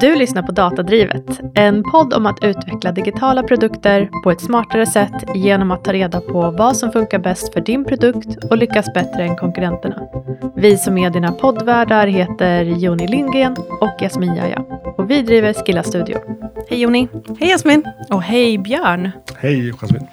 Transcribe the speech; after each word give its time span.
Du 0.00 0.14
lyssnar 0.14 0.42
på 0.42 0.52
Datadrivet, 0.52 1.40
en 1.54 1.82
podd 1.82 2.14
om 2.14 2.26
att 2.26 2.44
utveckla 2.44 2.92
digitala 2.92 3.42
produkter 3.42 4.10
på 4.24 4.30
ett 4.30 4.40
smartare 4.40 4.86
sätt 4.86 5.24
genom 5.34 5.70
att 5.70 5.84
ta 5.84 5.92
reda 5.92 6.20
på 6.20 6.50
vad 6.50 6.76
som 6.76 6.92
funkar 6.92 7.18
bäst 7.18 7.52
för 7.52 7.60
din 7.60 7.84
produkt 7.84 8.44
och 8.50 8.58
lyckas 8.58 8.86
bättre 8.94 9.22
än 9.24 9.36
konkurrenterna. 9.36 10.02
Vi 10.56 10.76
som 10.76 10.98
är 10.98 11.10
dina 11.10 11.32
poddvärdar 11.32 12.06
heter 12.06 12.62
Joni 12.64 13.06
Lindgren 13.08 13.56
och 13.80 14.02
Jasmin 14.02 14.34
Jaja 14.34 14.64
och 14.96 15.10
vi 15.10 15.22
driver 15.22 15.52
Skilla 15.52 15.82
Studio. 15.82 16.18
Hej 16.70 16.80
Joni! 16.80 17.08
Hej 17.40 17.48
Jasmin! 17.50 17.84
Och 18.10 18.22
hej 18.22 18.58
Björn! 18.58 19.10
Hej 19.36 19.72
Jasmin! 19.80 20.06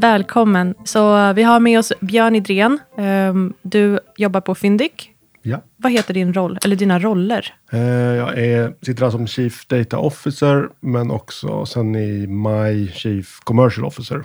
Välkommen! 0.00 0.74
Så 0.84 1.32
vi 1.32 1.42
har 1.42 1.60
med 1.60 1.78
oss 1.78 1.92
Björn 2.00 2.36
Idrén. 2.36 2.78
Ehm, 2.98 3.52
Du 3.62 3.98
jobbar 4.16 4.40
på 4.40 4.54
Fyndiq. 4.54 5.10
Ja. 5.46 5.60
Vad 5.76 5.92
heter 5.92 6.14
din 6.14 6.34
roll, 6.34 6.58
eller 6.64 6.76
dina 6.76 6.98
roller? 6.98 7.54
Eh, 7.72 7.80
Jag 7.80 8.38
är, 8.38 8.74
sitter 8.82 9.02
här 9.02 9.10
som 9.10 9.26
Chief 9.26 9.66
Data 9.66 9.98
Officer, 9.98 10.68
men 10.80 11.10
också 11.10 11.66
sen 11.66 11.96
i 11.96 12.26
maj 12.26 12.92
Chief 12.92 13.40
Commercial 13.40 13.84
Officer. 13.86 14.22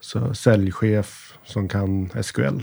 Så 0.00 0.34
säljchef 0.34 1.34
som 1.44 1.68
kan 1.68 2.10
SQL, 2.22 2.60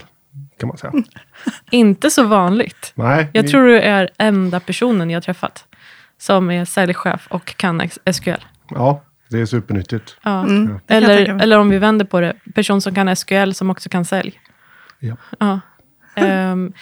kan 0.60 0.68
man 0.68 0.78
säga. 0.78 0.94
Inte 1.72 2.10
så 2.10 2.24
vanligt. 2.24 2.92
Nej, 2.96 3.28
Jag 3.34 3.44
vi- 3.44 3.50
tror 3.50 3.68
du 3.68 3.80
är 3.80 4.10
enda 4.18 4.60
personen 4.60 5.10
jag 5.10 5.16
har 5.18 5.22
träffat 5.22 5.66
som 6.18 6.52
är 6.52 6.66
säljchef 6.66 7.28
och 7.30 7.56
kan 7.58 7.90
SQL. 8.14 8.32
Ja, 8.70 9.04
det 9.30 9.40
är 9.40 9.46
supernyttigt. 9.46 10.18
Ja. 10.24 10.44
Mm, 10.44 10.80
Eller, 10.88 11.42
eller 11.42 11.60
om 11.60 11.70
vi 11.70 11.78
vänder 11.78 12.06
på 12.06 12.20
det, 12.22 12.34
person 12.56 12.82
som 12.82 12.96
kan 12.96 13.16
SQL 13.16 13.52
som 13.54 13.70
också 13.70 13.90
kan 13.90 14.06
sälj. 14.06 14.40
Ja. 15.00 15.16
Ja. 15.40 15.60
Ehm, 16.26 16.74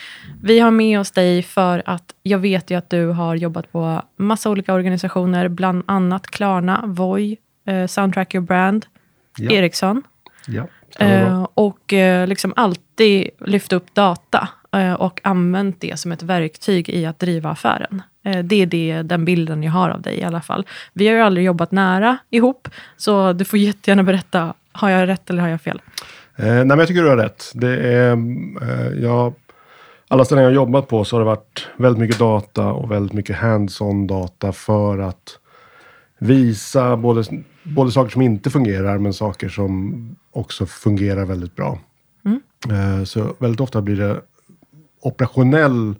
vi 0.42 0.58
har 0.60 0.70
med 0.70 1.00
oss 1.00 1.10
dig 1.10 1.42
för 1.42 1.82
att 1.86 2.14
jag 2.22 2.38
vet 2.38 2.70
ju 2.70 2.78
att 2.78 2.90
du 2.90 3.06
har 3.06 3.34
jobbat 3.34 3.72
på 3.72 4.02
massa 4.16 4.50
olika 4.50 4.74
organisationer, 4.74 5.48
bland 5.48 5.82
annat 5.86 6.26
Klarna, 6.26 6.82
Voi, 6.86 7.36
eh, 7.66 7.86
Soundtrack 7.86 8.34
Your 8.34 8.46
Brand, 8.46 8.86
Ja. 9.38 9.50
Ericsson. 9.50 10.02
Ja. 10.46 10.66
Eh, 10.98 11.46
och 11.54 11.92
eh, 11.92 12.26
liksom 12.26 12.52
alltid 12.56 13.30
lyft 13.40 13.72
upp 13.72 13.94
data 13.94 14.48
eh, 14.72 14.92
och 14.92 15.20
använt 15.24 15.80
det 15.80 15.98
som 16.00 16.12
ett 16.12 16.22
verktyg 16.22 16.88
i 16.88 17.06
att 17.06 17.18
driva 17.18 17.50
affären. 17.50 18.02
Det 18.44 18.62
är 18.62 18.66
det, 18.66 19.02
den 19.02 19.24
bilden 19.24 19.62
jag 19.62 19.72
har 19.72 19.90
av 19.90 20.02
dig 20.02 20.18
i 20.18 20.24
alla 20.24 20.40
fall. 20.40 20.66
Vi 20.92 21.08
har 21.08 21.14
ju 21.14 21.20
aldrig 21.20 21.46
jobbat 21.46 21.72
nära 21.72 22.18
ihop, 22.30 22.68
så 22.96 23.32
du 23.32 23.44
får 23.44 23.58
jättegärna 23.58 24.02
berätta. 24.02 24.54
Har 24.72 24.90
jag 24.90 25.08
rätt 25.08 25.30
eller 25.30 25.42
har 25.42 25.48
jag 25.48 25.60
fel? 25.60 25.80
Eh, 26.36 26.46
nej, 26.46 26.64
men 26.64 26.78
jag 26.78 26.88
tycker 26.88 27.02
du 27.02 27.08
har 27.08 27.16
rätt. 27.16 27.52
Det 27.54 27.76
är, 27.76 28.12
eh, 28.62 29.02
jag, 29.02 29.34
alla 30.08 30.24
ställen 30.24 30.44
jag 30.44 30.50
har 30.50 30.54
jobbat 30.54 30.88
på 30.88 31.04
så 31.04 31.16
har 31.16 31.20
det 31.20 31.26
varit 31.26 31.68
väldigt 31.76 32.00
mycket 32.00 32.18
data 32.18 32.72
och 32.72 32.90
väldigt 32.90 33.12
mycket 33.12 33.36
hands-on 33.36 34.06
data 34.06 34.52
för 34.52 34.98
att 34.98 35.38
visa 36.18 36.96
både, 36.96 37.24
både 37.62 37.90
saker 37.90 38.10
som 38.10 38.22
inte 38.22 38.50
fungerar 38.50 38.98
men 38.98 39.12
saker 39.12 39.48
som 39.48 40.16
också 40.30 40.66
fungerar 40.66 41.24
väldigt 41.24 41.56
bra. 41.56 41.78
Eh, 42.70 43.04
så 43.04 43.34
väldigt 43.38 43.60
ofta 43.60 43.82
blir 43.82 43.96
det 43.96 44.20
operationell 45.00 45.94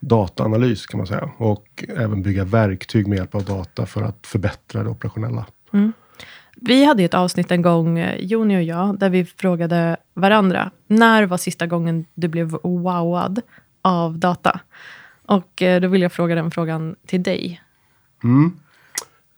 dataanalys 0.00 0.86
kan 0.86 0.98
man 0.98 1.06
säga. 1.06 1.30
Och 1.36 1.84
även 1.88 2.22
bygga 2.22 2.44
verktyg 2.44 3.06
med 3.06 3.18
hjälp 3.18 3.34
av 3.34 3.44
data 3.44 3.86
för 3.86 4.02
att 4.02 4.26
förbättra 4.26 4.82
det 4.82 4.90
operationella. 4.90 5.46
Vi 6.60 6.84
hade 6.84 7.04
ett 7.04 7.14
avsnitt 7.14 7.50
en 7.50 7.62
gång, 7.62 7.98
eh, 7.98 8.16
Joni 8.24 8.56
och 8.58 8.62
jag, 8.62 8.98
där 8.98 9.10
vi 9.10 9.24
frågade 9.24 9.96
varandra, 10.14 10.70
när 10.86 11.26
var 11.26 11.36
sista 11.36 11.66
gången 11.66 12.04
du 12.14 12.28
blev 12.28 12.50
wowad 12.62 13.40
av 13.82 14.18
data? 14.18 14.60
Och 15.26 15.62
eh, 15.62 15.80
då 15.80 15.88
vill 15.88 16.02
jag 16.02 16.12
fråga 16.12 16.34
den 16.34 16.50
frågan 16.50 16.96
till 17.06 17.22
dig. 17.22 17.60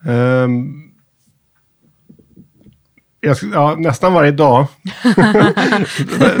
Ehm, 0.05 0.91
jag, 3.19 3.33
sk- 3.33 3.51
ja, 3.53 3.75
nästan 3.77 4.13
varje 4.13 4.31
dag. 4.31 4.65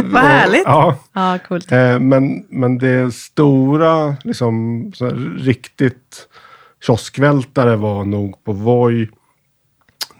Vad 0.03 0.21
härligt! 0.23 0.63
Ja, 0.65 0.97
Ja, 1.13 1.39
coolt. 1.47 1.71
eh, 1.71 1.99
men, 1.99 2.45
men 2.49 2.77
det 2.77 3.13
stora, 3.13 4.15
liksom, 4.23 4.91
riktigt 5.37 6.27
kioskvältare 6.85 7.75
var 7.75 8.05
nog 8.05 8.43
på 8.43 8.51
Voi. 8.53 9.09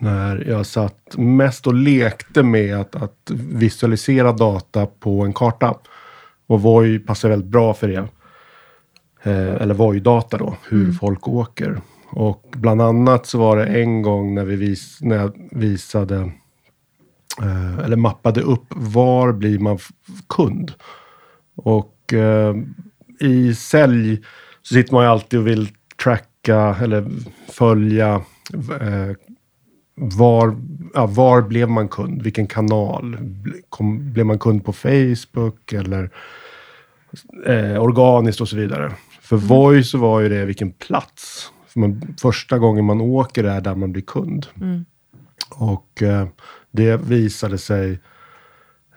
När 0.02 0.48
jag 0.48 0.66
satt 0.66 1.18
mest 1.18 1.68
och 1.68 1.74
lekte 1.74 2.44
med 2.44 2.76
att, 2.76 2.96
att 2.96 3.32
visualisera 3.34 4.32
data 4.32 4.86
på 4.86 5.22
en 5.22 5.34
karta. 5.34 5.78
Och 6.48 6.62
Voi 6.62 7.00
passar 7.00 7.30
väldigt 7.30 7.50
bra 7.50 7.74
för 7.74 7.88
det. 7.88 8.08
Eh, 9.24 9.56
eller 9.62 9.74
Voi-data 9.74 10.38
då, 10.38 10.56
hur 10.70 10.92
folk 10.92 11.28
åker. 11.28 11.82
Och 12.10 12.54
bland 12.58 12.82
annat 12.82 13.26
så 13.26 13.38
var 13.38 13.58
det 13.58 13.66
en 13.66 14.02
gång 14.02 14.36
när, 14.36 14.46
vi 14.46 14.56
vis, 14.56 14.98
när 15.02 15.16
jag 15.16 15.50
visade 15.52 16.32
eh, 17.42 17.80
eller 17.80 17.96
mappade 17.96 18.42
upp 18.42 18.66
var 18.70 19.32
blir 19.34 19.60
man 19.60 19.80
kund. 20.30 20.74
Och 21.56 22.14
eh, 22.14 22.56
i 23.20 23.56
sälj 23.56 24.22
så 24.62 24.74
sitter 24.74 24.94
man 24.94 25.04
ju 25.04 25.10
alltid 25.10 25.40
och 25.40 25.48
vill 25.48 25.70
tracka 26.04 26.76
eller 26.82 27.08
följa 27.52 28.22
eh, 28.82 29.16
var, 30.04 30.56
ja, 30.94 31.06
var 31.06 31.42
blev 31.42 31.70
man 31.70 31.88
kund? 31.88 32.22
Vilken 32.22 32.48
kanal? 32.48 33.18
Kom, 33.70 34.14
blev 34.14 34.26
man 34.26 34.40
kund 34.40 34.66
på 34.66 34.74
Facebook 34.74 35.74
eller 35.74 36.10
eh, 37.46 37.82
organiskt 37.82 38.42
och 38.42 38.50
så 38.50 38.56
vidare? 38.56 38.92
För 39.22 39.38
Voi 39.38 39.84
så 39.84 39.98
var 39.98 40.20
ju 40.20 40.30
det 40.30 40.46
vilken 40.46 40.72
plats. 40.72 41.52
För 41.68 41.80
man, 41.80 42.16
första 42.22 42.60
gången 42.60 42.86
man 42.86 43.02
åker 43.02 43.44
är 43.44 43.62
där 43.62 43.76
man 43.76 43.92
blir 43.92 44.04
kund. 44.04 44.48
Och 45.50 46.02
eh, 46.02 46.28
det 46.72 46.98
visade 46.98 47.58
sig... 47.58 48.00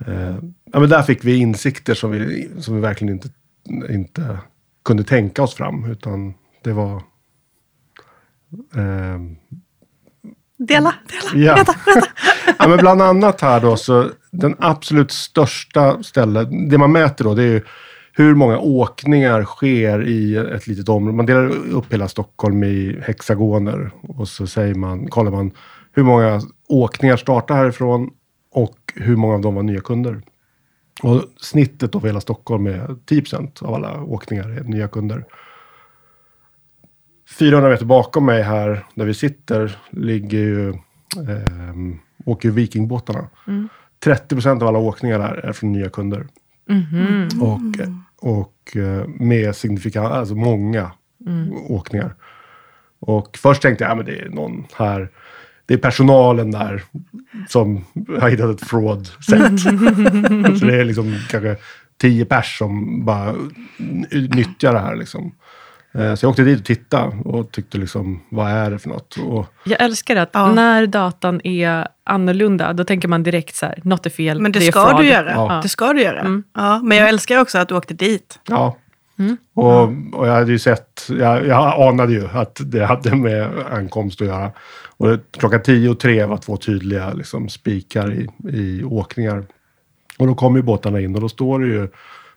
Eh, 0.07 0.37
ja, 0.73 0.81
men 0.81 0.89
där 0.89 1.03
fick 1.03 1.25
vi 1.25 1.37
insikter 1.37 1.95
som 1.95 2.11
vi, 2.11 2.51
som 2.59 2.75
vi 2.75 2.81
verkligen 2.81 3.15
inte, 3.15 3.29
inte 3.91 4.39
kunde 4.85 5.05
tänka 5.05 5.43
oss 5.43 5.55
fram. 5.55 5.85
Utan 5.85 6.35
det 6.63 6.73
var... 6.73 6.97
Eh, 8.75 9.19
Dela, 10.67 10.95
dela, 11.09 11.45
Ja. 11.47 11.55
berätta, 11.55 11.75
berätta. 11.85 12.07
ja, 12.59 12.69
men 12.69 12.79
bland 12.79 13.03
annat 13.03 13.41
här 13.41 13.61
då, 13.61 13.77
så 13.77 14.11
den 14.31 14.57
absolut 14.59 15.13
största 15.13 16.03
stället, 16.03 16.49
det 16.71 16.79
man 16.79 16.93
mäter 16.93 17.25
då, 17.25 17.35
det 17.35 17.43
är 17.43 17.47
ju 17.47 17.63
hur 18.13 18.35
många 18.35 18.59
åkningar 18.59 19.45
sker 19.45 20.09
i 20.09 20.37
ett 20.37 20.67
litet 20.67 20.89
område. 20.89 21.17
Man 21.17 21.27
delar 21.27 21.47
upp 21.71 21.93
hela 21.93 22.09
Stockholm 22.09 22.65
i 22.65 22.99
hexagoner 23.03 23.91
och 24.03 24.29
så 24.29 24.47
säger 24.47 24.75
man, 24.75 25.07
kollar 25.07 25.31
man 25.31 25.51
hur 25.93 26.03
många 26.03 26.41
åkningar 26.69 27.17
startar 27.17 27.55
härifrån 27.55 28.11
och 28.53 28.79
hur 28.95 29.17
många 29.17 29.35
av 29.35 29.41
dem 29.41 29.55
var 29.55 29.63
nya 29.63 29.81
kunder. 29.81 30.23
Och 31.03 31.23
snittet 31.41 31.93
då 31.93 32.01
för 32.01 32.07
hela 32.07 32.21
Stockholm 32.21 32.67
är 32.67 32.87
10% 33.11 33.63
av 33.65 33.75
alla 33.75 34.03
åkningar 34.03 34.49
är 34.51 34.65
nya 34.65 34.89
kunder. 34.89 35.25
400 37.29 37.71
meter 37.71 37.85
bakom 37.85 38.27
mig 38.27 38.43
här, 38.43 38.85
där 38.95 39.05
vi 39.05 39.15
sitter, 39.15 39.77
ligger 39.91 40.39
ju, 40.39 40.69
ehm, 41.29 41.99
åker 42.25 42.49
ju 42.49 42.55
Vikingbåtarna. 42.55 43.29
30% 44.05 44.63
av 44.63 44.69
alla 44.69 44.79
åkningar 44.79 45.19
där 45.19 45.35
är 45.35 45.53
från 45.53 45.73
nya 45.73 45.89
kunder. 45.89 46.27
Och, 47.41 47.61
och 48.33 48.77
eh, 48.77 49.09
med 49.09 49.57
signifikant, 49.57 50.13
alltså 50.13 50.35
många 50.35 50.91
åkningar. 51.69 52.15
Och 53.01 53.39
först 53.43 53.63
tänkte 53.63 53.85
jag, 53.85 53.91
ja 53.91 53.95
men 53.95 54.07
det 54.07 54.21
är 54.21 54.29
någon 54.29 54.65
här, 54.75 55.09
det 55.67 55.75
är 55.75 55.79
personalen 55.79 56.51
där 56.51 56.83
som 57.49 57.85
har 58.21 58.29
hittat 58.29 58.61
ett 58.61 58.69
fraud-sätt. 58.69 59.61
Så 60.59 60.65
det 60.67 60.81
är 60.81 60.85
liksom 60.85 61.15
kanske 61.31 61.57
tio 62.01 62.25
pers 62.25 62.59
som 62.59 63.05
bara 63.05 63.35
nyttjar 64.13 64.73
det 64.73 64.81
här 64.81 64.97
liksom. 64.97 65.33
Eh, 65.95 66.15
Så 66.15 66.25
jag 66.27 66.31
åkte 66.31 66.43
dit 66.45 66.59
och 66.61 66.65
tittade 66.67 67.17
och 67.25 67.51
tyckte 67.53 67.79
liksom, 67.79 68.23
vad 68.31 68.51
är 68.51 68.71
det 68.71 68.79
för 68.79 68.89
något? 68.89 69.17
Och, 69.17 69.47
Jag 69.65 69.83
älskar 69.83 70.17
att 70.17 70.31
Ja. 70.33 70.53
när 70.53 70.87
datan 70.87 71.41
är 71.45 71.89
annorlunda, 72.05 72.73
då 72.73 72.85
tänker 72.85 73.09
man 73.09 73.23
direkt 73.23 73.55
så 73.55 73.67
här, 73.67 73.79
något 73.83 74.07
är 74.07 74.11
fel, 74.11 74.41
Men 74.41 74.53
det, 74.53 74.67
är 74.67 74.71
ska 74.71 74.99
du 74.99 75.07
göra. 75.07 75.31
Ja. 75.31 75.61
Det 75.63 75.69
ska 75.69 75.93
du 75.93 76.03
göra. 76.03 76.21
Mm. 76.21 76.43
Ja, 76.55 76.81
men 76.83 76.99
jag 76.99 77.09
älskar 77.09 77.41
också 77.41 77.59
att 77.59 77.69
du 77.69 77.75
åkte 77.75 77.95
dit. 77.95 78.39
Ja. 78.49 78.77
Och, 79.55 79.83
och 80.13 80.29
jag 80.29 80.33
hade 80.33 80.53
ju 80.53 80.59
sett, 80.59 81.07
jag, 81.09 81.47
jag 81.47 81.89
anade 81.89 82.13
ju 82.13 82.29
att 82.33 82.61
det 82.65 82.85
hade 82.87 83.17
med 83.17 83.49
ankomst 83.73 84.21
att 84.21 84.27
göra. 84.27 84.51
Och 84.97 85.09
det, 85.09 85.21
klockan 85.31 85.63
tio 85.63 85.89
och 85.91 86.01
tre 86.01 86.25
var 86.25 86.37
två 86.37 86.57
tydliga 86.57 87.13
liksom, 87.13 87.49
spikar 87.49 88.13
i, 88.13 88.29
i 88.51 88.85
åkningar. 88.85 89.45
Och 90.19 90.27
då 90.27 90.35
kommer 90.35 90.57
ju 90.57 90.63
båtarna 90.63 91.01
in 91.01 91.15
och 91.15 91.21
då 91.21 91.29
står 91.29 91.61
det 91.61 91.67
ju 91.67 91.89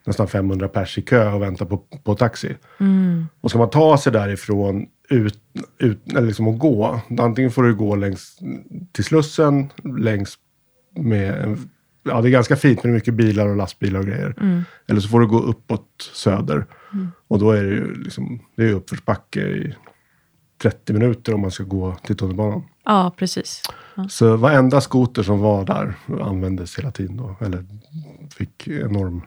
nästan 0.07 0.27
500 0.27 0.67
pers 0.67 0.97
i 0.97 1.01
kö 1.01 1.31
och 1.31 1.41
väntar 1.41 1.65
på, 1.65 1.77
på 2.03 2.15
taxi. 2.15 2.55
Och 3.41 3.49
ska 3.49 3.59
man 3.59 3.69
ta 3.69 3.97
sig 3.97 4.11
därifrån 4.13 4.87
ut, 5.09 5.39
ut, 5.77 6.11
eller 6.11 6.27
liksom 6.27 6.47
att 6.47 6.59
gå, 6.59 7.01
antingen 7.19 7.51
får 7.51 7.63
du 7.63 7.75
gå 7.75 7.95
längs 7.95 8.39
till 8.91 9.03
Slussen, 9.03 9.69
längs 9.83 10.37
med 10.95 11.57
ja 12.03 12.21
det 12.21 12.29
är 12.29 12.31
ganska 12.31 12.55
fint 12.55 12.83
men 12.83 12.91
det 12.91 12.95
är 12.95 12.99
mycket 12.99 13.13
bilar 13.13 13.47
och 13.47 13.55
lastbilar 13.55 13.99
och 13.99 14.05
grejer. 14.05 14.35
Eller 14.87 14.99
så 14.99 15.09
får 15.09 15.19
du 15.19 15.27
gå 15.27 15.39
uppåt 15.39 16.11
söder. 16.13 16.65
Och 17.27 17.39
då 17.39 17.51
är 17.51 17.63
det 17.63 17.69
ju 17.69 18.03
liksom, 18.03 18.39
det 18.55 18.63
är 18.63 18.73
uppförsbacke 18.73 19.41
i 19.41 19.75
30 20.61 20.93
minuter 20.93 21.33
om 21.33 21.41
man 21.41 21.51
ska 21.51 21.63
gå 21.63 21.95
till 22.03 22.17
tunnelbanan. 22.17 22.63
Ja, 22.85 23.13
precis. 23.17 23.61
Så 24.09 24.37
varenda 24.37 24.81
skoter 24.81 25.23
som 25.23 25.39
var 25.39 25.65
där 25.65 25.93
användes 26.21 26.79
hela 26.79 26.91
tiden 26.91 27.17
då, 27.17 27.35
eller 27.41 27.65
fick 28.37 28.67
enorm 28.67 29.21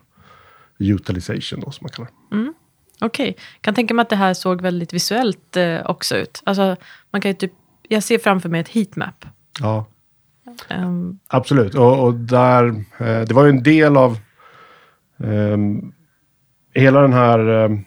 utilization 0.80 1.60
då 1.60 1.70
som 1.70 1.84
man 1.84 1.90
kallar 1.90 2.10
det. 2.30 2.52
Okej. 3.00 3.36
Kan 3.60 3.74
tänka 3.74 3.94
mig 3.94 4.02
att 4.02 4.10
det 4.10 4.16
här 4.16 4.34
såg 4.34 4.60
väldigt 4.60 4.92
visuellt 4.92 5.56
eh, 5.56 5.86
också 5.86 6.16
ut. 6.16 6.42
Alltså, 6.44 6.76
man 7.10 7.20
kan 7.20 7.30
ju 7.30 7.34
typ, 7.34 7.52
jag 7.88 8.02
ser 8.02 8.18
framför 8.18 8.48
mig 8.48 8.60
ett 8.60 8.68
heatmap. 8.68 9.24
Ja, 9.60 9.86
Ehm, 10.68 11.18
absolut. 11.28 11.74
Och, 11.74 12.04
och 12.04 12.14
där, 12.14 12.68
eh, 12.98 13.20
det 13.20 13.32
var 13.32 13.44
ju 13.44 13.50
en 13.50 13.62
del 13.62 13.96
av 13.96 14.18
ehm, 15.24 15.92
hela 16.74 17.00
den 17.00 17.12
här 17.12 17.38
ehm, 17.38 17.84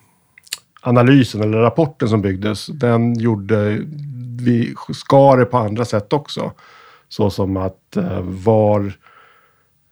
analysen 0.81 1.41
eller 1.41 1.57
rapporten 1.57 2.09
som 2.09 2.21
byggdes. 2.21 2.67
Den 2.67 3.19
gjorde 3.19 3.79
vi 4.41 4.75
skar 4.93 5.37
det 5.37 5.45
på 5.45 5.57
andra 5.57 5.85
sätt 5.85 6.13
också. 6.13 6.51
Så 7.09 7.29
som 7.29 7.57
att 7.57 7.97
eh, 7.97 8.21
var 8.21 8.93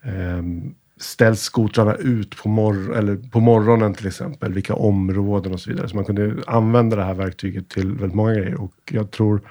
ehm, 0.04 0.75
ställs 1.01 1.42
skotrarna 1.42 1.95
ut 1.95 2.38
på, 2.38 2.50
mor- 2.50 2.95
eller 2.95 3.15
på 3.15 3.39
morgonen 3.39 3.94
till 3.94 4.07
exempel? 4.07 4.53
Vilka 4.53 4.74
områden 4.75 5.53
och 5.53 5.59
så 5.59 5.69
vidare. 5.69 5.88
Så 5.88 5.95
man 5.95 6.06
kunde 6.06 6.44
använda 6.48 6.95
det 6.95 7.03
här 7.03 7.13
verktyget 7.13 7.69
till 7.69 7.92
väldigt 7.92 8.15
många 8.15 8.33
grejer. 8.33 8.62
Och 8.62 8.74
jag 8.92 9.12
tror 9.12 9.42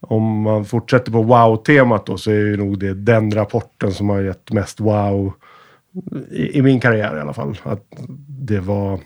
om 0.00 0.42
man 0.42 0.64
fortsätter 0.64 1.12
på 1.12 1.22
wow-temat 1.22 2.06
då 2.06 2.18
så 2.18 2.30
är 2.30 2.34
ju 2.34 2.56
nog 2.56 2.78
det 2.78 2.94
den 2.94 3.30
rapporten 3.30 3.92
som 3.92 4.08
har 4.08 4.20
gett 4.20 4.52
mest 4.52 4.80
wow 4.80 5.32
i, 6.30 6.58
i 6.58 6.62
min 6.62 6.80
karriär 6.80 7.16
i 7.16 7.20
alla 7.20 7.32
fall. 7.32 7.58
Att 7.62 7.84
det 8.28 8.60
var, 8.60 9.00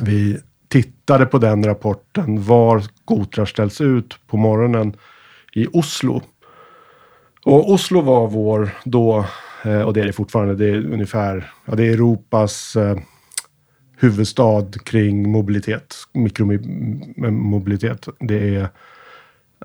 vi 0.00 0.38
tittade 0.68 1.26
på 1.26 1.38
den 1.38 1.64
rapporten 1.64 2.42
var 2.42 2.80
skotrar 2.80 3.44
ställs 3.44 3.80
ut 3.80 4.18
på 4.26 4.36
morgonen 4.36 4.96
i 5.52 5.66
Oslo. 5.72 6.22
Och 7.44 7.70
Oslo 7.70 8.00
var 8.00 8.28
vår 8.28 8.70
då, 8.84 9.24
och 9.64 9.92
det 9.92 10.00
är 10.00 10.04
det 10.04 10.12
fortfarande, 10.12 10.54
det 10.54 10.66
är 10.66 10.92
ungefär, 10.92 11.52
ja 11.64 11.74
det 11.74 11.84
är 11.86 11.92
Europas 11.92 12.76
eh, 12.76 12.96
huvudstad 13.96 14.66
kring 14.84 15.30
mobilitet, 15.30 15.94
mikromobilitet. 16.12 18.08
Det 18.20 18.56
är 18.56 18.68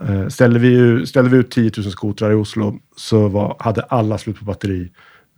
Eh, 0.01 0.27
Ställde 0.27 0.59
vi, 0.59 1.05
ställde 1.05 1.29
vi 1.29 1.37
ut 1.37 1.51
10 1.51 1.71
000 1.77 1.91
skotrar 1.91 2.31
i 2.31 2.35
Oslo 2.35 2.79
så 2.95 3.27
var, 3.27 3.55
hade 3.59 3.81
alla 3.81 4.17
slut 4.17 4.39
på 4.39 4.45
batteri 4.45 4.91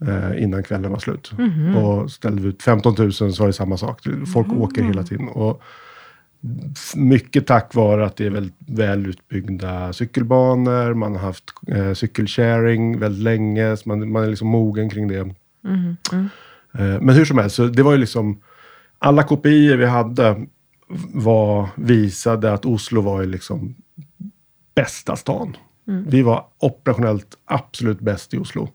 eh, 0.06 0.42
innan 0.42 0.62
kvällen 0.62 0.90
var 0.90 0.98
slut. 0.98 1.32
Och 1.76 2.10
ställde 2.10 2.42
vi 2.42 2.48
ut 2.48 2.62
15 2.62 2.94
000 2.98 3.12
så 3.12 3.24
var 3.26 3.46
det 3.46 3.52
samma 3.52 3.76
sak. 3.76 4.00
Folk 4.32 4.52
åker 4.52 4.82
hela 4.82 5.02
tiden. 5.02 5.28
Och 5.28 5.62
mycket 6.94 7.46
tack 7.46 7.74
vare 7.74 8.06
att 8.06 8.16
det 8.16 8.26
är 8.26 8.30
väldigt 8.30 8.56
väl 8.58 9.06
utbyggda 9.06 9.92
cykelbanor. 9.92 10.94
Man 10.94 11.12
har 11.12 11.20
haft 11.20 11.44
eh, 11.68 11.92
cykelsharing 11.92 12.98
väldigt 12.98 13.22
länge. 13.22 13.76
Så 13.76 13.88
man, 13.88 14.12
man 14.12 14.24
är 14.24 14.28
liksom 14.28 14.48
mogen 14.48 14.90
kring 14.90 15.08
det. 15.08 15.18
Eh, 16.78 17.00
men 17.00 17.08
hur 17.08 17.24
som 17.24 17.38
helst, 17.38 17.56
så 17.56 17.66
det 17.66 17.82
var 17.82 17.92
ju 17.92 17.98
liksom 17.98 18.40
alla 18.98 19.22
kopior 19.22 19.76
vi 19.76 19.86
hade 19.86 20.46
var, 21.14 21.68
visade 21.74 22.52
att 22.52 22.64
Oslo 22.64 23.00
var 23.00 23.20
ju 23.20 23.26
liksom 23.26 23.74
bästa 24.74 25.16
stan. 25.16 25.56
Vi 25.84 26.22
var 26.22 26.46
operationellt 26.58 27.36
absolut 27.44 28.00
bäst 28.00 28.34
i 28.34 28.38
Oslo. 28.38 28.68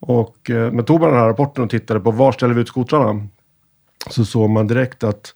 Och 0.00 0.50
eh, 0.50 0.72
men 0.72 0.84
tog 0.84 1.00
man 1.00 1.10
den 1.10 1.18
här 1.18 1.26
rapporten 1.26 1.64
och 1.64 1.70
tittade 1.70 2.00
på 2.00 2.10
var 2.10 2.32
ställer 2.32 2.54
vi 2.54 2.60
ut 2.60 2.68
skotrarna 2.68 3.26
så 4.10 4.24
såg 4.24 4.50
man 4.50 4.66
direkt 4.66 5.04
att, 5.04 5.34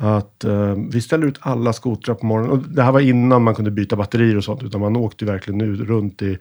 att 0.00 0.44
eh, 0.44 0.74
vi 0.90 1.02
ställer 1.02 1.26
ut 1.26 1.38
alla 1.40 1.72
skotrar 1.72 2.14
på 2.14 2.26
morgonen. 2.26 2.50
Och 2.50 2.58
det 2.58 2.82
här 2.82 2.92
var 2.92 3.00
innan 3.00 3.42
man 3.42 3.54
kunde 3.54 3.70
byta 3.70 3.96
batterier 3.96 4.36
och 4.36 4.44
sånt, 4.44 4.62
utan 4.62 4.80
man 4.80 4.96
åkte 4.96 5.24
verkligen 5.24 5.58
nu 5.58 5.76
runt 5.76 6.22
i 6.22 6.38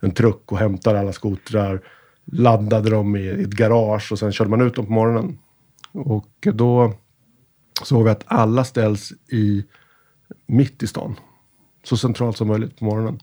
en 0.00 0.10
truck 0.10 0.52
och 0.52 0.58
hämtade 0.58 1.00
alla 1.00 1.12
skotrar, 1.12 1.80
laddade 2.24 2.90
dem 2.90 3.16
i 3.16 3.28
ett 3.28 3.50
garage 3.50 4.12
och 4.12 4.18
sen 4.18 4.32
körde 4.32 4.50
man 4.50 4.60
ut 4.60 4.74
dem 4.74 4.86
på 4.86 4.92
morgonen. 4.92 5.38
Och 5.92 6.28
då 6.40 6.92
såg 7.82 8.04
vi 8.04 8.10
att 8.10 8.24
alla 8.26 8.64
ställs 8.64 9.12
i 9.32 9.64
mitt 10.46 10.82
i 10.82 10.86
stan. 10.86 11.16
Så 11.84 11.96
centralt 11.96 12.36
som 12.36 12.48
möjligt 12.48 12.78
på 12.78 12.84
morgonen. 12.84 13.20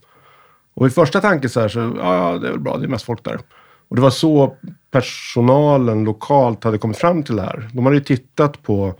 Och 0.74 0.88
i 0.88 0.90
första 0.90 1.22
tanken 1.22 1.50
så 1.50 1.60
här 1.60 1.68
så, 1.68 1.80
ja, 1.80 1.94
ja 1.98 2.38
det 2.40 2.48
är 2.48 2.52
väl 2.52 2.60
bra, 2.60 2.78
det 2.78 2.86
är 2.86 2.90
mest 2.90 3.06
folk 3.06 3.24
där. 3.24 3.40
Och 3.88 3.96
det 3.96 4.02
var 4.02 4.10
så 4.10 4.56
personalen 4.92 6.04
lokalt 6.04 6.64
hade 6.64 6.78
kommit 6.78 6.98
fram 6.98 7.24
till 7.24 7.36
det 7.36 7.42
här. 7.42 7.70
De 7.74 7.86
hade 7.86 7.98
ju 7.98 8.04
tittat 8.04 8.64
på 8.64 8.96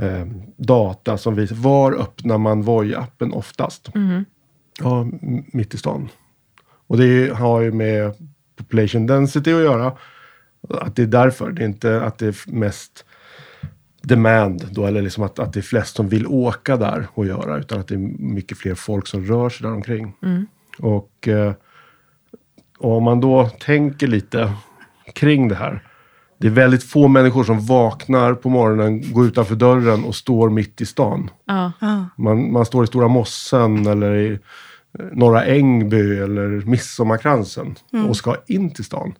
eh, 0.00 0.26
data 0.56 1.18
som 1.18 1.34
visar, 1.34 1.56
var 1.56 1.92
öppnar 1.92 2.38
man 2.38 2.62
Voi-appen 2.62 3.32
oftast? 3.32 3.90
Ja, 4.80 5.00
m- 5.00 5.44
mitt 5.52 5.74
i 5.74 5.78
stan. 5.78 6.08
Och 6.86 6.96
det 6.98 7.34
har 7.36 7.60
ju 7.60 7.72
med 7.72 8.12
population 8.56 9.06
density 9.06 9.52
att 9.52 9.60
göra. 9.62 9.92
Att 10.68 10.96
det 10.96 11.02
är 11.02 11.06
därför, 11.06 11.50
det 11.52 11.62
är 11.62 11.66
inte 11.66 12.02
att 12.02 12.18
det 12.18 12.26
är 12.26 12.50
mest 12.52 13.04
demand 14.02 14.68
då, 14.70 14.86
eller 14.86 15.02
liksom 15.02 15.22
att, 15.24 15.38
att 15.38 15.52
det 15.52 15.60
är 15.60 15.62
flest 15.62 15.96
som 15.96 16.08
vill 16.08 16.26
åka 16.26 16.76
där 16.76 17.06
och 17.14 17.26
göra, 17.26 17.58
utan 17.58 17.80
att 17.80 17.88
det 17.88 17.94
är 17.94 17.98
mycket 18.18 18.58
fler 18.58 18.74
folk 18.74 19.06
som 19.06 19.24
rör 19.24 19.48
sig 19.48 19.66
där 19.66 19.74
omkring. 19.74 20.12
Och, 20.78 21.28
eh, 21.28 21.52
och 22.78 22.96
om 22.96 23.02
man 23.02 23.20
då 23.20 23.48
tänker 23.48 24.06
lite 24.06 24.52
kring 25.14 25.48
det 25.48 25.54
här. 25.54 25.82
Det 26.40 26.46
är 26.46 26.50
väldigt 26.50 26.84
få 26.84 27.08
människor 27.08 27.44
som 27.44 27.60
vaknar 27.66 28.34
på 28.34 28.48
morgonen, 28.48 29.12
går 29.12 29.26
utanför 29.26 29.54
dörren 29.54 30.04
och 30.04 30.14
står 30.14 30.50
mitt 30.50 30.80
i 30.80 30.86
stan. 30.86 31.30
ja. 31.80 32.06
Man, 32.16 32.52
man 32.52 32.66
står 32.66 32.84
i 32.84 32.86
Stora 32.86 33.08
Mossen 33.08 33.86
eller 33.86 34.14
i 34.16 34.32
eh, 34.32 35.04
Norra 35.12 35.44
Ängby 35.44 36.18
eller 36.18 36.48
Midsommarkransen 36.66 37.74
och 38.08 38.16
ska 38.16 38.36
in 38.46 38.74
till 38.74 38.84
stan. 38.84 39.14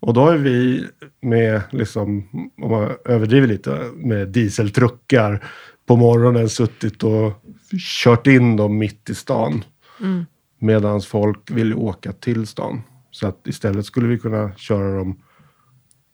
Och 0.00 0.14
då 0.14 0.28
är 0.28 0.36
vi 0.36 0.86
med, 1.20 1.60
liksom, 1.70 2.28
om 2.62 2.70
man 2.70 2.90
överdriver 3.04 3.46
lite, 3.46 3.90
med 3.94 4.28
dieseltruckar 4.28 5.44
på 5.86 5.96
morgonen 5.96 6.48
suttit 6.48 7.02
och 7.02 7.32
kört 8.02 8.26
in 8.26 8.56
dem 8.56 8.78
mitt 8.78 9.10
i 9.10 9.14
stan. 9.14 9.64
Medan 10.58 11.00
folk 11.00 11.50
vill 11.50 11.74
åka 11.74 12.12
till 12.12 12.46
stan. 12.46 12.82
Så 13.10 13.26
att 13.26 13.46
istället 13.46 13.86
skulle 13.86 14.06
vi 14.06 14.18
kunna 14.18 14.52
köra 14.56 14.96
dem 14.96 15.16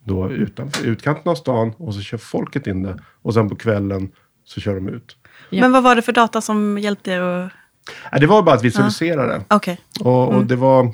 då 0.04 0.30
utanför 0.30 0.86
utkanten 0.86 1.30
av 1.30 1.34
stan 1.34 1.72
och 1.76 1.94
så 1.94 2.00
kör 2.00 2.18
folket 2.18 2.66
in 2.66 2.82
det. 2.82 2.98
Och 3.22 3.34
sen 3.34 3.48
på 3.48 3.56
kvällen 3.56 4.10
så 4.44 4.60
kör 4.60 4.74
de 4.74 4.88
ut. 4.88 5.16
Ja. 5.50 5.60
Men 5.60 5.72
vad 5.72 5.82
var 5.82 5.96
det 5.96 6.02
för 6.02 6.12
data 6.12 6.40
som 6.40 6.78
hjälpte 6.78 7.10
er 7.10 7.20
att... 7.20 8.20
Det 8.20 8.26
var 8.26 8.42
bara 8.42 8.54
att 8.54 8.64
visualisera 8.64 9.26
det. 9.26 9.44
Okej. 9.48 9.80
Och, 10.00 10.28
och 10.28 10.46
det 10.46 10.56
var 10.56 10.84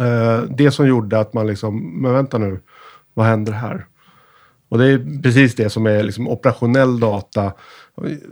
eh, 0.00 0.42
det 0.50 0.70
som 0.70 0.86
gjorde 0.86 1.18
att 1.18 1.34
man 1.34 1.46
liksom, 1.46 2.02
men 2.02 2.12
vänta 2.12 2.38
nu, 2.38 2.60
vad 3.14 3.26
händer 3.26 3.52
här? 3.52 3.86
Och 4.68 4.78
det 4.78 4.86
är 4.86 5.22
precis 5.22 5.54
det 5.54 5.70
som 5.70 5.86
är 5.86 6.02
liksom 6.02 6.28
operationell 6.28 7.00
data. 7.00 7.52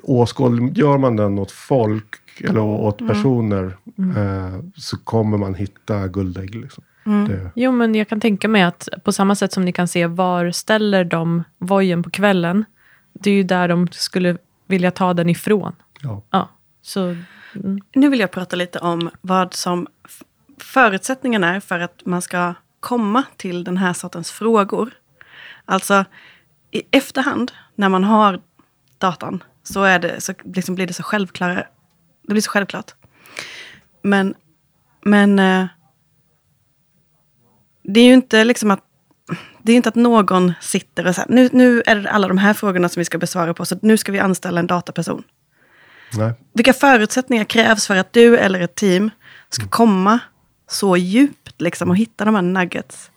Åskådliggör 0.03 0.99
man 0.99 1.17
den 1.17 1.39
åt 1.39 1.51
folk 1.51 2.15
eller 2.41 2.61
åt 2.61 2.99
personer 2.99 3.77
eh, 4.17 4.61
så 4.77 4.97
kommer 4.97 5.39
man 5.39 5.55
hitta 5.55 6.09
guldägg. 6.09 6.55
Liksom. 6.55 6.85
Det, 7.05 7.51
Jo, 7.55 7.73
men 7.73 7.95
jag 7.95 8.09
kan 8.09 8.21
tänka 8.21 8.49
mig 8.49 8.63
att 8.63 8.89
på 9.05 9.13
samma 9.13 9.35
sätt 9.35 9.53
som 9.53 9.65
ni 9.65 9.73
kan 9.73 9.89
se 9.89 10.07
var 10.07 10.51
ställer 10.51 11.05
de 11.05 11.45
vojen 11.59 12.03
på 12.03 12.11
kvällen, 12.11 12.65
det 13.13 13.31
är 13.31 13.35
ju 13.35 13.43
där 13.43 13.69
de 13.69 13.89
skulle 13.91 14.39
vilja 14.67 14.91
ta 14.91 15.15
den 15.15 15.29
ifrån. 15.29 15.73
ja. 16.03 16.23
Ja, 16.31 16.49
så 16.83 17.17
mm, 17.55 17.81
Nu 17.95 18.09
vill 18.09 18.21
jag 18.21 18.31
prata 18.31 18.57
lite 18.57 18.79
om 18.79 19.11
vad 19.21 19.55
som 19.55 19.87
förutsättningen 20.59 21.45
är 21.45 21.61
för 21.61 21.79
att 21.79 22.03
man 22.05 22.23
ska 22.23 22.55
komma 22.81 23.23
till 23.37 23.65
den 23.65 23.77
här 23.77 23.93
sortens 23.93 24.31
frågor. 24.31 24.91
Alltså 25.65 26.05
i 26.71 26.83
efterhand, 26.91 27.53
när 27.75 27.89
man 27.89 28.05
har 28.05 28.41
datan, 28.99 29.43
så, 29.63 29.83
är 29.83 29.99
det, 29.99 30.21
så 30.21 30.33
liksom 30.45 30.75
blir 30.75 30.87
det 30.87 30.93
så 30.93 31.03
självklara. 31.03 31.55
Det 32.23 32.33
blir 32.33 32.41
så 32.41 32.51
självklart. 32.51 32.95
Men, 34.03 34.35
men 35.01 35.39
eh, 35.39 35.67
det 37.85 38.01
är 38.01 38.05
ju 38.05 38.15
inte 38.15 38.45
liksom 38.45 38.71
att 38.71 38.81
det 39.63 39.73
är 39.73 39.77
inte 39.77 39.89
att 39.89 39.95
någon 39.95 40.53
sitter 40.61 41.07
och 41.07 41.15
säger 41.15 41.29
nu, 41.29 41.49
nu 41.53 41.83
är 41.87 41.97
det 41.97 42.11
alla 42.11 42.29
de 42.29 42.39
här 42.39 42.55
frågorna 42.55 42.89
som 42.89 43.01
vi 43.01 43.05
ska 43.05 43.19
besvara 43.19 43.55
på, 43.55 43.65
så 43.65 43.77
nu 43.83 43.97
ska 43.97 44.13
vi 44.13 44.19
anställa 44.19 44.61
en 44.61 44.67
dataperson. 44.67 45.23
Nej. 46.19 46.33
Vilka 46.55 46.73
förutsättningar 46.73 47.45
krävs 47.45 47.87
för 47.87 47.97
att 47.97 48.13
du 48.13 48.39
eller 48.39 48.61
ett 48.61 48.75
team 48.75 49.11
ska 49.49 49.67
komma 49.69 50.19
så 50.71 50.97
djupt 50.97 51.61
liksom, 51.61 51.91
och 51.91 51.97
hitta 51.97 52.25
de 52.25 52.35
här 52.35 52.43
nuggets? 52.43 53.11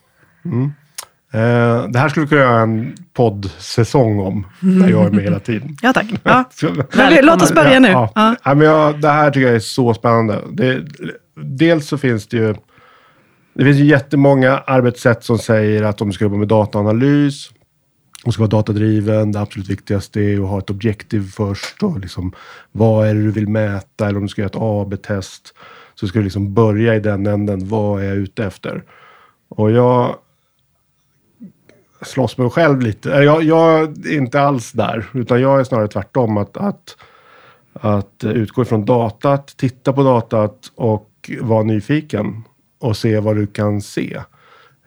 Eh, 1.33 1.87
det 1.89 1.99
här 1.99 2.09
skulle 2.09 2.25
vi 2.25 2.29
kunna 2.29 2.41
göra 2.41 2.61
en 2.61 2.95
poddsäsong 3.13 4.19
om, 4.19 4.47
där 4.59 4.89
jag 4.89 5.05
är 5.05 5.11
med 5.11 5.23
hela 5.23 5.39
tiden. 5.39 5.77
Ja, 5.81 5.93
tack. 5.93 6.05
Ja. 6.23 6.45
Låt 7.21 7.41
oss 7.41 7.53
börja 7.53 7.79
nu. 7.79 7.87
Ja, 7.87 8.11
Ja. 8.15 8.35
ja. 8.43 8.53
men 8.53 8.67
jag, 8.67 9.01
det 9.01 9.09
här 9.09 9.31
tycker 9.31 9.47
jag 9.47 9.55
är 9.55 9.59
så 9.59 9.93
spännande. 9.93 10.41
Det, 10.51 10.85
dels 11.35 11.87
så 11.87 11.97
finns 11.97 12.27
det 12.27 12.37
ju 12.37 12.55
det 13.55 13.63
finns 13.63 13.77
ju 13.77 13.85
jättemånga 13.85 14.57
arbetssätt 14.57 15.23
som 15.23 15.37
säger 15.37 15.83
att 15.83 16.01
om 16.01 16.07
du 16.07 16.13
ska 16.13 16.25
jobba 16.25 16.37
med 16.37 16.47
dataanalys. 16.47 17.51
och 18.25 18.33
ska 18.33 18.41
vara 18.41 18.49
datadriven. 18.49 19.31
Det 19.31 19.39
absolut 19.39 19.69
viktigaste 19.69 20.21
är 20.21 20.43
att 20.43 20.49
ha 20.49 20.59
ett 20.59 20.69
objektiv 20.69 21.31
först. 21.31 21.83
Och 21.83 21.99
liksom, 21.99 22.33
vad 22.71 23.07
är 23.07 23.13
det 23.13 23.21
du 23.21 23.31
vill 23.31 23.47
mäta? 23.47 24.07
Eller 24.07 24.17
om 24.17 24.23
du 24.23 24.29
ska 24.29 24.41
göra 24.41 24.49
ett 24.49 24.55
AB-test. 24.59 25.53
Så 25.95 26.07
ska 26.07 26.19
du 26.19 26.23
liksom 26.23 26.53
börja 26.53 26.95
i 26.95 26.99
den 26.99 27.27
änden. 27.27 27.67
Vad 27.67 28.03
är 28.03 28.05
jag 28.05 28.15
ute 28.15 28.45
efter? 28.45 28.83
Och 29.49 29.71
jag 29.71 30.15
slåss 32.01 32.37
med 32.37 32.45
mig 32.45 32.51
själv 32.51 32.81
lite. 32.81 33.09
Jag, 33.09 33.43
jag 33.43 33.81
är 33.81 34.13
inte 34.13 34.41
alls 34.41 34.71
där. 34.71 35.05
Utan 35.13 35.41
jag 35.41 35.59
är 35.59 35.63
snarare 35.63 35.87
tvärtom. 35.87 36.37
Att, 36.37 36.57
att, 36.57 36.97
att 37.73 38.23
utgå 38.23 38.61
ifrån 38.61 38.85
datat, 38.85 39.47
titta 39.57 39.93
på 39.93 40.03
datat 40.03 40.71
och 40.75 41.31
vara 41.41 41.63
nyfiken. 41.63 42.43
Och 42.79 42.97
se 42.97 43.19
vad 43.19 43.35
du 43.35 43.47
kan 43.47 43.81
se. 43.81 44.21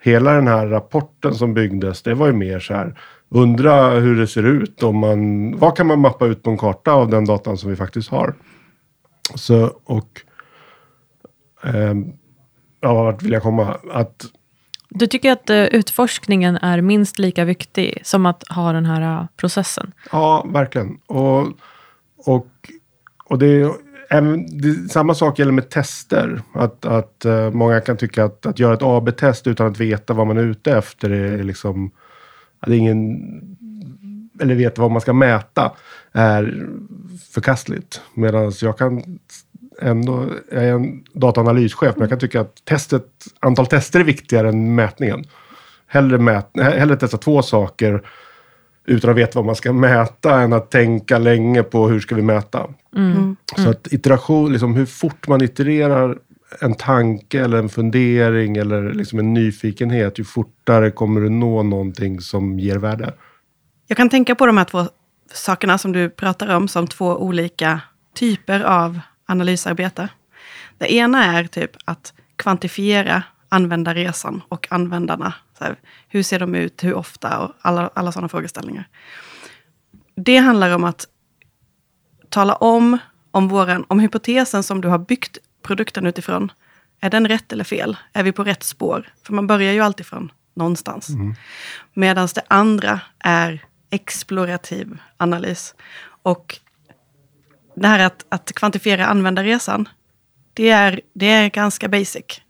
Hela 0.01 0.33
den 0.33 0.49
här 0.49 0.67
rapporten 0.67 1.35
som 1.35 1.55
byggdes, 1.55 2.03
det 2.03 2.15
var 2.15 2.27
ju 2.27 2.33
mer 2.33 2.61
så 2.61 2.75
här 2.75 2.99
undra 3.29 3.91
hur 3.91 4.17
det 4.17 4.27
ser 4.27 4.47
ut. 4.47 4.83
Om 4.83 4.99
man, 4.99 5.57
vad 5.59 5.77
kan 5.77 5.87
man 5.87 6.01
mappa 6.01 6.27
ut 6.27 6.43
på 6.43 6.51
en 6.51 6.59
karta 6.59 6.93
av 6.93 7.11
den 7.11 7.25
datan 7.25 7.59
som 7.59 7.71
vi 7.71 7.77
faktiskt 7.77 8.09
har? 8.09 8.35
Så, 9.35 9.73
och... 9.85 10.21
Eh, 11.65 11.95
ja, 12.81 12.95
vart 12.95 13.23
vill 13.23 13.33
jag 13.33 13.43
komma? 13.43 13.77
Att, 13.93 14.25
du 14.89 15.07
tycker 15.07 15.33
att 15.33 15.51
uh, 15.51 15.57
utforskningen 15.57 16.57
är 16.57 16.81
minst 16.81 17.19
lika 17.19 17.45
viktig 17.45 18.01
som 18.05 18.27
att 18.27 18.49
ha 18.49 18.73
den 18.73 18.87
här 18.87 19.21
uh, 19.21 19.27
processen? 19.37 19.93
Ja, 20.13 20.47
verkligen. 20.49 20.99
Och, 21.07 21.47
och, 22.17 22.47
och 23.25 23.39
det, 23.39 23.73
även, 24.09 24.59
det, 24.59 24.91
samma 24.91 25.15
sak 25.15 25.39
gäller 25.39 25.53
med 25.53 25.71
tester. 25.71 26.43
Att, 26.55 26.85
att 26.85 27.23
uh, 27.27 27.51
många 27.51 27.81
kan 27.81 27.97
tycka 27.97 28.25
att, 28.25 28.47
att 28.47 28.59
göra 28.59 28.75
ett 28.75 28.83
AB-test 28.83 29.47
utan 29.47 29.67
att 29.67 29.81
veta 29.81 30.15
vad 30.15 30.27
man 30.27 30.39
är 30.39 30.43
ute 30.43 30.73
efter 30.73 31.11
är 31.11 31.43
liksom 31.43 31.91
att 32.61 32.69
ingen 32.69 33.19
eller 34.41 34.55
veta 34.55 34.83
vad 34.83 34.91
man 34.91 35.01
ska 35.01 35.13
mäta 35.13 35.73
är 36.13 36.67
förkastligt. 37.33 38.01
Medan 38.15 38.53
jag 38.63 38.79
kan 38.79 39.19
ändå, 39.83 40.27
jag 40.51 40.65
är 40.65 40.73
en 40.73 41.05
dataanalyschef, 41.13 41.93
men 41.97 42.01
jag 42.01 42.09
kan 42.09 42.19
tycka 42.19 42.41
att 42.41 42.65
testet, 42.65 43.07
antal 43.41 43.67
tester 43.67 44.01
är 44.01 44.05
viktigare 44.05 44.49
än 44.49 44.75
mätningen. 44.75 45.25
Hellre, 45.87 46.19
mät, 46.19 46.51
hellre 46.61 46.97
testa 46.97 47.17
två 47.17 47.43
saker 47.43 48.03
utan 48.89 49.11
att 49.11 49.17
veta 49.17 49.39
vad 49.39 49.47
man 49.47 49.57
ska 49.57 49.73
mäta 49.73 50.41
än 50.41 50.53
att 50.53 50.71
tänka 50.71 51.19
länge 51.19 51.63
på 51.63 51.89
hur 51.89 52.01
ska 52.01 52.15
vi 52.15 52.23
mäta. 52.23 52.67
Mm. 52.97 53.37
Så 53.57 53.71
att 53.71 53.93
iteration, 53.93 54.53
liksom 54.53 54.75
hur 54.75 54.87
fort 54.87 55.29
man 55.29 55.43
itererar 55.43 56.19
en 56.61 56.75
tanke 56.75 57.45
eller 57.45 57.59
en 57.59 57.69
fundering 57.69 58.57
eller 58.57 58.93
liksom 58.93 59.19
en 59.19 59.35
nyfikenhet, 59.35 60.19
ju 60.19 60.25
fortare 60.25 60.91
kommer 60.91 61.21
du 61.21 61.31
nå 61.31 61.63
någonting 61.63 62.21
som 62.21 62.59
ger 62.59 62.77
värde. 62.77 63.15
Jag 63.87 63.97
kan 63.97 64.09
tänka 64.09 64.35
på 64.35 64.47
de 64.47 64.59
här 64.59 64.65
två 64.65 64.87
sakerna 65.33 65.79
som 65.79 65.93
du 65.93 66.11
pratar 66.11 66.57
om 66.57 66.69
som 66.69 66.87
två 66.87 67.17
olika 67.17 67.81
typer 68.15 68.61
av 68.61 69.01
analysarbete. 69.27 70.09
Det 70.79 70.93
ena 70.95 71.25
är 71.25 71.45
typ 71.45 71.71
att 71.85 72.13
kvantifiera 72.37 73.23
användarresan 73.49 74.43
och 74.49 74.67
användarna. 74.71 75.35
Här, 75.61 75.77
hur 76.09 76.23
ser 76.23 76.39
de 76.39 76.55
ut, 76.55 76.85
hur 76.85 76.95
ofta 76.95 77.39
och 77.39 77.53
alla, 77.61 77.91
alla 77.95 78.13
sådana 78.13 78.29
frågeställningar. 78.29 78.89
Det 80.15 80.37
handlar 80.37 80.75
om 80.75 80.85
att 80.85 81.07
tala 82.29 82.55
om 82.55 82.99
om, 83.31 83.49
våran, 83.49 83.85
om 83.89 84.01
hypotesen 84.01 84.63
som 84.63 84.81
du 84.81 84.89
har 84.89 84.99
byggt 84.99 85.39
produkten 85.63 86.07
utifrån. 86.07 86.53
Är 87.01 87.11
den 87.11 87.29
rätt 87.29 87.53
eller 87.53 87.65
fel? 87.65 87.97
Är 88.13 88.23
vi 88.23 88.33
på 88.33 88.45
rätt 88.45 88.63
spår? 88.63 89.13
För 89.23 89.33
man 89.33 89.47
börjar 89.47 89.73
ju 89.73 89.81
alltid 89.81 90.07
från 90.07 90.33
någonstans. 90.55 91.09
Mm. 91.09 91.35
Medan 91.95 92.29
det 92.35 92.43
andra 92.49 93.01
är 93.19 93.65
explorativ 93.91 94.99
analys. 95.17 95.75
Och 96.23 96.61
det 97.77 97.89
här 97.89 97.99
att, 97.99 98.27
att 98.29 98.53
kvantifiera 98.53 99.07
användarresan, 99.07 99.89
det 100.55 100.71
är, 100.71 101.01
det 101.13 101.27
är 101.27 101.51
ganska 101.51 101.89
basic. 101.89 102.41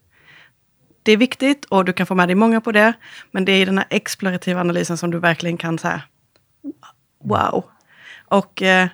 Det 1.03 1.13
är 1.13 1.17
viktigt 1.17 1.65
och 1.65 1.85
du 1.85 1.93
kan 1.93 2.07
få 2.07 2.15
med 2.15 2.29
dig 2.29 2.35
många 2.35 2.61
på 2.61 2.73
det. 2.73 2.93
Men 3.31 3.45
det 3.45 3.53
är 3.53 3.63
i 3.63 3.65
den 3.65 3.79
här 3.79 3.87
explorativa 3.91 4.61
analysen 4.61 4.99
som 4.99 5.11
du 5.11 5.19
verkligen 5.19 5.57
kan 5.57 5.79
säga 5.79 6.03
wow. 7.25 7.65
Och 8.29 8.63
eh, 8.63 8.89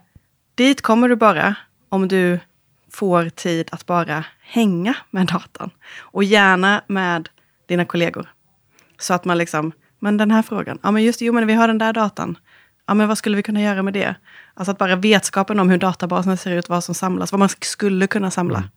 dit 0.55 0.83
kommer 0.83 1.09
du 1.09 1.17
bara 1.17 1.55
om 1.89 2.09
du 2.09 2.41
får 2.91 3.29
tid 3.29 3.69
att 3.73 3.87
bara 3.87 4.25
hänga 4.41 4.97
med 5.11 5.27
datan. 5.27 5.71
Och 5.99 6.25
gärna 6.25 6.83
med 6.87 7.29
dina 7.67 7.85
kollegor. 7.85 8.27
Så 8.99 9.15
att 9.15 9.25
man 9.25 9.39
liksom, 9.39 9.73
men 9.99 10.17
den 10.17 10.31
här 10.31 10.43
frågan, 10.43 10.79
ja 10.83 10.91
men 10.91 11.03
just 11.03 11.19
det, 11.19 11.25
jo 11.25 11.33
men 11.33 11.47
vi 11.47 11.55
har 11.55 11.69
den 11.69 11.79
där 11.79 11.93
datan. 11.93 12.39
Ja 12.87 12.95
men 12.95 13.09
vad 13.09 13.19
skulle 13.19 13.37
vi 13.37 13.43
kunna 13.43 13.63
göra 13.63 13.83
med 13.83 13.95
det? 13.95 14.15
Alltså 14.55 14.71
att 14.71 14.79
bara 14.79 14.97
vetskapen 14.97 15.61
om 15.61 15.71
hur 15.71 15.79
databasen 15.79 16.37
ser 16.37 16.51
ut, 16.51 16.69
vad 16.69 16.85
som 16.85 16.95
samlas, 16.95 17.33
vad 17.33 17.39
man 17.39 17.49
skulle 17.49 18.07
kunna 18.07 18.31
samla. 18.31 18.59
Mm. 18.59 18.71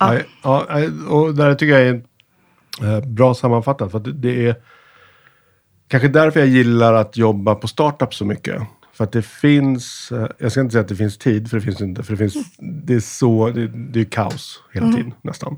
Ja. 0.00 0.18
ja, 0.42 0.66
och 1.08 1.34
det 1.34 1.42
här 1.42 1.54
tycker 1.54 1.78
jag 1.78 1.88
är 1.88 2.02
eh, 2.82 3.06
bra 3.06 3.34
sammanfattat. 3.34 3.92
För 3.92 3.98
det 3.98 4.46
är 4.46 4.56
kanske 5.88 6.08
därför 6.08 6.40
jag 6.40 6.48
gillar 6.48 6.94
att 6.94 7.16
jobba 7.16 7.54
på 7.54 7.68
startup 7.68 8.14
så 8.14 8.24
mycket. 8.24 8.62
För 8.92 9.04
att 9.04 9.12
det 9.12 9.22
finns, 9.22 10.12
eh, 10.12 10.26
jag 10.38 10.52
ska 10.52 10.60
inte 10.60 10.72
säga 10.72 10.82
att 10.82 10.88
det 10.88 10.96
finns 10.96 11.18
tid, 11.18 11.50
för 11.50 11.56
det 11.56 11.62
finns 11.62 11.80
inte. 11.80 12.02
För 12.02 12.12
det, 12.12 12.18
finns, 12.18 12.56
det 12.58 12.94
är 12.94 13.00
så, 13.00 13.50
det, 13.50 13.66
det 13.66 14.00
är 14.00 14.04
kaos 14.04 14.62
hela 14.72 14.86
mm. 14.86 14.96
tiden 14.96 15.14
nästan. 15.22 15.56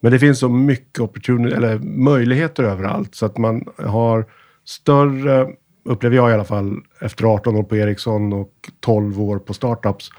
Men 0.00 0.12
det 0.12 0.18
finns 0.18 0.38
så 0.38 0.48
mycket 0.48 1.00
opportunity, 1.00 1.56
eller 1.56 1.78
möjligheter 1.78 2.64
överallt. 2.64 3.14
Så 3.14 3.26
att 3.26 3.38
man 3.38 3.64
har 3.76 4.26
större, 4.64 5.48
upplever 5.84 6.16
jag 6.16 6.30
i 6.30 6.34
alla 6.34 6.44
fall, 6.44 6.76
efter 7.00 7.24
18 7.24 7.56
år 7.56 7.62
på 7.62 7.76
Ericsson 7.76 8.32
och 8.32 8.70
12 8.80 9.20
år 9.20 9.38
på 9.38 9.54
startups. 9.54 10.10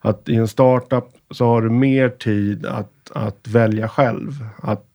Att 0.00 0.28
i 0.28 0.34
en 0.34 0.48
startup 0.48 1.04
så 1.30 1.46
har 1.46 1.62
du 1.62 1.70
mer 1.70 2.08
tid 2.08 2.66
att, 2.66 2.90
att 3.14 3.48
välja 3.48 3.88
själv. 3.88 4.32
Att, 4.62 4.86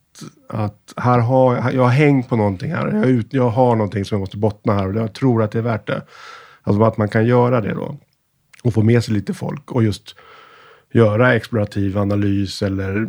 att 0.50 0.94
här 0.98 1.20
har, 1.20 1.72
jag 1.72 1.84
har 1.84 1.89
hängt 1.89 2.30
på 2.30 2.36
någonting 2.36 2.72
här. 2.72 2.88
Jag, 2.88 3.06
ut, 3.06 3.34
jag 3.34 3.50
har 3.50 3.75
någonting 3.75 4.06
som 4.06 4.15
jag 4.15 4.20
måste 4.20 4.38
bottna 4.38 4.74
här 4.74 4.88
och 4.88 5.01
jag 5.01 5.13
tror 5.13 5.44
att 5.44 5.51
det 5.51 5.58
är 5.58 5.63
värt 5.63 5.88
det. 5.88 6.01
Alltså 6.63 6.84
att 6.84 6.98
man 6.98 7.10
kan 7.10 7.25
göra 7.25 7.62
det 7.62 7.74
då. 7.74 7.98
Och 8.63 8.74
få 8.74 8.84
med 8.84 9.03
sig 9.03 9.13
lite 9.13 9.34
folk 9.34 9.72
och 9.72 9.84
just 9.84 10.15
göra 10.94 11.36
explorativ 11.36 11.98
analys 11.98 12.62
eller 12.62 13.08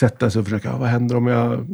sätta 0.00 0.30
sig 0.30 0.40
och 0.40 0.46
försöka, 0.46 0.76
vad 0.76 0.88
händer 0.88 1.16
om 1.16 1.26
jag 1.26 1.66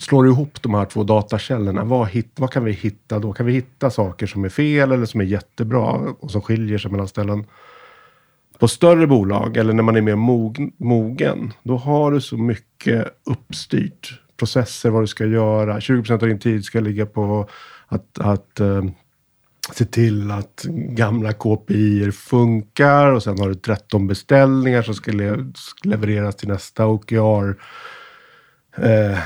slår 0.00 0.26
ihop 0.26 0.62
de 0.62 0.74
här 0.74 0.84
två 0.84 1.04
datakällorna? 1.04 1.84
Vad, 1.84 2.08
hit, 2.08 2.32
vad 2.36 2.50
kan 2.52 2.64
vi 2.64 2.72
hitta 2.72 3.18
då? 3.18 3.32
Kan 3.32 3.46
vi 3.46 3.52
hitta 3.52 3.90
saker 3.90 4.26
som 4.26 4.44
är 4.44 4.48
fel 4.48 4.92
eller 4.92 5.06
som 5.06 5.20
är 5.20 5.24
jättebra 5.24 5.82
och 6.20 6.30
som 6.30 6.42
skiljer 6.42 6.78
sig 6.78 6.90
mellan 6.90 7.08
ställen? 7.08 7.44
På 8.58 8.68
större 8.68 9.06
bolag 9.06 9.56
eller 9.56 9.72
när 9.72 9.82
man 9.82 9.96
är 9.96 10.00
mer 10.00 10.16
mogen, 10.84 11.52
då 11.62 11.76
har 11.76 12.12
du 12.12 12.20
så 12.20 12.36
mycket 12.36 13.06
uppstyrt. 13.24 14.20
Processer, 14.36 14.90
vad 14.90 15.02
du 15.02 15.06
ska 15.06 15.26
göra. 15.26 15.78
20% 15.78 16.12
av 16.12 16.28
din 16.28 16.38
tid 16.38 16.64
ska 16.64 16.80
ligga 16.80 17.06
på 17.06 17.48
att, 17.88 18.18
att 18.18 18.60
eh, 18.60 18.84
se 19.72 19.84
till 19.84 20.30
att 20.30 20.62
gamla 20.68 21.32
KPI 21.32 22.12
funkar 22.12 23.12
och 23.12 23.22
sen 23.22 23.38
har 23.38 23.48
du 23.48 23.54
13 23.54 24.06
beställningar 24.06 24.82
som 24.82 24.94
ska 24.94 25.12
le 25.12 25.36
levereras 25.82 26.36
till 26.36 26.48
nästa 26.48 26.86
OKR 26.86 27.54
eh, 28.82 29.18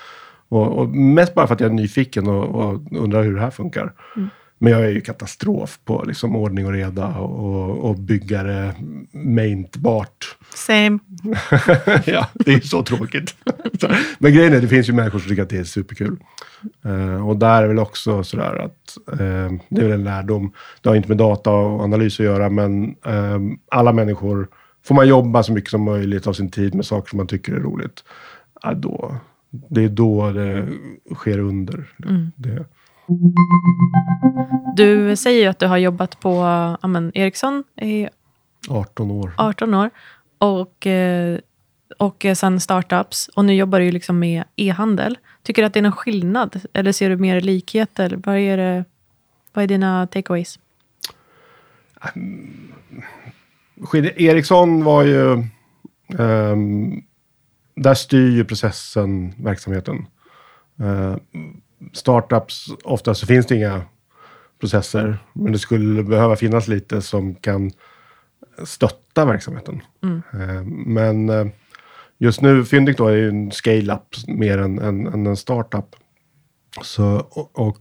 Och, 0.50 0.68
och 0.80 0.90
mest 0.90 1.34
bara 1.34 1.48
för 1.48 1.54
att 1.54 1.60
jag 1.60 1.70
är 1.70 1.74
nyfiken 1.74 2.28
och, 2.28 2.56
och 2.56 2.82
undrar 2.92 3.24
hur 3.24 3.36
det 3.36 3.42
här 3.42 3.52
funkar. 3.52 3.94
Men 4.66 4.74
jag 4.74 4.86
är 4.86 4.90
ju 4.90 5.02
katastrof 5.02 5.80
på 5.86 6.04
liksom 6.08 6.36
ordning 6.36 6.66
och 6.66 6.72
reda 6.72 7.08
och, 7.08 7.90
och 7.90 7.96
bygga 7.96 8.44
det 8.44 8.76
maintbart. 9.12 10.38
Same. 10.56 11.00
ja, 12.06 12.28
det 12.34 12.54
är 12.54 12.60
så 12.60 12.84
tråkigt. 12.84 13.36
Men 14.20 14.34
grejen 14.34 14.54
är, 14.54 14.62
det 14.62 14.68
finns 14.68 14.90
ju 14.90 14.94
människor 14.94 15.20
som 15.20 15.30
tycker 15.30 15.44
att 15.44 15.50
det 15.50 15.58
är 15.58 15.64
superkul. 15.64 16.18
Eh, 16.86 17.28
och 17.28 17.38
där 17.38 17.64
är 17.64 17.68
väl 17.68 17.80
också 17.80 18.24
sådär 18.24 18.56
att 18.56 18.98
eh, 19.12 19.52
det 19.70 19.82
är 19.82 19.84
väl 19.84 19.92
en 19.92 20.04
lärdom. 20.04 20.54
Det 20.82 20.90
har 20.90 20.96
inte 20.96 21.10
med 21.10 21.18
data 21.18 21.52
och 21.52 21.82
analys 21.82 22.20
att 22.20 22.26
göra, 22.26 22.50
men 22.50 22.96
eh, 23.06 23.40
alla 23.72 23.94
människor, 23.94 24.48
får 24.86 24.96
man 24.96 25.08
jobba 25.08 25.44
så 25.44 25.54
mycket 25.54 25.72
som 25.72 25.84
möjligt 25.84 26.28
av 26.28 26.34
sin 26.34 26.52
tid 26.52 26.76
med 26.76 26.86
saker 26.86 27.10
som 27.10 27.18
man 27.18 27.28
tycker 27.28 27.54
är 27.54 27.60
roligt, 27.60 28.04
ja, 28.62 28.74
då, 28.74 29.16
det 29.70 29.84
är 29.84 29.90
då 29.90 30.32
det 30.32 30.68
sker 31.16 31.40
under. 31.40 31.90
Det, 32.36 32.66
Du 34.76 35.16
säger 35.16 35.42
ju 35.42 35.48
att 35.48 35.60
du 35.60 35.68
har 35.68 35.78
jobbat 35.78 36.20
på 36.20 36.36
ja, 36.82 36.88
men, 36.88 37.12
Ericsson 37.18 37.64
i 37.82 38.08
18 38.70 39.12
år. 39.12 39.34
18 39.38 39.74
år 39.74 39.90
och, 40.38 40.88
eh, 40.88 41.40
och 41.98 42.26
sen 42.36 42.60
startups. 42.60 43.28
Och 43.28 43.46
nu 43.46 43.54
jobbar 43.54 43.80
du 43.80 43.86
ju 43.86 43.92
liksom 43.92 44.20
med 44.20 44.44
e-handel. 44.56 45.18
Tycker 45.44 45.62
du 45.62 45.66
att 45.66 45.74
det 45.74 45.80
är 45.80 45.84
någon 45.84 45.92
skillnad? 45.92 46.62
Eller 46.74 46.92
ser 46.92 47.10
du 47.10 47.18
mer 47.18 47.42
likheter? 47.42 48.20
Vad 48.26 48.38
är, 48.38 48.58
det, 48.58 48.86
vad 49.54 49.64
är 49.64 49.68
dina 49.68 50.08
takeaways? 50.08 50.60
Skid- 53.82 54.14
Ericsson 54.16 54.84
var 54.84 55.04
ju... 55.04 55.44
ehm, 56.20 57.04
där 57.76 57.94
styr 57.94 58.30
ju 58.30 58.46
processen 58.46 59.34
verksamheten. 59.38 60.08
Uh, 60.82 61.16
startups, 61.94 62.68
ofta 62.84 63.14
så 63.16 63.26
finns 63.28 63.46
det 63.46 63.56
inga 63.56 63.82
processer, 64.66 65.18
men 65.34 65.52
det 65.52 65.60
skulle 65.60 66.04
behöva 66.04 66.36
finnas 66.36 66.68
lite 66.68 67.02
som 67.02 67.36
kan 67.36 67.72
stötta 68.64 69.26
verksamheten. 69.26 69.82
Eh, 70.34 70.64
men 70.86 71.30
eh, 71.30 71.46
just 72.18 72.42
nu, 72.42 72.66
Fyndik 72.66 72.98
då 72.98 73.08
är 73.08 73.16
ju 73.16 73.30
en 73.30 73.52
scale-up 73.52 74.16
mer 74.28 74.58
än, 74.58 74.80
än, 74.80 75.08
än 75.08 75.28
en 75.28 75.38
startup. 75.38 75.96
Så, 76.82 77.28
och, 77.54 77.80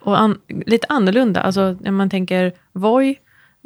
och 0.00 0.18
an, 0.18 0.38
lite 0.66 0.86
annorlunda. 0.88 1.40
Alltså, 1.40 1.76
när 1.80 1.90
man 1.90 2.10
tänker 2.10 2.52
Voi, 2.72 3.18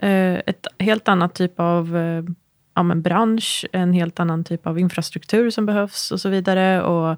eh, 0.02 0.34
ett 0.34 0.66
helt 0.78 1.08
annat 1.08 1.34
typ 1.34 1.60
av 1.60 1.96
ja, 2.74 2.82
men 2.82 3.02
bransch, 3.02 3.66
en 3.72 3.92
helt 3.92 4.20
annan 4.20 4.44
typ 4.44 4.66
av 4.66 4.78
infrastruktur 4.78 5.50
som 5.50 5.66
behövs 5.66 6.10
och 6.10 6.20
så 6.20 6.28
vidare. 6.28 6.82
Och, 6.82 7.10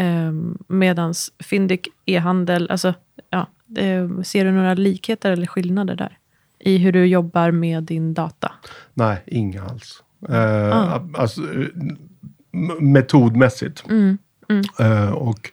eh, 0.00 0.32
medans 0.68 1.32
Fyndik 1.38 1.88
e-handel, 2.06 2.70
alltså, 2.70 2.94
ja, 3.30 3.46
ser 4.24 4.44
du 4.44 4.50
några 4.50 4.74
likheter 4.74 5.30
eller 5.30 5.46
skillnader 5.46 5.96
där? 5.96 6.18
I 6.58 6.78
hur 6.78 6.92
du 6.92 7.06
jobbar 7.06 7.50
med 7.50 7.84
din 7.84 8.14
data? 8.14 8.52
nej, 8.94 9.22
inga 9.26 9.62
alls. 9.62 10.02
Eh, 10.28 11.00
alltså, 11.14 11.42
eh, 11.42 11.68
metodmässigt. 12.80 13.84
Eh, 14.78 15.12
och 15.12 15.50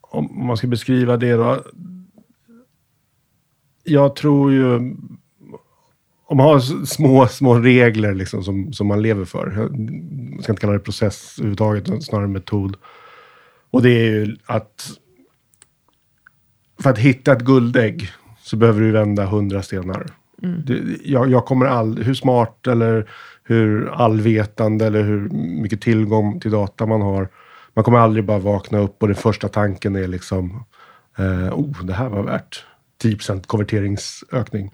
om 0.00 0.46
man 0.46 0.56
ska 0.56 0.66
beskriva 0.66 1.16
det 1.16 1.32
då. 1.32 1.64
Jag 3.84 4.16
tror 4.16 4.52
ju, 4.52 4.74
om 6.26 6.36
man 6.36 6.46
har 6.46 6.84
små, 6.84 7.26
små 7.26 7.54
regler 7.54 8.14
liksom 8.14 8.44
som, 8.44 8.72
som 8.72 8.86
man 8.86 9.02
lever 9.02 9.24
för. 9.24 9.52
Jag 9.56 10.42
ska 10.42 10.52
inte 10.52 10.60
kalla 10.60 10.72
det 10.72 10.78
process 10.78 11.34
överhuvudtaget, 11.38 12.04
snarare 12.04 12.28
metod. 12.28 12.76
Och 13.70 13.82
det 13.82 13.90
är 13.90 14.10
ju 14.10 14.36
att 14.46 14.90
för 16.82 16.90
att 16.90 16.98
hitta 16.98 17.32
ett 17.32 17.42
guldägg 17.42 18.10
så 18.42 18.56
behöver 18.56 18.80
du 18.80 18.90
vända 18.90 19.24
hundra 19.24 19.62
stenar. 19.62 20.06
Det, 20.66 20.80
jag, 21.04 21.30
jag 21.30 21.46
kommer 21.46 21.66
aldrig, 21.66 22.06
hur 22.06 22.14
smart 22.14 22.66
eller 22.66 23.10
hur 23.44 23.88
allvetande 23.88 24.86
eller 24.86 25.02
hur 25.02 25.28
mycket 25.62 25.80
tillgång 25.80 26.40
till 26.40 26.50
data 26.50 26.86
man 26.86 27.02
har. 27.02 27.28
Man 27.74 27.84
kommer 27.84 27.98
aldrig 27.98 28.24
bara 28.24 28.38
vakna 28.38 28.78
upp 28.78 29.02
och 29.02 29.08
den 29.08 29.16
första 29.16 29.48
tanken 29.48 29.96
är 29.96 30.08
liksom, 30.08 30.64
eh, 31.18 31.58
oh, 31.58 31.84
det 31.84 31.92
här 31.92 32.08
var 32.08 32.22
värt 32.22 32.64
10% 33.02 33.46
konverteringsökning. 33.46 34.70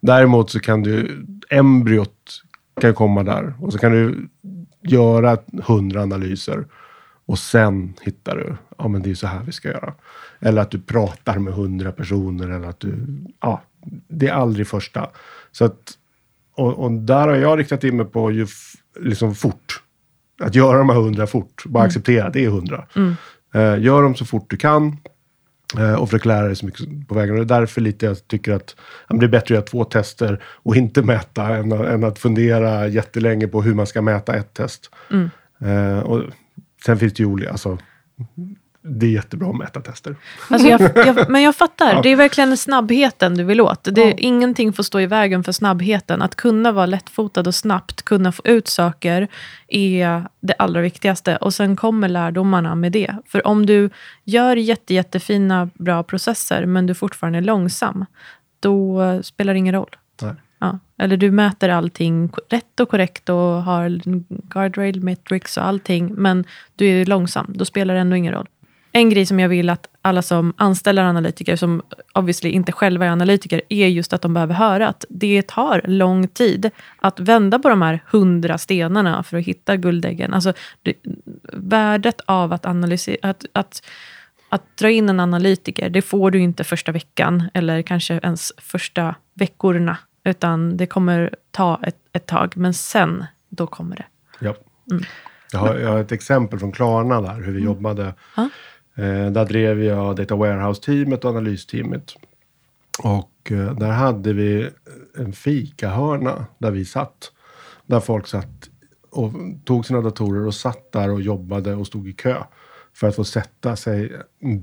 Däremot 0.00 0.50
så 0.50 0.60
kan 0.60 0.82
du, 0.82 1.24
embryot 1.50 2.42
kan 2.80 2.94
komma 2.94 3.22
där 3.22 3.54
och 3.60 3.72
så 3.72 3.78
kan 3.78 3.92
du 3.92 4.28
göra 4.82 5.38
hundra 5.62 6.02
analyser 6.02 6.64
och 7.26 7.38
sen 7.38 7.94
hittar 8.02 8.36
du, 8.36 8.56
ja 8.78 8.88
men 8.88 9.02
det 9.02 9.10
är 9.10 9.14
så 9.14 9.26
här 9.26 9.42
vi 9.46 9.52
ska 9.52 9.68
göra. 9.68 9.94
Eller 10.44 10.62
att 10.62 10.70
du 10.70 10.80
pratar 10.80 11.38
med 11.38 11.54
hundra 11.54 11.92
personer 11.92 12.48
eller 12.48 12.68
att 12.68 12.80
du, 12.80 12.94
ja, 13.40 13.62
det 14.08 14.28
är 14.28 14.32
aldrig 14.32 14.66
första. 14.66 15.10
Så 15.52 15.64
att, 15.64 15.78
och, 16.56 16.78
och 16.84 16.92
där 16.92 17.28
har 17.28 17.34
jag 17.36 17.58
riktat 17.58 17.84
in 17.84 17.96
mig 17.96 18.06
på 18.06 18.30
ju 18.30 18.46
liksom 19.00 19.34
fort. 19.34 19.82
Att 20.42 20.54
göra 20.54 20.78
de 20.78 20.88
här 20.88 20.96
hundra 20.96 21.26
fort. 21.26 21.62
Bara 21.66 21.84
acceptera, 21.84 22.30
det 22.30 22.44
är 22.44 22.48
hundra. 22.50 22.86
Eh, 23.54 23.78
gör 23.82 24.02
dem 24.02 24.14
så 24.14 24.24
fort 24.24 24.50
du 24.50 24.56
kan. 24.56 24.96
Eh, 25.78 25.94
och 25.94 26.10
försök 26.10 26.24
lära 26.24 26.46
dig 26.46 26.56
så 26.56 26.66
mycket 26.66 27.08
på 27.08 27.14
vägen. 27.14 27.38
Och 27.38 27.46
det 27.46 27.54
är 27.54 27.60
därför 27.60 27.80
lite 27.80 28.06
jag 28.06 28.28
tycker 28.28 28.52
att 28.52 28.76
det 29.08 29.26
är 29.26 29.28
bättre 29.28 29.38
att 29.40 29.50
göra 29.50 29.62
två 29.62 29.84
tester 29.84 30.42
och 30.44 30.76
inte 30.76 31.02
mäta 31.02 31.56
än, 31.56 31.72
att- 31.72 31.86
än 31.86 32.04
att 32.04 32.18
fundera 32.18 32.86
jättelänge 32.88 33.48
på 33.48 33.62
hur 33.62 33.74
man 33.74 33.86
ska 33.86 34.02
mäta 34.02 34.36
ett 34.36 34.54
test. 34.54 34.90
Eh, 35.60 35.98
och 35.98 36.22
sen 36.86 36.98
finns 36.98 37.12
det 37.14 37.22
ju 37.22 37.26
olika, 37.28 37.50
alltså, 37.50 37.78
det 38.86 39.06
är 39.06 39.10
jättebra 39.10 39.48
att 39.48 39.56
mäta 39.56 39.80
tester. 39.80 40.16
Alltså 40.50 40.68
jag, 40.68 40.80
jag, 40.80 41.28
men 41.30 41.42
jag 41.42 41.56
fattar, 41.56 42.02
det 42.02 42.08
är 42.08 42.16
verkligen 42.16 42.56
snabbheten 42.56 43.34
du 43.34 43.44
vill 43.44 43.60
åt. 43.60 43.84
Det, 43.84 44.14
Ingenting 44.18 44.72
får 44.72 44.82
stå 44.82 45.00
i 45.00 45.06
vägen 45.06 45.44
för 45.44 45.52
snabbheten. 45.52 46.22
Att 46.22 46.34
kunna 46.34 46.72
vara 46.72 46.86
lättfotad 46.86 47.46
och 47.46 47.54
snabbt 47.54 48.02
kunna 48.02 48.32
få 48.32 48.42
ut 48.44 48.68
saker 48.68 49.28
är 49.68 50.26
det 50.40 50.54
allra 50.58 50.80
viktigaste. 50.80 51.36
Och 51.36 51.54
sen 51.54 51.76
kommer 51.76 52.08
lärdomarna 52.08 52.74
med 52.74 52.92
det. 52.92 53.16
För 53.26 53.46
om 53.46 53.66
du 53.66 53.90
gör 54.24 54.56
jätte, 54.56 54.94
jättefina, 54.94 55.70
bra 55.74 56.02
processer, 56.02 56.66
men 56.66 56.86
du 56.86 56.94
fortfarande 56.94 57.38
är 57.38 57.42
långsam, 57.42 58.06
då 58.60 59.02
spelar 59.22 59.52
det 59.52 59.58
ingen 59.58 59.74
roll. 59.74 59.96
Ja. 60.58 60.78
Eller 60.98 61.16
du 61.16 61.30
mäter 61.30 61.68
allting 61.68 62.30
rätt 62.48 62.80
och 62.80 62.88
korrekt 62.88 63.28
och 63.28 63.62
har 63.62 64.00
guardrail 64.48 65.02
metrics 65.02 65.56
och 65.56 65.64
allting, 65.64 66.14
men 66.14 66.44
du 66.76 66.86
är 66.86 67.06
långsam. 67.06 67.52
Då 67.56 67.64
spelar 67.64 67.94
det 67.94 68.00
ändå 68.00 68.16
ingen 68.16 68.32
roll. 68.32 68.48
En 68.96 69.10
grej 69.10 69.26
som 69.26 69.40
jag 69.40 69.48
vill 69.48 69.70
att 69.70 69.86
alla 70.02 70.22
som 70.22 70.54
anställer 70.56 71.02
analytiker, 71.02 71.56
som 71.56 71.82
obviously 72.12 72.50
inte 72.50 72.72
själva 72.72 73.06
är 73.06 73.10
analytiker, 73.10 73.62
är 73.68 73.88
just 73.88 74.12
att 74.12 74.22
de 74.22 74.34
behöver 74.34 74.54
höra 74.54 74.88
att 74.88 75.04
det 75.08 75.42
tar 75.42 75.82
lång 75.84 76.28
tid 76.28 76.70
att 77.00 77.20
vända 77.20 77.58
på 77.58 77.68
de 77.68 77.82
här 77.82 78.00
hundra 78.06 78.58
stenarna 78.58 79.22
för 79.22 79.36
att 79.36 79.44
hitta 79.44 79.76
guldäggen. 79.76 80.34
Alltså, 80.34 80.52
det, 80.82 80.94
värdet 81.52 82.20
av 82.26 82.52
att 82.52 82.66
analysera, 82.66 83.30
att, 83.30 83.44
att, 83.52 83.82
att 84.48 84.76
dra 84.76 84.90
in 84.90 85.08
en 85.08 85.20
analytiker, 85.20 85.90
det 85.90 86.02
får 86.02 86.30
du 86.30 86.38
inte 86.38 86.64
första 86.64 86.92
veckan 86.92 87.48
eller 87.54 87.82
kanske 87.82 88.14
ens 88.14 88.52
första 88.56 89.14
veckorna, 89.34 89.96
utan 90.24 90.76
det 90.76 90.86
kommer 90.86 91.34
ta 91.50 91.80
ett, 91.82 91.96
ett 92.12 92.26
tag, 92.26 92.56
men 92.56 92.74
sen, 92.74 93.24
då 93.48 93.66
kommer 93.66 93.96
det. 93.96 94.06
Ja. 94.38 94.54
Jag, 95.52 95.60
har, 95.60 95.76
jag 95.76 95.88
har 95.88 95.98
ett 95.98 96.12
exempel 96.12 96.58
från 96.58 96.72
Klarna 96.72 97.20
där, 97.20 97.42
hur 97.42 97.52
vi 97.52 97.60
jobbade. 97.60 98.14
Eh, 98.36 98.46
Eh, 98.94 99.30
där 99.30 99.44
drev 99.44 99.82
jag 99.82 100.16
Data 100.16 100.34
Warehouse-teamet 100.34 101.24
och 101.24 101.30
analysteamet. 101.30 102.14
Och 103.02 103.52
eh, 103.52 103.74
där 103.74 103.90
hade 103.90 104.32
vi 104.32 104.62
eh, 104.62 104.70
en 105.22 105.32
fikahörna 105.32 106.46
där 106.58 106.70
vi 106.70 106.84
satt. 106.84 107.32
Där 107.86 108.00
folk 108.00 108.26
satt 108.26 108.70
och 109.10 109.32
tog 109.64 109.86
sina 109.86 110.00
datorer 110.00 110.46
och 110.46 110.54
satt 110.54 110.92
där 110.92 111.10
och 111.10 111.20
jobbade 111.20 111.74
och 111.74 111.86
stod 111.86 112.08
i 112.08 112.12
kö. 112.12 112.42
För 112.92 113.08
att 113.08 113.16
få 113.16 113.24
sätta 113.24 113.76
sig 113.76 114.12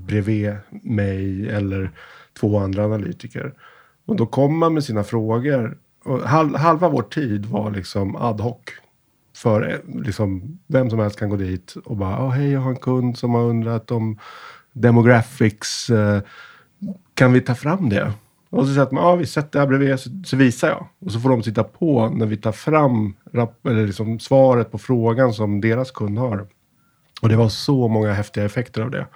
bredvid 0.06 0.56
mig 0.70 1.48
eller 1.48 1.90
två 2.40 2.58
andra 2.58 2.84
analytiker. 2.84 3.54
Och 4.06 4.16
då 4.16 4.26
kom 4.26 4.58
man 4.58 4.74
med 4.74 4.84
sina 4.84 5.04
frågor. 5.04 5.78
Och 6.04 6.18
halva 6.58 6.88
vår 6.88 7.02
tid 7.02 7.46
var 7.46 7.70
liksom 7.70 8.16
ad 8.16 8.42
hoc 8.42 8.60
för 9.34 9.70
eh, 9.70 10.02
liksom, 10.02 10.58
vem 10.66 10.90
som 10.90 10.98
helst 10.98 11.18
kan 11.18 11.30
gå 11.30 11.36
dit 11.36 11.74
och 11.84 11.96
bara, 11.96 12.26
oh, 12.26 12.30
hej 12.30 12.50
jag 12.50 12.60
har 12.60 12.70
en 12.70 12.76
kund 12.76 13.18
som 13.18 13.34
har 13.34 13.42
undrat 13.42 13.90
om 13.90 14.18
demographics, 14.72 15.90
eh, 15.90 16.22
kan 17.14 17.32
vi 17.32 17.40
ta 17.40 17.54
fram 17.54 17.88
det? 17.88 18.12
Och 18.50 18.66
så 18.66 18.74
säger 18.74 18.88
man, 18.92 19.04
ja 19.04 19.16
vi 19.16 19.26
sätter 19.26 19.52
det 19.52 19.58
här 19.58 19.66
bredvid 19.66 20.00
så, 20.00 20.10
så 20.24 20.36
visar 20.36 20.68
jag. 20.68 20.86
Och 20.98 21.12
så 21.12 21.20
får 21.20 21.28
de 21.28 21.42
sitta 21.42 21.64
på 21.64 22.08
när 22.08 22.26
vi 22.26 22.36
tar 22.36 22.52
fram 22.52 23.14
eller 23.64 23.86
liksom 23.86 24.18
svaret 24.18 24.70
på 24.72 24.78
frågan 24.78 25.32
som 25.32 25.60
deras 25.60 25.90
kund 25.90 26.18
har. 26.18 26.46
Och 27.22 27.28
det 27.28 27.36
var 27.36 27.48
så 27.48 27.88
många 27.88 28.12
häftiga 28.12 28.44
effekter 28.44 28.82
av 28.82 28.90
det. 28.90 29.06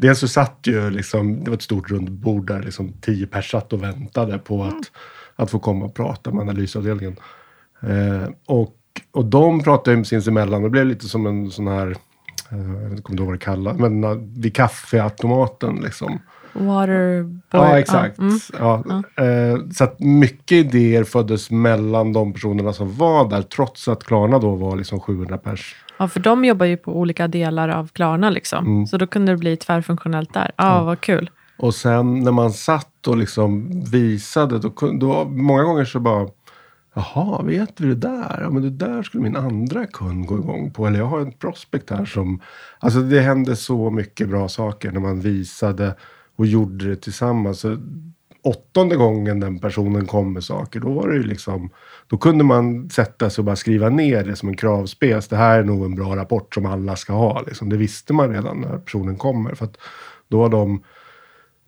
Dels 0.00 0.18
så 0.18 0.28
satt 0.28 0.58
ju 0.62 0.90
liksom, 0.90 1.44
det 1.44 1.50
var 1.50 1.56
ett 1.56 1.62
stort 1.62 1.90
runt 1.90 2.10
bord 2.10 2.46
där 2.46 2.62
liksom 2.62 2.92
tio 2.92 3.26
pers 3.26 3.50
satt 3.50 3.72
och 3.72 3.82
väntade 3.82 4.38
på 4.38 4.64
att, 4.64 4.92
att 5.36 5.50
få 5.50 5.58
komma 5.58 5.84
och 5.84 5.94
prata 5.94 6.30
med 6.30 6.42
analysavdelningen. 6.42 7.16
Eh, 7.80 8.28
och, 8.46 8.76
och 9.12 9.24
de 9.24 9.62
pratade 9.62 9.96
ju 9.96 10.04
sinsemellan, 10.04 10.62
det 10.62 10.70
blev 10.70 10.86
lite 10.86 11.08
som 11.08 11.26
en 11.26 11.50
sån 11.50 11.66
här 11.66 11.96
eh, 12.50 12.82
jag 12.82 12.90
vet 12.90 12.98
inte 12.98 13.12
det 13.12 13.22
vad 13.22 13.34
det 13.34 13.38
kallas, 13.38 13.78
men 13.78 14.04
eh, 14.04 14.10
vid 14.36 14.56
kaffeautomaten 14.56 15.76
liksom. 15.76 16.18
Waterboy. 16.52 17.40
Ja, 17.50 17.78
exakt. 17.78 18.18
Ja, 18.58 18.82
mm. 18.84 19.02
Ja, 19.16 19.24
eh, 19.24 19.58
så 19.72 19.84
att 19.84 20.00
mycket 20.00 20.52
idéer 20.52 21.04
föddes 21.04 21.50
mellan 21.50 22.12
de 22.12 22.32
personerna 22.32 22.72
som 22.72 22.96
var 22.96 23.30
där, 23.30 23.42
trots 23.42 23.88
att 23.88 24.04
Klarna 24.04 24.38
då 24.38 24.54
var 24.54 24.76
liksom 24.76 25.00
700 25.00 25.38
pers. 25.38 25.76
ja, 25.98 26.08
för 26.08 26.20
de 26.20 26.44
jobbar 26.44 26.66
ju 26.66 26.76
på 26.76 26.98
olika 26.98 27.28
delar 27.28 27.68
av 27.68 27.88
Klarna. 27.88 28.30
Liksom. 28.30 28.66
Mm. 28.66 28.86
Så 28.86 28.96
då 28.96 29.06
kunde 29.06 29.32
det 29.32 29.38
bli 29.38 29.56
tvärfunktionellt 29.56 30.34
där. 30.34 30.50
Ja, 30.56 30.82
vad 30.84 31.00
kul. 31.00 31.30
Och 31.58 31.74
sen 31.74 32.20
när 32.20 32.32
man 32.32 32.52
satt 32.52 33.06
och 33.06 33.16
liksom 33.16 33.80
visade, 33.90 34.58
då, 34.58 34.72
då 35.00 35.24
många 35.24 35.62
gånger 35.62 35.84
så 35.84 36.00
bara 36.00 36.28
Jaha, 36.94 37.42
vet 37.42 37.80
vi 37.80 37.86
det 37.86 37.94
där? 37.94 38.38
Ja, 38.40 38.50
men 38.50 38.62
det 38.62 38.70
där 38.70 39.02
skulle 39.02 39.22
min 39.22 39.36
andra 39.36 39.86
kund 39.86 40.26
gå 40.26 40.38
igång 40.38 40.70
på. 40.70 40.86
Eller 40.86 40.98
jag 40.98 41.06
har 41.06 41.20
en 41.20 41.32
prospect 41.32 41.90
här 41.90 42.04
som... 42.04 42.40
Alltså 42.78 43.00
det 43.00 43.20
hände 43.20 43.56
så 43.56 43.90
mycket 43.90 44.28
bra 44.28 44.48
saker 44.48 44.92
när 44.92 45.00
man 45.00 45.20
visade 45.20 45.94
och 46.36 46.46
gjorde 46.46 46.88
det 46.88 46.96
tillsammans. 46.96 47.60
Så 47.60 47.76
åttonde 48.42 48.96
gången 48.96 49.40
den 49.40 49.58
personen 49.58 50.06
kom 50.06 50.32
med 50.32 50.44
saker, 50.44 50.80
då 50.80 50.92
var 50.92 51.08
det 51.08 51.16
ju 51.16 51.22
liksom... 51.22 51.70
Då 52.06 52.18
kunde 52.18 52.44
man 52.44 52.90
sätta 52.90 53.30
sig 53.30 53.42
och 53.42 53.46
bara 53.46 53.56
skriva 53.56 53.88
ner 53.88 54.24
det 54.24 54.36
som 54.36 54.48
en 54.48 54.56
kravspec. 54.56 55.28
Det 55.28 55.36
här 55.36 55.58
är 55.58 55.64
nog 55.64 55.84
en 55.84 55.94
bra 55.94 56.16
rapport 56.16 56.54
som 56.54 56.66
alla 56.66 56.96
ska 56.96 57.12
ha. 57.12 57.42
Liksom. 57.46 57.68
Det 57.68 57.76
visste 57.76 58.12
man 58.12 58.30
redan 58.30 58.60
när 58.60 58.78
personen 58.78 59.16
kommer. 59.16 59.54
För 59.54 59.64
att 59.64 59.76
då 60.28 60.42
har 60.42 60.48
de 60.48 60.82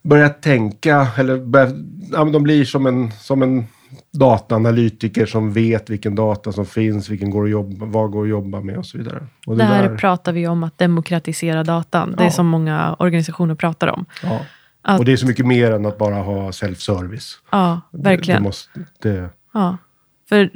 börjat 0.03 0.43
tänka, 0.43 1.09
eller 1.19 1.39
börjat, 1.39 1.75
ja, 2.13 2.25
men 2.25 2.33
de 2.33 2.43
blir 2.43 2.65
som 2.65 2.87
en, 2.87 3.13
som 3.13 3.43
en 3.43 3.65
dataanalytiker 4.13 5.27
som 5.27 5.53
vet 5.53 5.91
vilken 5.91 6.15
data 6.15 6.53
som 6.53 6.67
finns, 6.67 7.09
vilken 7.09 7.31
går 7.31 7.45
att 7.45 7.51
jobba, 7.51 7.87
vad 7.87 8.11
går 8.11 8.23
att 8.23 8.29
jobba 8.29 8.61
med 8.61 8.79
och 8.79 8.87
så 8.87 8.99
vidare. 8.99 9.27
Och 9.47 9.57
Det 9.57 9.65
här 9.65 9.89
där- 9.89 9.97
pratar 9.97 10.33
vi 10.33 10.47
om 10.49 10.63
att 10.65 10.79
demokratisera 10.79 11.65
datan. 11.65 12.15
Det 12.17 12.23
är 12.23 12.27
Ja. 12.27 12.31
som 12.31 12.47
många 12.47 12.97
organisationer 12.99 13.55
pratar 13.55 13.89
om. 13.89 14.07
ja. 14.23 14.41
Att- 14.83 14.99
Och 14.99 15.05
det 15.05 15.13
är 15.13 15.17
så 15.17 15.27
mycket 15.27 15.47
mer 15.47 15.71
än 15.73 15.87
att 15.87 15.99
bara 15.99 16.15
ha 16.15 16.51
self-service. 16.51 17.33
Ja, 17.51 17.81
Det, 17.93 17.99
verkligen. 18.03 18.43
det 18.43 18.49
måste, 18.49 18.81
det, 19.03 19.31
Ja. 19.55 19.77
För 20.29 20.51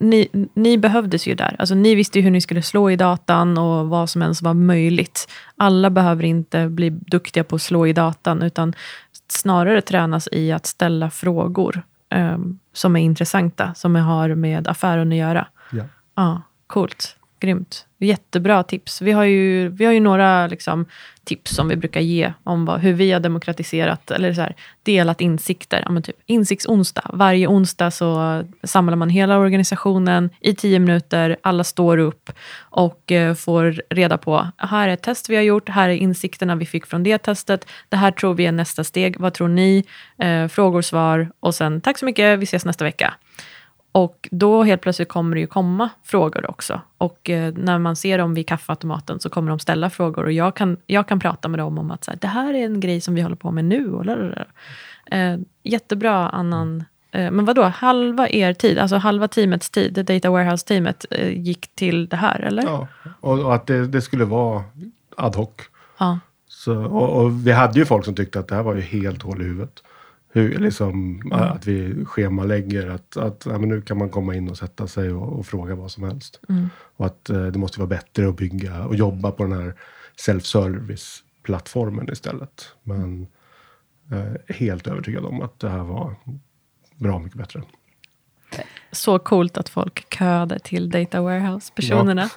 ni, 0.00 0.28
ni 0.54 0.78
behövdes 0.78 1.26
ju 1.28 1.34
där. 1.34 1.56
Alltså, 1.58 1.74
ni 1.74 1.94
visste 1.94 2.18
ju 2.18 2.22
hur 2.24 2.30
ni 2.30 2.40
skulle 2.40 2.62
slå 2.62 2.90
i 2.90 2.96
datan 2.96 3.58
och 3.58 3.88
vad 3.88 4.10
som 4.10 4.22
ens 4.22 4.42
var 4.42 4.54
möjligt. 4.54 5.28
Alla 5.56 5.90
behöver 5.90 6.24
inte 6.24 6.68
bli 6.68 6.90
duktiga 6.90 7.44
på 7.44 7.56
att 7.56 7.62
slå 7.62 7.86
i 7.86 7.92
datan, 7.92 8.42
utan 8.42 8.72
snarare 9.28 9.80
tränas 9.82 10.28
i 10.32 10.52
att 10.52 10.66
ställa 10.66 11.10
frågor 11.10 11.82
ehm, 12.10 12.58
som 12.72 12.96
är 12.96 13.00
intressanta, 13.00 13.74
som 13.74 13.94
har 13.94 14.34
med 14.34 14.68
affären 14.68 15.12
att 15.12 15.18
göra. 15.18 15.46
ja. 15.72 15.84
Ja, 16.14 16.42
coolt. 16.66 17.16
Grymt. 17.40 17.86
Jättebra 17.98 18.62
tips. 18.62 19.02
Vi 19.02 19.12
har 19.12 19.24
ju, 19.24 19.68
vi 19.68 19.84
har 19.84 19.92
ju 19.92 20.00
några 20.00 20.46
liksom, 20.46 20.86
tips 21.24 21.50
som 21.54 21.68
vi 21.68 21.76
brukar 21.76 22.00
ge 22.00 22.32
om 22.44 22.64
vad, 22.64 22.80
hur 22.80 22.92
vi 22.92 23.12
har 23.12 23.20
demokratiserat 23.20 24.10
eller 24.10 24.34
så 24.34 24.40
här, 24.40 24.56
delat 24.82 25.20
insikter. 25.20 25.84
Ja, 25.88 26.00
typ, 26.00 26.16
insiktsonsdag. 26.26 27.10
Varje 27.12 27.46
onsdag 27.46 27.90
så 27.90 28.42
samlar 28.64 28.96
man 28.96 29.08
hela 29.08 29.38
organisationen 29.38 30.30
i 30.40 30.54
tio 30.54 30.78
minuter. 30.78 31.36
Alla 31.42 31.64
står 31.64 31.98
upp 31.98 32.32
och 32.58 33.12
eh, 33.12 33.34
får 33.34 33.82
reda 33.90 34.18
på, 34.18 34.48
här 34.56 34.88
är 34.88 34.92
ett 34.92 35.02
test 35.02 35.28
vi 35.28 35.36
har 35.36 35.42
gjort, 35.42 35.68
här 35.68 35.88
är 35.88 35.94
insikterna 35.94 36.54
vi 36.54 36.66
fick 36.66 36.86
från 36.86 37.02
det 37.02 37.18
testet. 37.18 37.66
Det 37.88 37.96
här 37.96 38.10
tror 38.10 38.34
vi 38.34 38.46
är 38.46 38.52
nästa 38.52 38.84
steg. 38.84 39.20
Vad 39.20 39.34
tror 39.34 39.48
ni? 39.48 39.84
Eh, 40.18 40.48
frågor, 40.48 40.82
svar 40.82 41.30
och 41.40 41.54
sen 41.54 41.80
tack 41.80 41.98
så 41.98 42.04
mycket, 42.04 42.38
vi 42.38 42.44
ses 42.44 42.64
nästa 42.64 42.84
vecka. 42.84 43.14
Och 43.92 44.28
då 44.30 44.62
helt 44.62 44.80
plötsligt 44.80 45.08
kommer 45.08 45.34
det 45.34 45.40
ju 45.40 45.46
komma 45.46 45.88
frågor 46.02 46.50
också. 46.50 46.80
Och 46.98 47.30
eh, 47.30 47.54
när 47.54 47.78
man 47.78 47.96
ser 47.96 48.18
dem 48.18 48.34
vid 48.34 48.48
kaffeautomaten 48.48 49.20
så 49.20 49.30
kommer 49.30 49.50
de 49.50 49.58
ställa 49.58 49.90
frågor. 49.90 50.24
Och 50.24 50.32
jag 50.32 50.56
kan, 50.56 50.76
jag 50.86 51.08
kan 51.08 51.20
prata 51.20 51.48
med 51.48 51.60
dem 51.60 51.78
om 51.78 51.90
att 51.90 52.04
så 52.04 52.10
här, 52.10 52.18
det 52.20 52.28
här 52.28 52.54
är 52.54 52.66
en 52.66 52.80
grej 52.80 53.00
som 53.00 53.14
vi 53.14 53.20
håller 53.20 53.36
på 53.36 53.50
med 53.50 53.64
nu. 53.64 53.92
Och 53.92 54.06
lalala. 54.06 54.44
eh, 55.10 55.38
jättebra 55.62 56.28
annan... 56.28 56.84
Eh, 57.12 57.30
men 57.30 57.44
vad 57.44 57.56
då 57.56 57.62
halva 57.62 58.28
er 58.28 58.52
tid, 58.52 58.78
alltså 58.78 58.96
halva 58.96 59.28
teamets 59.28 59.70
tid, 59.70 60.04
Data 60.06 60.30
Warehouse-teamet, 60.30 61.06
eh, 61.10 61.38
gick 61.38 61.74
till 61.74 62.08
det 62.08 62.16
här, 62.16 62.40
eller? 62.40 62.62
ja. 62.62 62.88
Och, 63.20 63.38
och 63.38 63.54
att 63.54 63.66
det, 63.66 63.86
det 63.86 64.02
skulle 64.02 64.24
vara 64.24 64.64
ad 65.16 65.36
hoc. 65.36 65.50
Ja. 65.98 66.18
Så, 66.48 66.84
och, 66.84 67.22
och 67.22 67.46
vi 67.46 67.52
hade 67.52 67.78
ju 67.78 67.84
folk 67.84 68.04
som 68.04 68.14
tyckte 68.14 68.40
att 68.40 68.48
det 68.48 68.54
här 68.54 68.62
var 68.62 68.74
ju 68.74 68.80
helt 68.80 69.22
hål 69.22 69.40
i 69.40 69.44
huvudet. 69.44 69.82
Hur, 70.32 70.58
liksom, 70.58 71.22
Att 71.32 71.66
vi 71.66 72.04
schemalägger 72.04 72.90
att, 72.90 73.16
att 73.16 73.46
ja, 73.46 73.58
men 73.58 73.68
nu 73.68 73.80
kan 73.80 73.98
man 73.98 74.08
komma 74.08 74.34
in 74.34 74.50
och 74.50 74.58
sätta 74.58 74.86
sig 74.86 75.12
och, 75.12 75.38
och 75.38 75.46
fråga 75.46 75.74
vad 75.74 75.90
som 75.90 76.04
helst. 76.04 76.40
Och 76.96 77.06
att 77.06 77.30
eh, 77.30 77.46
det 77.46 77.58
måste 77.58 77.80
vara 77.80 77.88
bättre 77.88 78.28
att 78.28 78.36
bygga 78.36 78.84
och 78.84 78.94
jobba 78.94 79.30
på 79.30 79.42
den 79.42 79.52
här 79.52 79.74
self-service-plattformen 80.16 82.12
istället. 82.12 82.74
Men 82.82 83.26
eh, 84.12 84.54
helt 84.56 84.86
övertygad 84.86 85.24
om 85.24 85.42
att 85.42 85.60
det 85.60 85.68
här 85.68 85.84
var 85.84 86.14
bra 86.96 87.18
mycket 87.18 87.38
bättre. 87.38 87.62
Så 88.92 89.18
coolt 89.18 89.56
att 89.56 89.68
folk 89.68 90.14
köade 90.14 90.58
till 90.58 90.90
Data 90.90 91.20
Warehouse-personerna. 91.20 92.30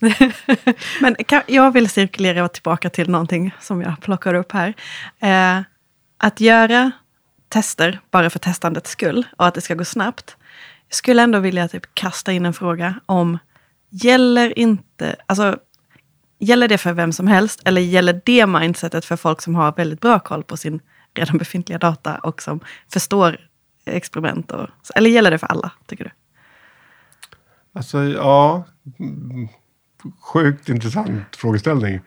Men 1.00 1.14
kan, 1.14 1.42
jag 1.46 1.72
vill 1.72 1.88
cirkulera 1.88 2.48
tillbaka 2.48 2.90
till 2.90 3.10
någonting 3.10 3.54
som 3.60 3.82
jag 3.82 4.00
plockar 4.00 4.34
upp 4.34 4.52
här. 4.52 4.74
Eh, 5.18 5.62
att 6.18 6.40
göra 6.40 6.92
tester 7.56 8.00
bara 8.10 8.30
för 8.30 8.38
testandets 8.38 8.90
skull 8.90 9.26
och 9.36 9.46
att 9.46 9.54
det 9.54 9.60
ska 9.60 9.74
gå 9.74 9.84
snabbt. 9.84 10.36
Jag 10.88 10.96
skulle 10.96 11.22
ändå 11.22 11.38
vilja 11.38 11.68
typ 11.68 11.94
kasta 11.94 12.32
in 12.32 12.46
en 12.46 12.52
fråga 12.52 12.94
om, 13.06 13.38
gäller 13.90 14.58
inte, 14.58 15.16
alltså 15.26 15.58
gäller 16.38 16.68
det 16.68 16.78
för 16.78 16.92
vem 16.92 17.12
som 17.12 17.26
helst 17.26 17.62
eller 17.64 17.80
gäller 17.80 18.20
det 18.24 18.46
mindsetet 18.46 19.04
för 19.04 19.16
folk 19.16 19.42
som 19.42 19.54
har 19.54 19.72
väldigt 19.72 20.00
bra 20.00 20.18
koll 20.18 20.44
på 20.44 20.56
sin 20.56 20.80
redan 21.14 21.38
befintliga 21.38 21.78
data 21.78 22.18
och 22.18 22.42
som 22.42 22.60
förstår 22.92 23.40
experiment? 23.86 24.52
Och, 24.52 24.68
eller 24.94 25.10
gäller 25.10 25.30
det 25.30 25.38
för 25.38 25.46
alla, 25.46 25.70
tycker 25.86 26.04
du? 26.04 26.10
Alltså, 27.72 28.04
ja. 28.04 28.64
Sjukt 30.20 30.68
intressant 30.68 31.36
frågeställning. 31.36 32.00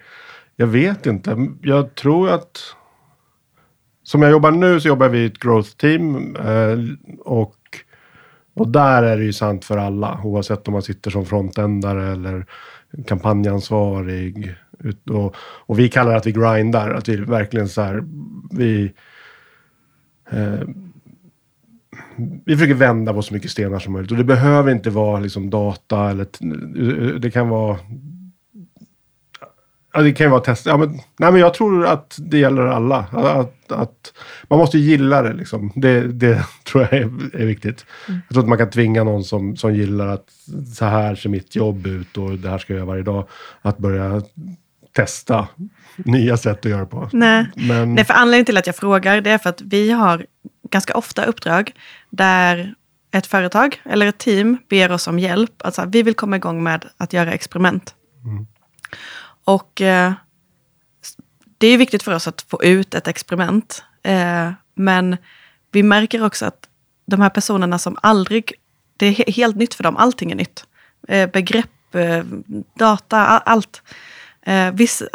Jag 0.55 0.67
vet 0.67 1.05
inte. 1.05 1.47
Jag 1.61 1.95
tror 1.95 2.29
att... 2.29 2.75
Som 4.09 4.21
jag 4.21 4.31
jobbar 4.31 4.51
nu 4.51 4.79
så 4.79 4.87
jobbar 4.87 5.09
vi 5.09 5.19
i 5.19 5.25
ett 5.25 5.39
growth 5.39 5.69
team. 5.69 6.35
Eh, 6.35 6.77
och, 7.19 7.55
och 8.53 8.67
där 8.67 9.03
är 9.03 9.17
det 9.17 9.23
ju 9.23 9.33
sant 9.33 9.65
för 9.65 9.77
alla. 9.77 10.21
Oavsett 10.23 10.67
om 10.67 10.71
man 10.71 10.81
sitter 10.81 11.11
som 11.11 11.25
frontändare 11.25 12.11
eller 12.11 12.45
kampanjansvarig. 13.07 14.55
Och, 15.09 15.35
och 15.39 15.79
vi 15.79 15.89
kallar 15.89 16.11
det 16.11 16.17
att 16.17 16.27
vi 16.27 16.31
grindar. 16.31 16.89
Att 16.89 17.09
vi 17.09 17.15
verkligen 17.15 17.69
så 17.69 17.81
här... 17.81 18.03
Vi, 18.51 18.93
eh, 20.31 20.61
vi 22.45 22.53
försöker 22.53 22.73
vända 22.73 23.13
på 23.13 23.21
så 23.21 23.33
mycket 23.33 23.51
stenar 23.51 23.79
som 23.79 23.93
möjligt. 23.93 24.11
Och 24.11 24.17
det 24.17 24.23
behöver 24.23 24.71
inte 24.71 24.89
vara 24.89 25.19
liksom 25.19 25.49
data 25.49 26.09
eller... 26.09 27.19
Det 27.19 27.31
kan 27.31 27.49
vara... 27.49 27.77
Ja, 29.93 30.01
det 30.01 30.13
kan 30.13 30.25
ju 30.25 30.31
vara 30.31 30.41
test. 30.41 30.65
Ja, 30.65 30.77
men, 30.77 30.89
nej, 31.17 31.31
men 31.31 31.41
jag 31.41 31.53
tror 31.53 31.85
att 31.85 32.17
det 32.19 32.37
gäller 32.37 32.65
alla. 32.65 32.97
Att, 33.11 33.71
att, 33.71 34.13
man 34.47 34.59
måste 34.59 34.77
gilla 34.77 35.21
det 35.21 35.33
liksom. 35.33 35.71
Det, 35.75 36.07
det 36.07 36.45
tror 36.63 36.83
jag 36.83 36.93
är, 36.93 37.09
är 37.33 37.45
viktigt. 37.45 37.85
Jag 38.07 38.29
tror 38.29 38.39
inte 38.41 38.49
man 38.49 38.57
kan 38.57 38.69
tvinga 38.69 39.03
någon 39.03 39.23
som, 39.23 39.55
som 39.55 39.75
gillar 39.75 40.07
att 40.07 40.25
så 40.75 40.85
här 40.85 41.15
ser 41.15 41.29
mitt 41.29 41.55
jobb 41.55 41.87
ut 41.87 42.17
och 42.17 42.31
det 42.31 42.49
här 42.49 42.57
ska 42.57 42.73
jag 42.73 42.77
göra 42.77 42.87
varje 42.87 43.03
dag. 43.03 43.27
Att 43.61 43.77
börja 43.77 44.21
testa 44.95 45.47
nya 45.97 46.37
sätt 46.37 46.65
att 46.65 46.71
göra 46.71 46.85
på. 46.85 47.09
Nej. 47.11 47.45
Men, 47.55 47.95
Nej, 47.95 48.05
för 48.05 48.13
anledningen 48.13 48.45
till 48.45 48.57
att 48.57 48.67
jag 48.67 48.75
frågar 48.75 49.21
det 49.21 49.31
är 49.31 49.37
för 49.37 49.49
att 49.49 49.61
vi 49.61 49.91
har 49.91 50.25
ganska 50.69 50.93
ofta 50.93 51.25
uppdrag 51.25 51.71
där 52.09 52.75
ett 53.11 53.27
företag 53.27 53.81
eller 53.85 54.07
ett 54.07 54.17
team 54.17 54.57
ber 54.69 54.91
oss 54.91 55.07
om 55.07 55.19
hjälp. 55.19 55.51
Alltså, 55.57 55.85
vi 55.87 56.03
vill 56.03 56.13
komma 56.13 56.35
igång 56.35 56.63
med 56.63 56.85
att 56.97 57.13
göra 57.13 57.31
experiment. 57.31 57.95
Och 59.49 59.81
eh, 59.81 60.13
det 61.57 61.67
är 61.67 61.77
viktigt 61.77 62.03
för 62.03 62.13
oss 62.15 62.27
att 62.27 62.41
få 62.41 62.63
ut 62.63 62.93
ett 62.93 63.07
experiment. 63.07 63.83
Eh, 64.03 64.51
men 64.75 65.17
vi 65.71 65.83
märker 65.83 66.25
också 66.25 66.45
att 66.45 66.69
de 67.05 67.21
här 67.21 67.29
personerna 67.29 67.79
som 67.79 67.97
aldrig, 68.01 68.53
det 68.97 69.05
är 69.05 69.11
he- 69.11 69.31
helt 69.31 69.55
nytt 69.55 69.73
för 69.73 69.83
dem, 69.83 69.97
allting 69.97 70.31
är 70.31 70.35
nytt. 70.35 70.65
Eh, 71.07 71.29
begrepp, 71.29 71.95
eh, 71.95 72.23
data, 72.75 73.17
allt. 73.39 73.81
Eh, 74.41 74.71
vissa, 74.71 75.05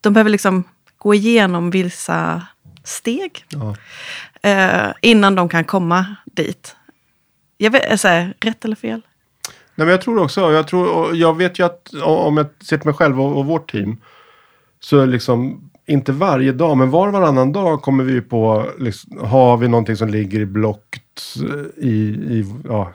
de 0.00 0.12
behöver 0.12 0.30
liksom 0.30 0.64
gå 0.98 1.14
igenom 1.14 1.70
vissa 1.70 2.46
steg 2.84 3.44
ja. 3.48 3.76
eh, 4.42 4.92
innan 5.00 5.34
de 5.34 5.48
kan 5.48 5.64
komma 5.64 6.16
dit. 6.24 6.76
Jag 7.56 7.70
vet, 7.70 8.00
så 8.00 8.08
här, 8.08 8.34
rätt 8.40 8.64
eller 8.64 8.76
fel? 8.76 9.02
Nej, 9.74 9.86
men 9.86 9.88
jag 9.88 10.00
tror 10.00 10.22
också, 10.22 10.40
jag, 10.40 10.68
tror, 10.68 11.16
jag 11.16 11.36
vet 11.36 11.58
ju 11.58 11.66
att 11.66 11.94
om 12.04 12.36
jag 12.36 12.46
ser 12.64 12.78
till 12.78 12.86
mig 12.86 12.94
själv 12.94 13.20
och, 13.20 13.38
och 13.38 13.46
vårt 13.46 13.70
team. 13.72 13.96
Så 14.80 15.04
liksom, 15.04 15.70
inte 15.86 16.12
varje 16.12 16.52
dag, 16.52 16.76
men 16.76 16.90
var 16.90 17.06
och 17.06 17.12
varannan 17.12 17.52
dag 17.52 17.82
kommer 17.82 18.04
vi 18.04 18.20
på, 18.20 18.66
liksom, 18.78 19.18
har 19.20 19.56
vi 19.56 19.68
någonting 19.68 19.96
som 19.96 20.08
ligger 20.08 20.40
i 20.40 20.46
blockt 20.46 21.36
eh, 21.36 21.84
i, 21.84 21.92
i, 22.30 22.46
ja, 22.64 22.92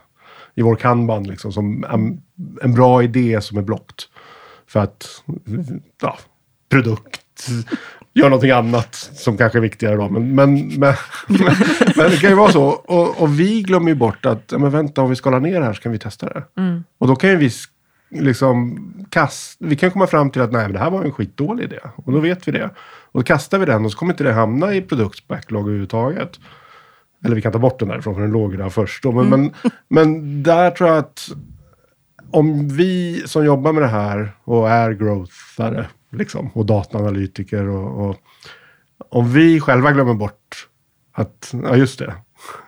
i 0.56 0.62
vår 0.62 0.76
kanban. 0.76 1.24
Liksom, 1.24 1.52
som 1.52 1.84
en, 1.84 2.22
en 2.62 2.74
bra 2.74 3.04
idé 3.04 3.42
som 3.42 3.58
är 3.58 3.62
blockt. 3.62 4.10
för 4.68 4.80
att 4.80 5.24
ja, 6.02 6.18
produkt 6.70 7.22
gör 8.14 8.30
någonting 8.30 8.52
annat 8.52 8.96
som 8.96 9.38
kanske 9.38 9.60
är 9.60 9.62
viktigare 9.62 9.96
då. 9.96 10.10
Men, 10.10 10.36
men, 10.36 10.68
men, 10.68 10.94
men, 11.96 12.10
det 12.10 12.22
kan 12.22 12.30
ju 12.30 12.36
vara 12.36 12.52
så. 12.52 12.64
Och, 12.64 13.22
och 13.22 13.40
vi 13.40 13.62
glömmer 13.62 13.90
ju 13.90 13.96
bort 13.96 14.26
att, 14.26 14.54
men 14.58 14.70
vänta 14.70 15.02
om 15.02 15.10
vi 15.10 15.16
skalar 15.16 15.40
ner 15.40 15.60
det 15.60 15.66
här 15.66 15.74
så 15.74 15.82
kan 15.82 15.92
vi 15.92 16.00
testa 16.00 16.30
det. 16.30 16.44
Mm. 16.58 16.84
Och 16.98 17.08
då 17.08 17.16
kan 17.16 17.30
ju 17.30 17.36
vi 17.36 17.52
liksom 18.10 18.78
kast, 19.10 19.58
vi 19.60 19.76
kan 19.76 19.92
komma 19.92 20.08
fram 20.08 20.30
till 20.30 20.42
att 20.42 20.52
nej, 20.52 20.64
men 20.64 20.74
det 20.74 20.80
här 20.80 20.90
var 20.90 21.04
en 21.04 21.12
skitdålig 21.12 21.64
idé. 21.64 21.80
Och 21.96 22.12
då 22.12 22.20
vet 22.20 22.48
vi 22.48 22.52
det. 22.52 22.70
Och 23.12 23.20
då 23.20 23.24
kastar 23.24 23.60
vi 23.60 23.66
den 23.66 23.86
och 23.86 23.92
så 23.92 23.98
kommer 23.98 24.14
inte 24.14 24.24
det 24.24 24.34
hamna 24.34 24.74
i 24.74 24.82
produktbacklog 24.82 25.62
överhuvudtaget. 25.62 26.40
Eller 27.26 27.36
vi 27.36 27.42
kan 27.42 27.52
ta 27.52 27.60
bort 27.60 27.80
den 27.80 27.88
därifrån 27.88 28.16
för 28.16 28.22
den 28.22 28.32
låg 28.32 28.58
där 28.58 28.70
först. 28.70 29.04
Då. 29.04 29.12
Men, 29.12 29.30
men, 29.30 29.52
men 29.90 30.44
där 30.44 30.72
tror 30.72 30.90
jag 30.90 31.00
att 31.00 31.30
om 32.32 32.70
vi 32.70 33.24
som 33.26 33.46
jobbar 33.46 33.74
med 33.74 33.84
det 33.84 33.88
här 33.88 34.32
och 34.44 34.70
är 34.70 34.92
growthare 34.92 35.86
liksom, 36.18 36.50
och 36.54 36.66
dataanalytiker 36.66 37.68
och, 37.68 38.10
och 38.10 38.16
om 39.10 39.34
vi 39.34 39.60
själva 39.60 39.92
glömmer 39.92 40.14
bort 40.14 40.68
att, 41.12 41.54
ja 41.64 41.76
just 41.76 42.00
det, 42.00 42.14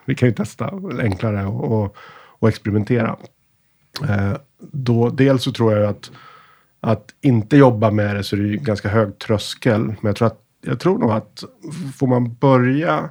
vi 0.06 0.16
kan 0.16 0.30
ju 0.30 0.36
testa 0.36 0.72
enklare 1.00 1.46
och, 1.46 1.84
och, 1.84 1.96
och 2.40 2.50
experimentera. 2.50 3.18
Eh, 4.10 4.34
då, 4.60 5.10
dels 5.10 5.44
så 5.44 5.52
tror 5.52 5.74
jag 5.74 5.90
att, 5.90 6.12
att 6.80 7.14
inte 7.22 7.58
jobba 7.58 7.92
med 7.92 8.16
det 8.16 8.24
så 8.24 8.36
är 8.36 8.40
det 8.40 8.48
ju 8.48 8.58
ganska 8.58 8.90
hög 8.90 9.20
tröskel. 9.20 9.82
Men 9.82 9.98
jag 10.02 10.16
tror, 10.16 10.28
att, 10.28 10.40
jag 10.62 10.80
tror 10.80 10.98
nog 10.98 11.12
att 11.12 11.44
får 11.98 12.08
man 12.08 12.34
börja 12.34 13.10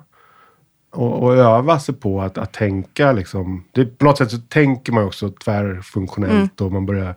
och, 0.93 1.23
och 1.23 1.37
öva 1.37 1.81
sig 1.81 1.95
på 1.95 2.23
att, 2.23 2.39
att 2.39 2.53
tänka 2.53 3.13
liksom. 3.13 3.65
Det, 3.73 3.99
på 3.99 4.05
något 4.05 4.19
sätt 4.19 4.31
så 4.31 4.39
tänker 4.39 4.93
man 4.93 5.05
också 5.05 5.31
tvärfunktionellt 5.31 6.61
och 6.61 6.73
man 6.73 6.87
börjar, 6.87 7.15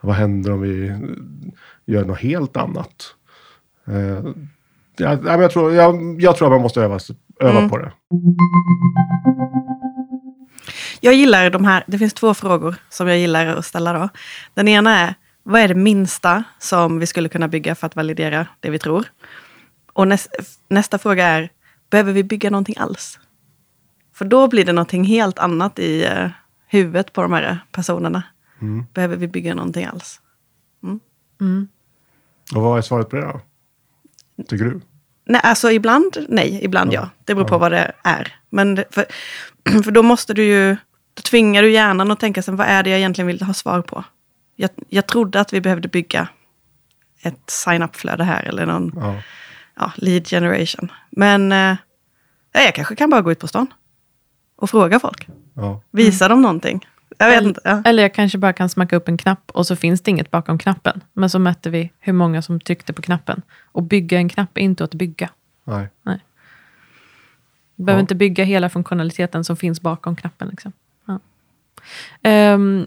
vad 0.00 0.14
händer 0.14 0.52
om 0.52 0.60
vi 0.60 0.92
gör 1.86 2.04
något 2.04 2.18
helt 2.18 2.56
annat? 2.56 3.14
Eh, 3.86 4.24
ja, 4.96 5.08
nej, 5.08 5.18
men 5.22 5.40
jag, 5.40 5.50
tror, 5.50 5.72
jag, 5.72 6.20
jag 6.20 6.36
tror 6.36 6.48
att 6.48 6.52
man 6.52 6.62
måste 6.62 6.80
öva, 6.80 6.98
öva 7.40 7.58
Mm. 7.58 7.70
på 7.70 7.78
det. 7.78 7.92
Jag 11.00 11.14
gillar 11.14 11.50
de 11.50 11.64
här, 11.64 11.84
det 11.86 11.98
finns 11.98 12.14
två 12.14 12.34
frågor 12.34 12.74
som 12.88 13.08
jag 13.08 13.18
gillar 13.18 13.46
att 13.46 13.64
ställa 13.64 13.92
då. 13.92 14.08
Den 14.54 14.68
ena 14.68 14.98
är, 14.98 15.14
vad 15.42 15.60
är 15.60 15.68
det 15.68 15.74
minsta 15.74 16.44
som 16.58 16.98
vi 16.98 17.06
skulle 17.06 17.28
kunna 17.28 17.48
bygga 17.48 17.74
för 17.74 17.86
att 17.86 17.96
validera 17.96 18.46
det 18.60 18.70
vi 18.70 18.78
tror? 18.78 19.06
Och 19.92 20.08
näs, 20.08 20.28
nästa 20.68 20.98
fråga 20.98 21.26
är, 21.26 21.50
behöver 21.90 22.12
vi 22.12 22.24
bygga 22.24 22.50
någonting 22.50 22.74
alls? 22.78 23.18
För 24.14 24.24
då 24.24 24.48
blir 24.48 24.64
det 24.64 24.72
någonting 24.72 25.04
helt 25.04 25.38
annat 25.38 25.78
i 25.78 26.04
eh, 26.04 26.28
huvudet 26.66 27.12
på 27.12 27.22
de 27.22 27.32
här 27.32 27.58
personerna. 27.72 28.22
Mm. 28.60 28.86
Behöver 28.94 29.16
vi 29.16 29.28
bygga 29.28 29.54
någonting 29.54 29.84
alls? 29.84 30.20
Mm. 31.40 31.68
Och 32.54 32.62
vad 32.62 32.78
är 32.78 32.82
svaret 32.82 33.10
på 33.10 33.16
det 33.16 33.22
då? 33.22 33.40
Tycker 34.48 34.64
du? 34.64 34.80
Nej, 35.24 35.40
alltså 35.44 35.70
ibland 35.70 36.26
nej, 36.28 36.60
ibland 36.64 36.92
ja. 36.92 37.00
Ja. 37.00 37.08
Det 37.24 37.34
beror 37.34 37.48
på 37.48 37.54
Ja. 37.54 37.58
vad 37.58 37.72
det 37.72 37.92
är. 38.04 38.34
Men 38.50 38.84
för, 38.90 39.04
för 39.84 39.90
då 39.90 40.02
måste 40.02 40.34
du 40.34 40.44
ju, 40.44 40.76
då 41.14 41.20
tvingar 41.22 41.62
du 41.62 41.70
hjärnan 41.70 42.10
att 42.10 42.20
tänka 42.20 42.42
sig, 42.42 42.54
vad 42.54 42.66
är 42.66 42.82
det 42.82 42.90
jag 42.90 42.98
egentligen 42.98 43.26
vill 43.26 43.42
ha 43.42 43.54
svar 43.54 43.82
på? 43.82 44.04
Jag, 44.56 44.70
jag 44.88 45.06
trodde 45.06 45.40
att 45.40 45.52
vi 45.52 45.60
behövde 45.60 45.88
bygga 45.88 46.28
ett 47.22 47.50
sign-up-flöde 47.50 48.24
här 48.24 48.42
eller 48.42 48.66
någon 48.66 48.92
Ja. 48.96 49.22
ja, 49.74 49.92
lead 49.96 50.26
generation. 50.28 50.92
Men 51.10 51.52
eh, 51.52 51.76
ja, 52.52 52.60
jag 52.60 52.74
kanske 52.74 52.96
kan 52.96 53.10
bara 53.10 53.22
gå 53.22 53.32
ut 53.32 53.38
på 53.40 53.48
stan 53.48 53.66
och 54.56 54.70
fråga 54.70 55.00
folk. 55.00 55.28
ja. 55.54 55.80
Visa 55.90 56.28
dem 56.28 56.42
någonting. 56.42 56.86
Jag 57.18 57.26
vet 57.26 57.36
Eller- 57.38 57.48
inte. 57.48 57.60
Ja. 57.64 57.82
Eller 57.84 58.02
jag 58.02 58.14
kanske 58.14 58.38
bara 58.38 58.52
kan 58.52 58.68
smacka 58.68 58.96
upp 58.96 59.08
en 59.08 59.16
knapp 59.16 59.50
och 59.50 59.66
så 59.66 59.76
finns 59.76 60.00
det 60.00 60.10
inget 60.10 60.30
bakom 60.30 60.58
knappen. 60.58 61.00
Men 61.12 61.30
så 61.30 61.38
mäter 61.38 61.70
vi 61.70 61.92
hur 62.00 62.12
många 62.12 62.42
som 62.42 62.60
tryckte 62.60 62.92
på 62.92 63.02
knappen. 63.02 63.42
Och 63.72 63.82
bygga 63.82 64.18
en 64.18 64.28
knapp 64.28 64.58
är 64.58 64.62
inte 64.62 64.84
att 64.84 64.94
bygga. 64.94 65.30
Nej. 65.64 65.88
Du 67.76 67.84
behöver 67.84 67.98
Ja. 67.98 68.00
inte 68.00 68.14
bygga 68.14 68.44
hela 68.44 68.68
funktionaliteten 68.70 69.44
som 69.44 69.56
finns 69.56 69.80
bakom 69.80 70.16
knappen. 70.16 70.48
Liksom. 70.48 70.72
Ja. 71.06 71.18
Ehm, 72.22 72.86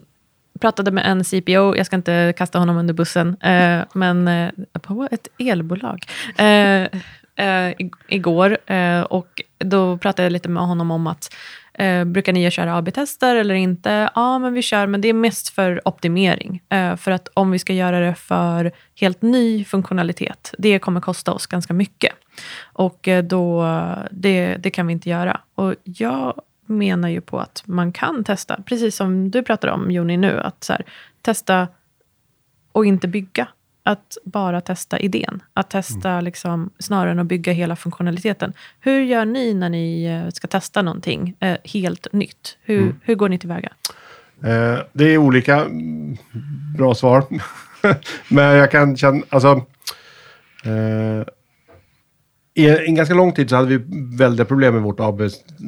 pratade 0.59 0.91
med 0.91 1.05
en 1.11 1.23
CPO, 1.23 1.75
jag 1.75 1.85
ska 1.85 1.95
inte 1.95 2.33
kasta 2.37 2.59
honom 2.59 2.77
under 2.77 2.93
bussen, 2.93 3.37
eh, 3.41 3.83
men 3.93 4.27
eh, 4.27 4.51
på 4.81 5.07
ett 5.11 5.27
elbolag 5.37 6.05
i- 7.77 7.89
igår. 8.07 8.57
Och 9.13 9.41
då 9.57 9.97
pratade 9.97 10.23
jag 10.25 10.31
lite 10.33 10.49
med 10.49 10.63
honom 10.63 10.91
om 10.91 11.07
att 11.07 11.35
eh, 11.79 12.05
brukar 12.05 12.33
ni 12.33 12.51
köra 12.51 12.77
AB-tester 12.77 13.35
eller 13.35 13.55
inte? 13.55 14.09
Ja, 14.15 14.39
men 14.39 14.53
vi 14.53 14.61
kör, 14.61 14.87
men 14.87 15.01
det 15.01 15.07
är 15.07 15.13
mest 15.13 15.49
för 15.49 15.87
optimering. 15.87 16.63
Eh, 16.69 16.95
för 16.95 17.11
att 17.11 17.27
om 17.33 17.51
vi 17.51 17.59
ska 17.59 17.73
göra 17.73 17.99
det 17.99 18.15
för 18.15 18.71
helt 18.95 19.21
ny 19.21 19.65
funktionalitet, 19.65 20.53
det 20.57 20.79
kommer 20.79 21.01
kosta 21.01 21.33
oss 21.33 21.47
ganska 21.47 21.73
mycket. 21.73 22.13
Och 22.63 23.07
eh, 23.07 23.23
då, 23.23 23.65
det, 24.11 24.55
det 24.55 24.69
kan 24.69 24.87
vi 24.87 24.93
inte 24.93 25.09
göra. 25.09 25.41
Och 25.55 25.75
jag 25.83 26.41
menar 26.65 27.09
ju 27.09 27.21
på 27.21 27.39
att 27.39 27.63
man 27.65 27.91
kan 27.91 28.23
testa, 28.23 28.61
precis 28.65 28.95
som 28.95 29.31
du 29.31 29.43
pratar 29.43 29.67
om 29.67 29.91
Joni 29.91 30.17
nu, 30.17 30.39
att 30.39 30.63
så 30.63 30.73
här, 30.73 30.85
testa 31.21 31.67
och 32.71 32.85
inte 32.85 33.07
bygga. 33.07 33.47
Att 33.89 34.17
bara 34.25 34.61
testa 34.61 34.99
idén. 34.99 35.43
Att 35.53 35.69
testa 35.69 36.21
liksom, 36.21 36.69
snarare 36.79 37.11
än 37.11 37.19
att 37.19 37.25
bygga 37.25 37.53
hela 37.53 37.75
funktionaliteten. 37.75 38.53
Hur 38.79 39.01
gör 39.01 39.25
ni 39.25 39.53
när 39.53 39.69
ni 39.69 40.05
eh, 40.05 40.29
ska 40.33 40.47
testa 40.47 40.81
någonting 40.81 41.35
eh, 41.39 41.57
helt 41.63 42.07
nytt? 42.13 42.57
Hur, 42.61 42.81
Mm. 42.81 42.99
hur 43.03 43.15
går 43.15 43.29
ni 43.29 43.39
tillväga? 43.39 43.69
Eh, 44.43 44.79
det 44.93 45.03
är 45.13 45.17
olika. 45.17 45.55
mm, 45.55 46.17
Bra 46.77 46.95
svar. 46.95 47.23
Men 48.29 48.45
jag 48.55 48.71
kan 48.71 48.97
känna, 48.97 49.23
alltså. 49.29 49.51
Eh, 50.65 51.27
en 52.55 52.95
ganska 52.95 53.15
lång 53.15 53.33
tid 53.33 53.49
så 53.49 53.55
hade 53.55 53.77
vi 53.77 53.83
väldiga 54.17 54.45
problem 54.45 54.73
med 54.73 54.83
vårt, 54.83 54.99
AB, 54.99 55.21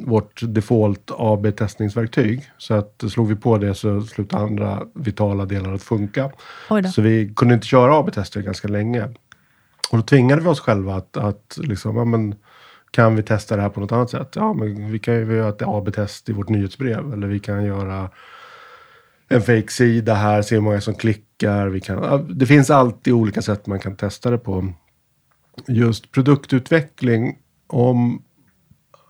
vårt 0.06 0.40
default 0.42 1.10
AB-testningsverktyg. 1.18 2.50
Så 2.58 2.74
att 2.74 3.04
slog 3.10 3.28
vi 3.28 3.36
på 3.36 3.58
det 3.58 3.74
så 3.74 4.00
slutade 4.00 4.42
andra 4.42 4.82
vitala 4.94 5.44
delar 5.44 5.72
att 5.74 5.82
funka. 5.82 6.30
Så 6.94 7.02
vi 7.02 7.32
kunde 7.36 7.54
inte 7.54 7.66
köra 7.66 7.98
AB-tester 7.98 8.40
ganska 8.40 8.68
länge. 8.68 9.04
Och 9.90 9.98
då 9.98 10.02
tvingade 10.02 10.42
vi 10.42 10.48
oss 10.48 10.60
själva 10.60 10.94
att, 10.94 11.16
att 11.16 11.58
liksom, 11.62 11.96
ja, 11.96 12.04
men, 12.04 12.34
kan 12.90 13.16
vi 13.16 13.22
testa 13.22 13.56
det 13.56 13.62
här 13.62 13.68
på 13.68 13.80
något 13.80 13.92
annat 13.92 14.10
sätt? 14.10 14.32
Ja, 14.34 14.52
men 14.52 14.92
vi 14.92 14.98
kan 14.98 15.14
ju 15.14 15.36
göra 15.36 15.48
ett 15.48 15.62
AB-test 15.62 16.28
i 16.28 16.32
vårt 16.32 16.48
nyhetsbrev. 16.48 17.12
Eller 17.12 17.26
vi 17.26 17.38
kan 17.38 17.64
göra 17.64 18.10
en 19.28 19.42
fake-sida 19.42 20.14
här, 20.14 20.42
se 20.42 20.54
hur 20.54 20.62
många 20.62 20.80
som 20.80 20.94
klickar. 20.94 21.66
Vi 21.68 21.80
kan, 21.80 22.28
det 22.38 22.46
finns 22.46 22.70
alltid 22.70 23.12
olika 23.12 23.42
sätt 23.42 23.66
man 23.66 23.78
kan 23.78 23.96
testa 23.96 24.30
det 24.30 24.38
på. 24.38 24.72
Just 25.66 26.12
produktutveckling, 26.12 27.38
om, 27.66 28.22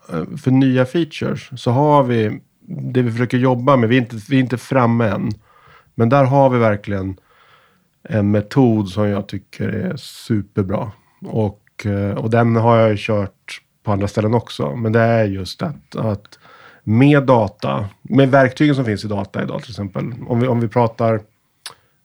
eh, 0.09 0.37
för 0.37 0.51
nya 0.51 0.85
features, 0.85 1.49
så 1.61 1.71
har 1.71 2.03
vi 2.03 2.41
det 2.67 3.01
vi 3.01 3.11
försöker 3.11 3.37
jobba 3.37 3.77
med. 3.77 3.89
Vi 3.89 3.97
är 3.97 4.01
inte, 4.01 4.15
vi 4.29 4.35
är 4.35 4.39
inte 4.39 4.57
framme 4.57 5.07
än. 5.07 5.29
Men 5.95 6.09
där 6.09 6.23
har 6.23 6.49
vi 6.49 6.59
verkligen 6.59 7.17
en 8.03 8.31
metod 8.31 8.89
som 8.89 9.07
jag 9.07 9.27
tycker 9.27 9.69
är 9.69 9.95
superbra. 9.97 10.91
Och, 11.21 11.85
eh, 11.85 12.17
och 12.17 12.29
den 12.29 12.55
har 12.55 12.77
jag 12.77 12.89
ju 12.89 12.97
kört 12.97 13.61
på 13.83 13.91
andra 13.91 14.07
ställen 14.07 14.33
också. 14.33 14.75
Men 14.75 14.91
det 14.91 14.99
är 14.99 15.25
just 15.25 15.61
att, 15.61 15.95
att 15.95 16.39
med 16.83 17.23
data, 17.23 17.89
med 18.01 18.31
verktygen 18.31 18.75
som 18.75 18.85
finns 18.85 19.05
i 19.05 19.07
data 19.07 19.43
idag 19.43 19.61
till 19.61 19.71
exempel. 19.71 20.13
Om 20.27 20.39
vi, 20.39 20.47
om 20.47 20.59
vi 20.59 20.67
pratar 20.67 21.13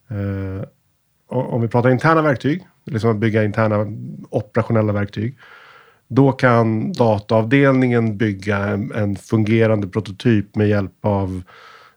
eh, 0.09 0.69
om 1.29 1.61
vi 1.61 1.69
pratar 1.69 1.91
interna 1.91 2.23
verktyg, 2.23 2.67
liksom 2.89 3.11
att 3.11 3.17
bygga 3.17 3.45
interna 3.45 3.87
operationella 4.31 4.93
verktyg. 4.93 5.39
Då 6.09 6.33
kan 6.33 6.93
dataavdelningen 6.93 8.17
bygga 8.17 8.57
en, 8.57 8.93
en 8.93 9.17
fungerande 9.17 9.89
prototyp 9.89 10.57
med 10.57 10.69
hjälp 10.69 10.93
av 11.01 11.43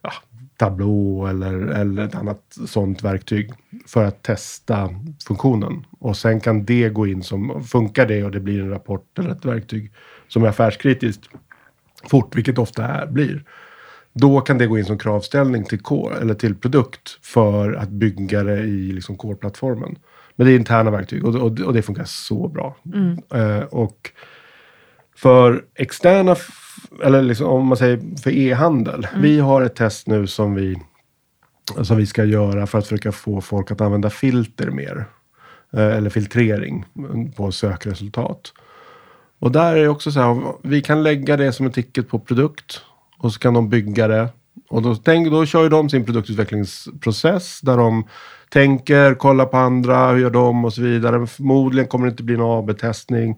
ja, 0.02 0.12
Tableau 0.56 1.26
eller, 1.26 1.54
eller 1.54 2.04
ett 2.04 2.14
annat 2.14 2.58
sånt 2.66 3.02
verktyg 3.04 3.52
för 3.86 4.04
att 4.04 4.22
testa 4.22 4.88
funktionen. 5.26 5.86
Och 5.98 6.16
sen 6.16 6.40
kan 6.40 6.64
det 6.64 6.88
gå 6.88 7.06
in 7.06 7.22
som, 7.22 7.64
funkar 7.64 8.06
det 8.06 8.24
och 8.24 8.30
det 8.30 8.40
blir 8.40 8.60
en 8.60 8.70
rapport 8.70 9.18
eller 9.18 9.30
ett 9.30 9.44
verktyg 9.44 9.92
som 10.28 10.44
är 10.44 10.48
affärskritiskt 10.48 11.28
fort, 12.10 12.36
vilket 12.36 12.58
ofta 12.58 12.84
är, 12.84 13.06
blir. 13.06 13.44
Då 14.12 14.40
kan 14.40 14.58
det 14.58 14.66
gå 14.66 14.78
in 14.78 14.84
som 14.84 14.98
kravställning 14.98 15.64
till, 15.64 15.80
core, 15.80 16.16
eller 16.16 16.34
till 16.34 16.54
produkt 16.54 17.18
för 17.22 17.72
att 17.72 17.88
bygga 17.88 18.42
det 18.42 18.58
i 18.58 18.92
liksom 18.92 19.16
core-plattformen. 19.16 19.96
Men 20.36 20.46
det 20.46 20.52
är 20.52 20.56
interna 20.56 20.90
verktyg 20.90 21.24
och, 21.24 21.34
och, 21.34 21.60
och 21.60 21.72
det 21.72 21.82
funkar 21.82 22.04
så 22.04 22.48
bra. 22.48 22.76
Eh, 23.34 23.60
och 23.60 24.10
för 25.16 25.64
externa, 25.74 26.36
eller 27.04 27.22
liksom, 27.22 27.46
om 27.46 27.66
man 27.66 27.76
säger 27.76 28.16
för 28.22 28.30
e-handel. 28.30 29.06
Vi 29.16 29.38
har 29.38 29.62
ett 29.62 29.76
test 29.76 30.06
nu 30.06 30.26
som 30.26 30.54
vi, 30.54 30.78
som 31.82 31.96
vi 31.96 32.06
ska 32.06 32.24
göra 32.24 32.66
för 32.66 32.78
att 32.78 32.86
försöka 32.86 33.12
få 33.12 33.40
folk 33.40 33.70
att 33.70 33.80
använda 33.80 34.10
filter 34.10 34.70
mer. 34.70 35.06
Eh, 35.72 35.96
eller 35.96 36.10
filtrering 36.10 36.84
på 37.36 37.52
sökresultat. 37.52 38.52
Och 39.38 39.52
där 39.52 39.76
är 39.76 39.82
det 39.82 39.88
också 39.88 40.12
så 40.12 40.20
här, 40.20 40.54
vi 40.62 40.82
kan 40.82 41.02
lägga 41.02 41.36
det 41.36 41.52
som 41.52 41.66
ett 41.66 41.74
ticket 41.74 42.08
på 42.08 42.18
produkt 42.18 42.82
och 43.18 43.32
så 43.32 43.38
kan 43.38 43.54
de 43.54 43.68
bygga 43.68 44.08
det 44.08 44.28
Och 44.68 44.82
då, 44.82 44.94
tänk, 44.94 45.30
då 45.30 45.46
kör 45.46 45.62
ju 45.62 45.68
de 45.68 45.88
sin 45.88 46.04
produktutvecklingsprocess 46.04 47.60
där 47.60 47.76
de 47.76 48.04
tänker, 48.48 49.14
kollar 49.14 49.46
på 49.46 49.56
andra, 49.56 50.10
hur 50.10 50.18
gör 50.18 50.30
de 50.30 50.64
och 50.64 50.72
så 50.72 50.82
vidare. 50.82 51.26
Förmodligen 51.26 51.88
kommer 51.88 52.06
det 52.06 52.10
inte 52.10 52.22
bli 52.22 52.36
någon 52.36 52.58
AB-testning. 52.58 53.30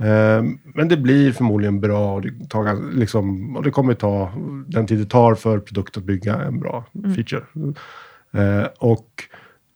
Eh, 0.00 0.42
men 0.74 0.88
det 0.88 0.96
blir 0.96 1.32
förmodligen 1.32 1.80
bra 1.80 2.14
och 2.14 2.22
det, 2.22 2.48
tar, 2.48 2.94
liksom, 2.94 3.56
och 3.56 3.62
det 3.62 3.70
kommer 3.70 3.94
ta 3.94 4.32
den 4.66 4.86
tid 4.86 4.98
det 4.98 5.06
tar 5.06 5.34
för 5.34 5.58
produkt 5.58 5.96
att 5.96 6.02
bygga 6.02 6.36
en 6.36 6.60
bra 6.60 6.84
feature. 7.14 7.44
Eh, 8.32 8.66
och, 8.78 9.24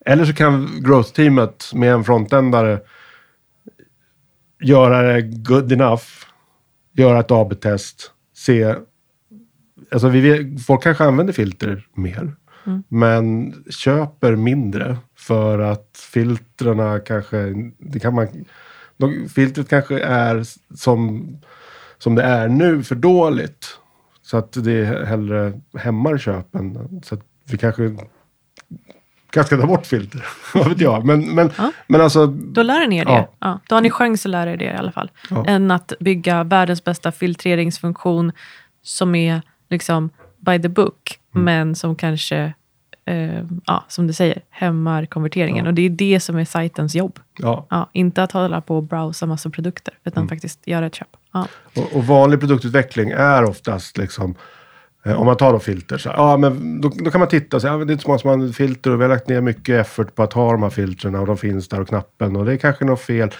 eller 0.07 0.25
så 0.25 0.35
kan 0.35 0.66
growth-teamet 0.66 1.75
med 1.75 1.92
en 1.92 2.05
frontändare 2.05 2.81
göra 4.62 5.03
det 5.03 5.23
good 5.23 5.73
enough, 5.73 6.05
göra 6.92 7.21
ett 7.21 7.31
AB-test, 7.31 8.11
se... 8.37 8.75
Alltså 9.93 10.09
vi, 10.09 10.59
folk 10.67 10.83
kanske 10.83 11.05
använder 11.05 11.33
filter 11.33 11.87
mer, 11.95 12.33
men 12.89 13.55
köper 13.71 14.37
mindre 14.37 14.97
för 15.19 15.59
att 15.59 16.07
filtrerna 16.13 16.99
kanske... 16.99 17.55
Det 17.79 18.01
kan 18.01 18.15
man, 18.15 18.29
de, 18.97 19.29
filtret 19.29 19.69
kanske 19.69 20.01
är 20.01 20.45
som, 20.77 21.29
som 21.99 22.15
det 22.15 22.23
är 22.23 22.49
nu 22.49 22.83
för 22.83 22.95
dåligt. 22.95 23.79
Så 24.23 24.37
att 24.37 24.53
det 24.53 25.07
hellre 25.07 25.61
hämmar 25.79 26.19
köpen. 26.19 27.01
Så 27.05 27.15
att 27.15 27.21
vi 27.51 27.59
kanske 27.59 27.97
kanske 29.31 29.55
ska 29.55 29.63
ta 29.63 29.67
bort 29.69 29.87
filter. 29.87 30.25
Vad 30.55 30.69
vet 30.69 30.81
jag. 30.81 31.05
Men, 31.07 31.35
men, 31.35 31.51
Ja. 31.59 31.73
men 31.87 32.01
alltså... 32.01 32.27
Då 32.27 32.63
lär 32.63 32.87
ni 32.87 32.99
er 32.99 33.05
det. 33.05 33.13
Ja. 33.13 33.29
Ja. 33.39 33.61
då 33.69 33.77
har 33.77 33.81
ni 33.81 33.91
chans 33.91 34.27
att 34.27 34.31
lära 34.31 34.53
er 34.53 34.57
det 34.57 34.65
i 34.65 34.77
alla 34.77 34.93
fall. 34.93 35.11
Ja. 35.31 35.45
Än 35.47 35.71
att 35.71 35.93
bygga 36.01 36.45
världens 36.45 36.85
bästa 36.85 37.13
filtreringsfunktion 37.13 38.33
som 38.83 39.15
är 39.15 39.43
liksom 39.73 40.11
by 40.39 40.63
the 40.63 40.69
book, 40.69 41.19
Mm. 41.35 41.45
men 41.45 41.75
som 41.75 41.97
kanske, 41.97 42.53
eh, 43.05 43.43
ja, 43.67 43.85
som 43.89 44.07
du 44.07 44.13
säger, 44.13 44.43
hämmar 44.51 45.07
konverteringen. 45.07 45.65
Ja. 45.65 45.69
Och 45.69 45.75
det 45.75 45.83
är 45.83 45.91
det 45.91 46.21
som 46.21 46.37
är 46.37 46.45
sajtens 46.45 46.95
jobb. 46.95 47.19
Ja. 47.39 47.67
Ja, 47.71 47.91
inte 47.93 48.23
att 48.23 48.33
hålla 48.33 48.61
på 48.61 48.77
och 48.77 48.83
browsa 48.83 49.27
massa 49.27 49.51
produkter, 49.51 49.95
utan 50.05 50.21
Mm. 50.23 50.29
faktiskt 50.29 50.67
göra 50.67 50.87
ett 50.87 50.95
köp. 50.95 51.09
Ja. 51.33 51.47
Och, 51.77 51.97
och 51.97 52.07
vanlig 52.07 52.41
produktutveckling 52.41 53.11
är 53.11 53.45
oftast 53.45 53.99
liksom, 53.99 54.35
eh, 55.05 55.21
om 55.21 55.27
man 55.27 55.37
tar 55.37 55.53
då 55.53 55.59
filter, 55.59 55.99
så, 55.99 56.09
ja, 56.17 56.37
men 56.37 56.81
då, 56.81 56.89
då 57.05 57.11
kan 57.11 57.19
man 57.19 57.29
titta 57.29 57.57
och 57.57 57.61
säga, 57.63 57.73
ja, 57.79 57.85
det 57.85 57.93
är 57.93 57.95
ett 57.95 58.01
smått 58.03 58.21
som 58.21 58.53
filter 58.53 58.91
och 58.91 59.01
vi 59.01 59.05
har 59.05 59.09
lagt 59.09 59.29
ner 59.29 59.41
mycket 59.41 59.81
effort 59.87 60.15
på 60.15 60.23
att 60.23 60.33
ha 60.33 60.53
de 60.53 60.63
här 60.63 60.71
filtrerna 60.71 61.21
och 61.21 61.27
de 61.27 61.37
finns 61.37 61.69
där 61.69 61.81
och 61.81 61.89
knappen 61.89 62.37
och 62.37 62.45
det 62.45 62.53
är 62.53 62.57
kanske 62.57 62.85
något 62.85 63.01
fel. 63.01 63.31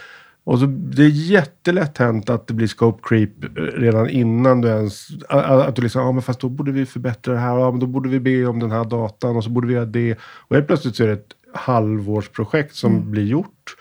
Och 0.45 0.59
så, 0.59 0.67
det 0.67 1.03
är 1.03 1.09
jättelätt 1.09 1.99
hänt 1.99 2.31
att 2.31 2.47
det 2.47 2.55
blir 2.55 2.67
scope 2.67 3.09
creep 3.09 3.45
eh, 3.45 3.63
redan 3.63 4.09
innan 4.09 4.61
du 4.61 4.69
ens... 4.69 5.09
Att 5.29 5.77
du 5.77 5.83
liksom, 5.83 6.03
ja 6.03 6.13
men 6.13 6.23
fast 6.23 6.41
då 6.41 6.49
borde 6.49 6.73
vi 6.73 6.87
förbättra 6.87 7.35
det 7.35 7.41
här, 7.41 7.59
ja 7.59 7.71
men 7.71 7.81
då 7.81 7.87
borde 7.87 8.09
vi 8.09 8.21
be 8.21 8.47
om 8.47 8.59
den 8.59 8.71
här 8.71 8.85
datan 8.85 9.37
och 9.37 9.45
så 9.45 9.51
borde 9.51 9.67
vi 9.67 9.75
göra 9.75 9.85
det. 9.85 10.17
Och 10.23 10.57
helt 10.57 10.67
plötsligt 10.67 10.97
så 10.97 11.03
är 11.03 11.07
det 11.07 11.13
ett 11.13 11.35
halvårsprojekt 11.55 12.75
som 12.75 13.11
blir 13.11 13.27
gjort. 13.27 13.77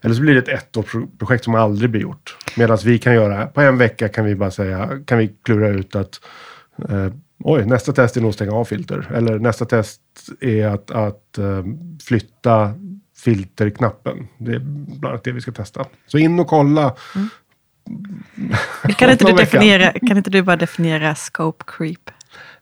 Eller 0.00 0.14
så 0.14 0.20
blir 0.20 0.34
det 0.34 0.52
ett 0.52 0.76
ettårsprojekt 0.76 1.44
som 1.44 1.54
aldrig 1.54 1.90
blir 1.90 2.00
gjort. 2.00 2.36
Medan 2.56 2.78
vi 2.84 2.98
kan 2.98 3.14
göra, 3.14 3.46
på 3.46 3.60
en 3.60 3.78
vecka 3.78 4.08
kan 4.08 4.24
vi 4.24 4.34
bara 4.34 4.50
säga, 4.50 4.90
kan 5.06 5.18
vi 5.18 5.34
klura 5.42 5.68
ut 5.68 5.96
att 5.96 6.20
eh, 6.88 7.12
oj, 7.44 7.66
nästa 7.66 7.92
test 7.92 8.16
är 8.16 8.20
nog 8.20 8.28
att 8.28 8.34
stänga 8.34 8.52
av 8.52 8.64
filter. 8.64 9.10
Eller 9.14 9.38
nästa 9.38 9.64
test 9.64 10.00
är 10.40 10.66
att, 10.66 10.90
att 10.90 11.38
eh, 11.38 11.64
flytta 12.02 12.74
filterknappen. 13.18 14.28
Det 14.38 14.52
är 14.52 14.58
bland 14.58 15.04
annat 15.04 15.24
det 15.24 15.32
vi 15.32 15.40
ska 15.40 15.52
testa. 15.52 15.84
Så 16.06 16.18
in 16.18 16.40
och 16.40 16.46
kolla. 16.46 16.94
Kan 18.96 19.10
inte, 19.10 19.24
du 19.24 19.32
definiera, 19.32 19.92
kan 19.92 20.16
inte 20.16 20.30
du 20.30 20.42
bara 20.42 20.56
definiera 20.56 21.14
scope 21.14 21.64
creep? 21.66 22.10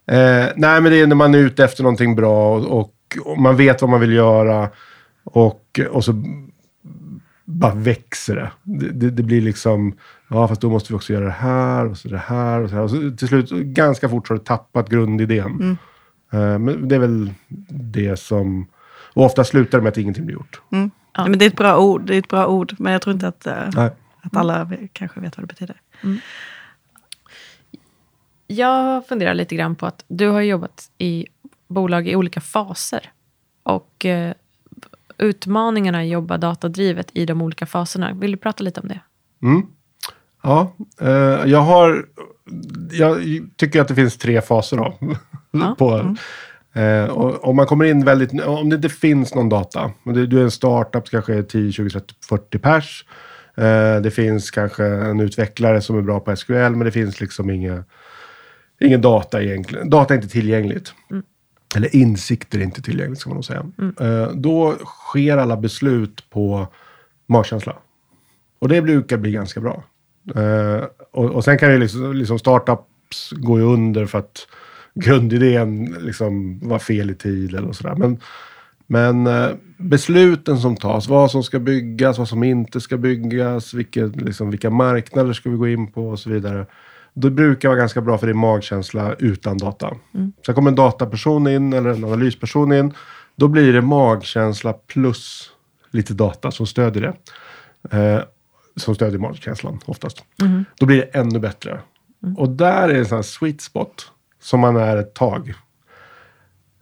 Eh, 0.07 0.53
nej, 0.57 0.81
men 0.81 0.85
det 0.85 1.01
är 1.01 1.07
när 1.07 1.17
man 1.17 1.35
är 1.35 1.39
ute 1.39 1.65
efter 1.65 1.83
någonting 1.83 2.17
bra 2.17 2.57
och, 2.57 2.81
och, 2.81 2.95
och 3.25 3.39
man 3.39 3.57
vet 3.57 3.81
vad 3.83 3.91
man 3.91 4.01
vill 4.01 4.13
göra. 4.13 4.71
Och, 5.25 5.81
och 5.91 6.05
så 6.05 6.23
bara 7.45 7.75
växer 7.75 8.37
det. 8.37 8.51
Det, 8.63 8.91
det. 8.91 9.11
det 9.11 9.23
blir 9.23 9.41
liksom, 9.41 9.97
ja 10.29 10.49
fast 10.49 10.61
då 10.61 10.71
måste 10.71 10.93
vi 10.93 10.97
också 10.97 11.13
göra 11.13 11.25
det 11.25 11.31
här 11.31 11.87
och 11.87 11.99
så 11.99 12.09
det 12.09 12.19
här 12.19 12.61
och 12.61 12.71
så 12.71 12.77
här. 12.77 12.83
Och 12.83 12.91
så 12.91 13.11
till 13.17 13.29
slut, 13.29 13.51
ganska 13.51 14.09
fort 14.09 14.27
så 14.27 14.35
har 14.35 14.39
du 14.39 14.45
tappat 14.45 14.89
grundidén. 14.89 15.79
Eh, 16.33 16.59
men 16.59 16.89
det 16.89 16.95
är 16.95 16.99
väl 16.99 17.31
det 17.69 18.19
som, 18.19 18.67
och 19.17 19.25
ofta 19.25 19.45
slutar 19.45 19.79
det 19.79 19.83
med 19.83 19.91
att 19.91 19.99
ingenting 19.99 20.27
blir 20.27 20.35
gjort. 20.35 20.61
Mm. 20.73 20.91
Ja. 21.17 21.29
Men 21.29 21.39
det, 21.39 21.45
är 21.45 21.47
ett 21.47 21.57
bra 21.57 21.79
ord, 21.79 22.03
det 22.07 22.15
är 22.15 22.19
ett 22.19 22.29
bra 22.29 22.47
ord, 22.47 22.75
men 22.79 22.93
jag 22.93 23.03
tror 23.03 23.15
inte 23.15 23.29
att, 23.29 23.47
eh, 23.47 23.69
Nej. 23.75 23.91
att 24.21 24.37
alla 24.37 24.71
kanske 24.93 25.21
vet 25.21 25.37
vad 25.37 25.43
det 25.43 25.47
betyder. 25.47 25.81
Jag 28.47 29.07
funderar 29.07 29.35
lite 29.35 29.57
grann 29.57 29.77
på 29.77 29.87
att 29.87 30.05
du 30.09 30.29
har 30.29 30.41
jobbat 30.41 30.91
i 30.99 31.27
bolag 31.69 32.09
i 32.09 32.17
olika 32.17 32.41
faser. 32.41 33.13
Och 33.63 34.05
eh, 34.05 34.33
utmaningarna 35.19 36.05
i 36.05 36.11
jobba 36.11 36.39
datadrivet 36.39 37.11
i 37.13 37.27
de 37.27 37.43
olika 37.43 37.67
faserna. 37.67 38.13
Vill 38.13 38.31
du 38.31 38.37
prata 38.37 38.65
lite 38.65 38.81
om 38.81 38.89
det? 38.89 39.01
Mm. 39.43 39.67
Ja, 40.43 40.73
eh, 41.01 41.51
jag 41.51 41.61
har... 41.61 42.07
Jag 42.91 43.23
tycker 43.57 43.81
att 43.81 43.89
det 43.89 43.95
finns 43.95 44.19
tre 44.19 44.43
faser 44.43 44.77
då. 44.77 44.99
Ja. 45.51 45.75
på, 45.79 46.17
eh, 46.77 47.11
om 47.41 47.57
man 47.57 47.67
kommer 47.67 47.85
in 47.85 48.05
väldigt... 48.05 48.43
Om 48.45 48.69
det 48.69 48.77
inte 48.77 48.89
finns 48.89 49.35
någon 49.35 49.49
data. 49.49 49.91
det- 50.05 50.27
Du 50.27 50.39
är 50.41 50.45
en 50.45 50.51
startup, 50.51 51.11
kanske 51.11 51.35
är 51.35 51.43
10, 51.43 51.73
20, 51.73 51.91
30, 51.91 52.15
40 52.29 52.59
pers. 52.59 53.05
Eh, 53.57 53.97
det 54.03 54.11
finns 54.11 54.51
kanske 54.51 54.85
en 54.87 55.21
utvecklare 55.21 55.81
som 55.81 55.99
är 55.99 56.03
bra 56.03 56.21
på 56.21 56.37
SQL, 56.37 56.53
men 56.55 56.79
det 56.79 56.91
finns 56.91 57.21
liksom 57.21 57.51
inga, 57.51 57.85
ingen 58.81 59.01
data 59.01 59.43
egentligen. 59.43 59.91
Data 59.91 60.15
är 60.15 60.19
inte 60.19 60.29
tillgängligt. 60.29 60.93
Eller 61.77 61.97
insikter 61.97 62.59
är 62.59 62.63
inte 62.63 62.83
tillgängligt, 62.83 63.19
ska 63.21 63.31
man 63.31 63.35
nog 63.35 63.45
säga. 63.45 63.67
Eh, 64.01 64.31
då 64.35 64.75
sker 64.85 65.37
alla 65.37 65.57
beslut 65.57 66.31
på 66.31 66.67
magkänsla. 67.27 67.77
Och 68.59 68.69
det 68.69 68.83
brukar 68.83 69.17
bli 69.17 69.33
ganska 69.33 69.61
bra. 69.61 69.85
Eh, 70.37 70.85
och, 71.13 71.25
och 71.31 71.45
sen 71.45 71.59
kan 71.59 71.73
ju 71.73 71.79
liksom, 71.79 72.13
liksom 72.13 72.39
startups 72.39 73.31
gå 73.33 73.59
under 73.59 74.07
för 74.07 74.19
att 74.19 74.47
grundidén 74.97 75.97
liksom 76.01 76.59
var 76.69 76.79
fel 76.79 77.11
i 77.11 77.15
tid 77.15 77.55
eller 77.55 77.73
sådär. 77.73 77.95
Men, 77.95 78.21
men 78.87 79.27
eh, 79.27 79.51
besluten 79.77 80.59
som 80.59 80.77
tas, 80.77 81.09
vad 81.09 81.31
som 81.31 81.43
ska 81.43 81.59
byggas, 81.59 82.19
vad 82.19 82.29
som 82.29 82.45
inte 82.45 82.81
ska 82.81 82.97
byggas, 82.97 83.75
vilket, 83.75 84.17
liksom, 84.17 84.51
vilka 84.51 84.71
marknader 84.71 85.33
ska 85.33 85.51
vi 85.51 85.57
gå 85.57 85.69
in 85.69 85.93
på 85.93 86.09
och 86.09 86.19
så 86.19 86.31
vidare. 86.31 86.67
Det 87.15 87.31
brukar 87.31 87.69
vara 87.69 87.79
ganska 87.79 88.01
bra 88.01 88.19
för 88.19 88.29
är 88.29 88.35
magkänsla 88.35 89.15
utan 89.15 89.59
data. 89.59 89.97
Sen 90.47 90.55
kommer 90.55 90.71
en 90.71 90.77
dataperson 90.77 91.49
in 91.49 91.73
eller 91.73 91.91
en 91.91 92.05
analysperson 92.05 92.73
in. 92.73 92.93
Då 93.37 93.49
blir 93.49 93.73
det 93.73 93.83
magkänsla 93.83 94.73
plus 94.73 95.51
lite 95.91 96.15
data 96.15 96.51
som 96.51 96.67
stödjer 96.67 97.03
det. 97.03 97.17
Eh, 97.99 98.23
som 98.77 98.95
stödjer 98.95 99.19
magkänslan 99.19 99.81
oftast. 99.85 100.25
Då 100.79 100.87
blir 100.87 100.97
det 100.97 101.19
ännu 101.19 101.39
bättre. 101.39 101.81
Och 102.37 102.49
där 102.49 102.89
är 102.89 102.95
en 102.95 103.07
sån 103.07 103.17
här 103.17 103.23
sweet 103.23 103.61
spot 103.61 104.13
som 104.47 104.61
man 104.61 104.77
är 104.77 104.97
ett 104.97 105.15
tag. 105.15 105.55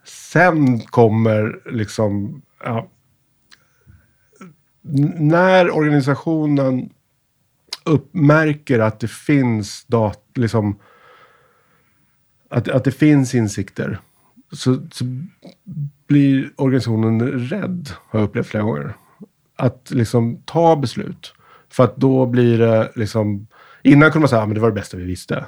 Sen 0.04 0.80
kommer 0.80 1.60
liksom, 1.70 2.42
ja, 2.64 2.88
när 5.18 5.70
organisationen 5.70 6.90
uppmärker 7.84 8.78
att 8.78 9.00
det 9.00 9.10
finns 9.10 9.84
dat, 9.86 10.24
liksom, 10.34 10.78
att, 12.50 12.68
att 12.68 12.84
det 12.84 12.92
finns 12.92 13.34
insikter 13.34 14.00
så, 14.52 14.86
så 14.92 15.04
blir 16.06 16.50
organisationen 16.56 17.20
rädd, 17.38 17.90
har 18.08 18.20
jag 18.20 18.28
upplevt 18.28 18.46
flera 18.46 18.64
gånger. 18.64 18.96
Att 19.56 19.90
liksom 19.90 20.42
ta 20.44 20.76
beslut. 20.76 21.34
För 21.68 21.84
att 21.84 21.96
då 21.96 22.26
blir 22.26 22.58
det 22.58 22.92
liksom... 22.94 23.46
Innan 23.86 24.10
kunde 24.12 24.20
man 24.22 24.28
säga 24.28 24.42
att 24.42 24.48
men 24.48 24.54
det 24.54 24.60
var 24.60 24.68
det 24.68 24.74
bästa 24.74 24.96
vi 24.96 25.04
visste. 25.04 25.44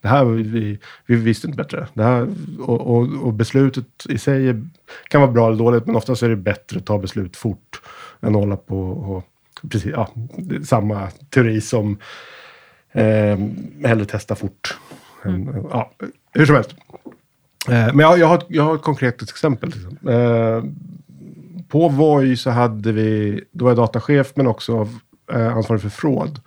Det 0.00 0.08
här, 0.08 0.24
vi, 0.24 0.78
vi 1.06 1.16
visste 1.16 1.46
inte 1.46 1.56
bättre. 1.56 1.86
Det 1.94 2.02
här, 2.02 2.28
och, 2.60 2.80
och, 2.96 3.08
och 3.22 3.32
beslutet 3.32 3.86
i 4.08 4.18
sig 4.18 4.54
kan 5.08 5.20
vara 5.20 5.30
bra 5.30 5.46
eller 5.48 5.58
dåligt, 5.58 5.86
men 5.86 5.96
oftast 5.96 6.22
är 6.22 6.28
det 6.28 6.36
bättre 6.36 6.78
att 6.78 6.86
ta 6.86 6.98
beslut 6.98 7.36
fort 7.36 7.80
än 8.20 8.28
att 8.28 8.34
hålla 8.40 8.56
på 8.56 8.80
och... 8.90 9.24
Precis, 9.70 9.92
ja, 9.92 10.08
samma 10.64 11.08
teori 11.30 11.60
som 11.60 11.98
eh, 12.92 13.38
hellre 13.84 14.04
testa 14.04 14.34
fort. 14.34 14.78
än- 15.24 15.66
Ja, 15.70 15.90
hur 16.32 16.46
som 16.46 16.54
helst. 16.54 16.74
Eh, 17.68 17.94
men 17.94 17.98
jag, 17.98 18.18
jag, 18.18 18.26
har, 18.26 18.38
ett- 18.38 18.46
jag 18.48 18.62
har 18.62 18.74
ett 18.74 18.82
konkret 18.82 19.22
exempel. 19.22 19.68
Liksom. 19.68 20.08
Eh, 20.08 20.64
på 21.68 21.88
Voi 21.88 22.36
så 22.36 22.50
hade 22.50 22.92
vi, 22.92 23.40
då 23.52 23.64
var 23.64 23.70
jag 23.70 23.78
datachef 23.78 24.32
men 24.34 24.46
också 24.46 24.88
eh, 25.32 25.56
ansvarig 25.56 25.82
för 25.82 25.88
fråd. 25.88 26.40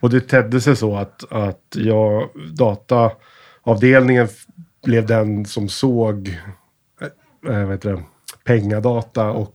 Och 0.00 0.10
det 0.10 0.20
tedde 0.20 0.60
sig 0.60 0.76
så 0.76 0.96
att, 0.96 1.32
att 1.32 1.62
jag, 1.74 2.28
dataavdelningen 2.56 4.28
blev 4.84 5.06
den 5.06 5.44
som 5.44 5.68
såg 5.68 6.28
äh, 7.00 7.58
vad 7.58 7.70
heter 7.70 7.92
det, 7.92 8.02
pengadata 8.44 9.30
och 9.30 9.54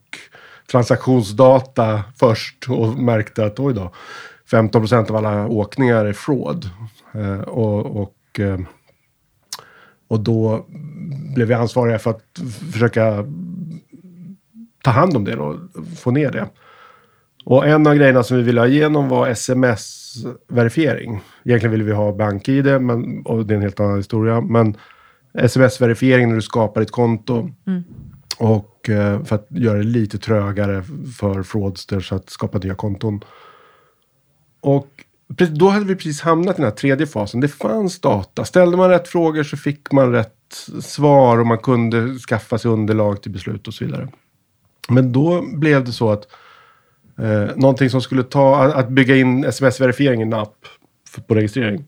transaktionsdata 0.72 2.04
först 2.16 2.66
och 2.70 2.88
märkte 2.88 3.46
att 3.46 3.60
oj 3.60 3.74
då, 3.74 3.94
15 4.52 4.82
procent 4.82 5.10
av 5.10 5.16
alla 5.16 5.48
åkningar 5.48 6.06
är 6.06 6.14
fraud. 6.14 6.70
Eh, 7.14 7.42
och, 7.42 8.02
och, 8.02 8.40
eh, 8.40 8.60
Och 10.08 10.20
då 10.20 10.66
blev 11.36 11.48
vi 11.48 11.54
ansvariga 11.54 12.00
för 12.00 12.12
att 12.12 12.40
försöka 12.72 13.26
ta 14.84 14.92
hand 14.92 15.16
om 15.16 15.24
det 15.24 15.36
och 15.36 15.60
få 15.98 16.12
ner 16.12 16.32
det. 16.32 16.50
Och 17.46 17.68
en 17.68 17.88
av 17.88 17.96
grejerna 17.96 18.24
som 18.24 18.38
vi 18.38 18.44
ville 18.44 18.62
ha 18.62 18.68
igenom 18.68 19.10
var 19.10 19.28
sms 19.28 20.03
sms-verifiering. 20.14 21.22
Egentligen 21.44 21.72
ville 21.72 21.84
vi 21.84 21.92
ha 21.92 22.16
bank-id, 22.16 22.82
men, 22.82 23.26
och 23.26 23.46
det 23.46 23.54
är 23.54 23.56
en 23.56 23.62
helt 23.62 23.80
annan 23.80 23.98
historia. 23.98 24.42
Men 24.42 24.78
sms-verifiering 25.34 26.28
när 26.30 26.36
du 26.36 26.42
skapar 26.42 26.82
ett 26.82 26.92
konto. 26.92 27.50
Och 28.38 28.90
eh, 28.90 29.24
för 29.24 29.36
att 29.36 29.48
göra 29.50 29.78
det 29.78 29.84
lite 29.84 30.18
trögare 30.18 30.84
för 31.20 31.44
fraudsters 31.44 32.12
att 32.12 32.30
skapa 32.30 32.58
nya 32.58 32.76
konton. 32.76 33.24
Och 34.62 35.06
då 35.50 35.70
hade 35.70 35.86
vi 35.86 35.96
precis 35.96 36.22
hamnat 36.22 36.56
i 36.56 36.62
den 36.62 36.66
här 36.66 36.76
tredje 36.78 37.08
fasen. 37.08 37.42
Det 37.42 37.48
fanns 37.48 38.00
data. 38.00 38.46
Ställde 38.46 38.78
man 38.78 38.90
rätt 38.90 39.08
frågor 39.08 39.44
så 39.44 39.58
fick 39.58 39.92
man 39.92 40.12
rätt 40.12 40.34
svar 40.82 41.40
och 41.40 41.48
man 41.48 41.58
kunde 41.58 42.20
skaffa 42.20 42.58
sig 42.58 42.72
underlag 42.72 43.22
till 43.22 43.32
beslut 43.32 43.68
och 43.68 43.74
så 43.74 43.86
vidare. 43.86 44.08
Men 44.90 45.12
då 45.12 45.42
blev 45.42 45.84
det 45.84 45.92
så 45.92 46.12
att 46.12 46.28
eh, 47.24 47.56
någonting 47.56 47.90
som 47.90 48.02
skulle 48.02 48.24
ta, 48.24 48.64
att 48.64 48.90
bygga 48.90 49.16
in 49.16 49.46
sms-verifiering 49.46 50.20
i 50.20 50.24
en 50.24 50.34
app 50.34 50.66
för, 51.10 51.22
på 51.22 51.36
registrering. 51.36 51.86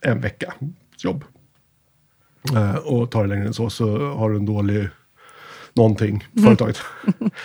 En 0.00 0.20
vecka 0.20 0.54
jobb. 0.98 1.24
Eh, 2.54 2.76
och 2.76 3.10
tar 3.10 3.22
det 3.22 3.28
längre 3.28 3.46
än 3.46 3.54
så 3.54 3.70
så 3.70 4.12
har 4.12 4.30
du 4.30 4.36
en 4.36 4.46
dålig 4.46 4.88
någonting, 5.74 6.24
företaget. 6.42 6.78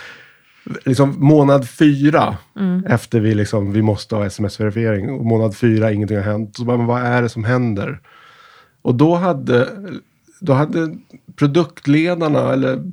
liksom 0.86 1.16
månad 1.18 1.70
fyra 1.70 2.38
efter 2.86 3.20
vi 3.20 3.36
liksom, 3.36 3.72
vi 3.72 3.82
måste 3.82 4.16
ha 4.16 4.26
sms-verifiering. 4.26 5.10
Och 5.10 5.26
månad 5.26 5.58
fyra, 5.58 5.92
ingenting 5.92 6.18
har 6.18 6.24
hänt. 6.24 6.56
Så 6.56 6.66
bara, 6.66 6.78
men 6.78 6.86
vad 6.86 7.02
är 7.02 7.22
det 7.22 7.30
som 7.30 7.44
händer? 7.44 8.00
Och 8.82 8.96
då 8.96 9.16
hade, 9.16 9.68
då 10.40 10.54
hade 10.54 10.98
produktledarna, 11.36 12.54
eller 12.54 12.92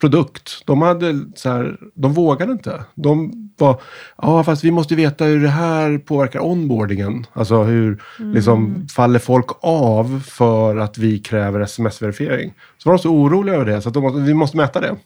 produkt, 0.00 0.62
de 0.66 0.82
hade 0.82 1.26
så 1.34 1.48
här, 1.48 1.78
de 1.94 2.12
vågade 2.12 2.52
inte. 2.52 2.84
De 2.94 3.32
var, 3.58 3.80
ja 4.22 4.44
fast 4.44 4.64
vi 4.64 4.70
måste 4.70 4.94
veta 4.94 5.24
hur 5.24 5.42
det 5.42 5.48
här 5.48 5.98
påverkar 5.98 6.44
onboardingen. 6.44 7.26
Alltså 7.32 7.62
hur, 7.62 8.02
liksom, 8.18 8.86
faller 8.88 9.18
folk 9.18 9.46
av 9.60 10.22
för 10.26 10.76
att 10.76 10.98
vi 10.98 11.18
kräver 11.18 11.60
sms-verifiering? 11.60 12.54
Så 12.78 12.88
var 12.88 12.96
de 12.96 13.02
så 13.02 13.10
oroliga 13.10 13.54
över 13.54 13.64
det, 13.64 13.82
så 13.82 13.88
att 13.88 13.94
de 13.94 14.02
måste, 14.02 14.20
vi 14.20 14.34
måste 14.34 14.56
mäta 14.56 14.80
det. 14.80 14.96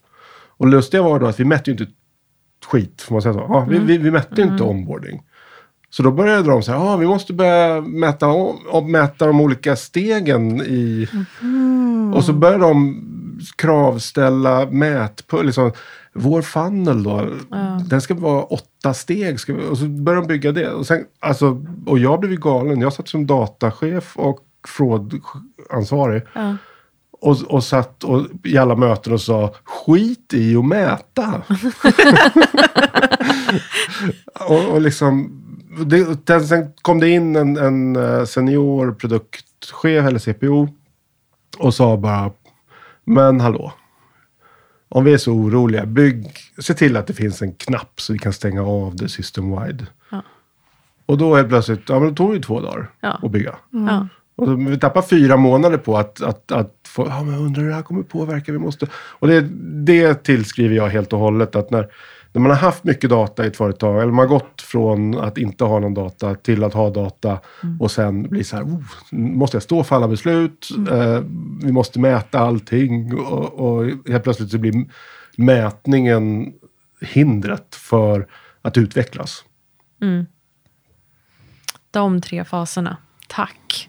Och 0.57 0.67
lustiga 0.67 1.03
var 1.03 1.21
då 1.21 1.27
att 1.27 1.41
vi 1.41 1.45
mätte 1.45 1.71
ju 1.71 1.77
inte 1.77 1.93
skit, 2.67 3.03
får 3.03 3.15
man 3.15 3.23
säga 3.23 3.35
så? 3.35 3.47
Ja, 3.49 3.67
vi, 3.71 3.79
vi, 3.79 3.99
vi 3.99 4.11
mätte 4.11 4.43
inte 4.43 4.63
onboarding. 4.65 5.23
Så 5.91 6.03
då 6.03 6.11
började 6.11 6.51
de 6.51 6.63
säga, 6.63 6.77
ja 6.77 6.97
vi 6.97 7.07
måste 7.07 7.33
börja 7.33 7.81
mäta, 7.81 8.27
mäta 8.87 9.27
de 9.27 9.41
olika 9.41 9.77
stegen 9.77 10.61
i... 10.61 11.09
Och 12.15 12.25
så 12.25 12.33
började 12.33 12.65
de 12.65 13.07
kravställa 13.57 14.67
mät 14.67 15.27
på 15.27 15.43
liksom, 15.43 15.73
vår 16.13 16.43
funnel 16.43 17.03
då, 17.03 17.29
den 17.87 18.01
ska 18.01 18.15
vara 18.15 18.43
åtta 18.43 18.95
steg. 18.95 19.41
Ska 19.41 19.55
och 19.55 19.79
så 19.79 19.85
började 19.85 20.27
de 20.27 20.29
bygga 20.29 20.53
det. 20.53 20.71
Och, 20.71 20.87
sen, 20.87 21.05
alltså, 21.21 21.67
och 21.87 21.99
jag 21.99 22.21
blev 22.21 22.33
ju 22.33 22.39
galen. 22.39 22.81
Jag 22.81 22.93
satt 22.93 23.09
som 23.09 23.27
datachef 23.27 24.17
och 24.17 24.39
fraudansvarig. 24.69 26.23
Ja. 26.33 26.57
Och, 27.21 27.37
och 27.43 27.65
satt 27.65 28.05
och, 28.05 28.27
i 28.45 28.59
alla 28.59 28.77
möten 28.77 29.13
och 29.13 29.21
sa 29.21 29.55
skit 29.65 30.35
i 30.35 30.57
att 30.57 30.65
mäta. 30.65 31.43
och, 34.49 34.69
och 34.69 34.81
liksom, 34.81 35.43
det, 35.87 36.41
sen 36.41 36.73
kom 36.83 37.01
det 37.01 37.09
in 37.09 37.37
en, 37.37 37.57
en 37.57 37.97
eh, 37.97 38.25
senior 38.25 38.93
produktchef 38.93 40.07
eller 40.07 40.19
CPO 40.19 40.69
och 41.59 41.75
sa 41.75 41.97
bara, 41.97 42.31
men 43.05 43.41
hallå. 43.41 43.73
Om 44.89 45.05
vi 45.05 45.13
är 45.13 45.19
så 45.19 45.33
oroliga, 45.33 45.87
bygg, 45.87 46.27
se 46.59 46.75
till 46.75 46.97
att 46.97 47.07
det 47.07 47.15
finns 47.15 47.43
en 47.43 47.53
knapp 47.55 48.01
så 48.01 48.13
vi 48.13 48.19
kan 48.19 48.33
stänga 48.33 48.63
av 48.63 48.97
det 48.97 49.07
system-wide. 49.07 49.87
Ja. 50.11 50.23
Och 51.07 51.19
då 51.19 51.37
helt 51.37 51.49
plötsligt, 51.49 51.89
ja 51.89 51.99
men 51.99 52.09
det 52.09 52.15
tog 52.15 52.35
ju 52.35 52.41
två 52.41 52.61
dagar 52.61 52.91
Ja. 53.01 53.19
att 53.23 53.31
bygga. 53.31 53.57
Ja. 53.71 54.09
Och 54.37 54.47
så, 54.47 54.55
vi 54.55 54.79
tappar 54.79 55.03
fyra 55.03 55.37
månader 55.37 55.79
på 55.79 55.99
att, 55.99 56.23
att, 56.23 56.53
att 56.53 56.75
få, 56.89 57.07
ja 57.09 57.23
men 57.23 57.35
jag 57.35 57.43
undrar 57.43 57.63
hur 57.63 57.69
det 57.69 57.75
här 57.75 57.83
kommer 57.83 58.03
påverka, 58.03 58.53
vi 58.53 58.59
måste... 58.59 58.87
Och 58.95 59.29
det, 59.29 59.41
det 59.85 60.15
tillskriver 60.25 60.77
jag 60.77 60.89
helt 60.89 61.13
och 61.13 61.19
hållet 61.19 61.57
att 61.57 61.71
när, 61.71 61.89
när 62.33 62.41
man 62.41 62.51
har 62.51 62.59
haft 62.59 62.85
mycket 62.85 63.11
data 63.11 63.45
i 63.45 63.47
ett 63.47 63.57
företag, 63.57 64.03
eller 64.03 64.13
man 64.13 64.29
har 64.29 64.39
gått 64.39 64.63
från 64.63 65.19
att 65.19 65.39
inte 65.39 65.65
ha 65.65 65.79
någon 65.79 65.95
data 65.95 66.35
till 66.35 66.65
att 66.65 66.75
ha 66.75 66.91
data 66.91 67.39
och 67.81 67.91
sen 67.91 68.23
blir 68.23 68.43
så 68.43 68.57
här, 68.57 68.65
oh, 68.65 68.83
måste 69.11 69.57
jag 69.57 69.63
stå 69.63 69.85
för 69.85 69.97
alla 69.97 70.09
beslut? 70.09 70.69
Eh, 70.91 71.21
vi 71.63 71.73
måste 71.73 72.01
mäta 72.01 72.39
allting 72.39 73.15
och, 73.15 73.53
och 73.53 73.85
helt 74.09 74.25
plötsligt 74.25 74.51
så 74.51 74.59
blir 74.59 74.85
mätningen 75.37 76.53
hindret 77.01 77.75
för 77.75 78.27
att 78.63 78.79
utvecklas. 78.79 79.45
De 81.91 82.21
tre 82.21 82.45
faserna. 82.45 82.97
Tack. 83.29 83.89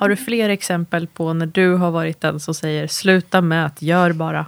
Har 0.00 0.08
du 0.08 0.16
fler 0.16 0.48
exempel 0.48 1.06
på 1.06 1.32
när 1.32 1.46
du 1.46 1.74
har 1.74 1.90
varit 1.90 2.20
den 2.20 2.40
som 2.40 2.54
säger 2.54 2.86
sluta 2.86 3.40
mät, 3.40 3.82
gör 3.82 4.12
bara? 4.12 4.46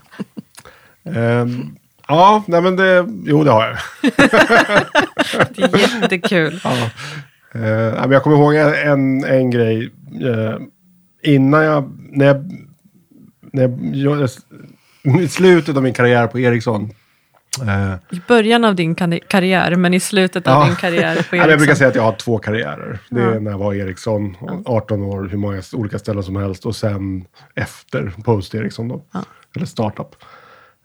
Ehm, 1.05 1.77
ja, 2.09 2.45
nej 2.47 2.63
men 2.63 2.77
det, 2.77 3.07
jo 3.25 3.45
det 3.45 3.51
har 3.51 3.67
jag. 3.67 3.77
Det 5.55 5.63
är 5.63 5.79
jättekul. 5.79 6.61
Ja. 6.65 6.91
Men 7.53 8.11
jag 8.11 8.23
kommer 8.23 8.37
ihåg 8.37 8.55
en, 8.55 9.25
en 9.25 9.51
grej. 9.51 9.91
eh, 10.23 10.57
innan 11.23 11.65
jag, 11.65 11.93
när 12.11 12.27
jag, 12.27 12.51
när 13.53 13.63
jag, 13.63 14.29
i 15.23 15.29
slutet 15.29 15.77
av 15.77 15.83
min 15.83 15.95
karriär 15.95 16.27
på 16.27 16.39
Ericsson. 16.39 16.91
eh, 17.63 18.17
I 18.17 18.21
början 18.29 18.65
av 18.65 18.75
din 18.75 18.95
karriär, 19.29 19.77
men 19.77 19.95
i 19.95 20.01
slutet 20.01 20.47
av 20.47 20.61
Ja. 20.63 20.67
din 20.67 20.77
karriär 20.77 21.15
på 21.17 21.23
men 21.31 21.39
jag 21.39 21.49
brukar 21.49 21.63
Ericsson. 21.63 21.77
säga 21.77 21.89
att 21.89 21.95
jag 21.95 22.03
har 22.03 22.13
två 22.13 22.39
karriärer. 22.39 22.99
Det 23.11 23.21
är 23.21 23.33
Ja. 23.35 23.41
när 23.41 23.51
jag 23.51 23.59
var 23.59 23.75
Ericsson, 23.75 24.37
18 24.67 25.03
år, 25.03 25.29
hur 25.31 25.39
många 25.39 25.63
olika 25.73 25.99
ställen 25.99 26.23
som 26.23 26.37
helst. 26.37 26.67
Och 26.67 26.77
sen 26.77 27.25
efter 27.55 28.13
Post 28.25 28.55
Ericsson 28.55 28.89
då. 28.89 29.05
Eller 29.57 29.67
startup. 29.67 30.17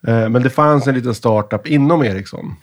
Eh, 0.08 0.30
men 0.30 0.44
det 0.44 0.50
fanns 0.50 0.88
en 0.88 0.96
liten 0.96 1.16
startup 1.16 1.68
inom 1.68 2.04
Ericsson. 2.04 2.56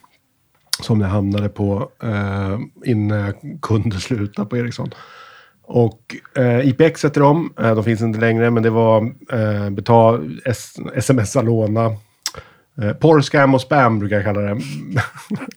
Som 0.80 1.01
jag 1.01 1.09
hamnade 1.09 1.49
på 1.49 1.91
eh, 2.03 2.59
innan 2.85 3.18
jag 3.18 3.35
kunde 3.62 3.97
sluta 4.01 4.45
på 4.45 4.57
Ericsson. 4.57 4.91
Och 5.66 6.16
eh, 6.37 6.68
IPX 6.68 7.05
heter 7.05 7.20
de. 7.20 7.53
Eh, 7.59 7.74
de 7.74 7.85
finns 7.85 8.01
inte 8.01 8.20
längre, 8.20 8.51
men 8.51 8.62
det 8.62 8.70
var 8.70 9.12
eh, 9.32 9.70
betal, 9.70 10.41
s, 10.45 10.74
smsa, 11.01 11.43
låna. 11.43 11.97
Eh, 12.82 12.93
porr, 12.93 13.20
scam 13.20 13.55
och 13.55 13.61
spam 13.61 13.99
brukar 13.99 14.16
jag 14.16 14.24
kalla 14.24 14.41
det. 14.41 14.55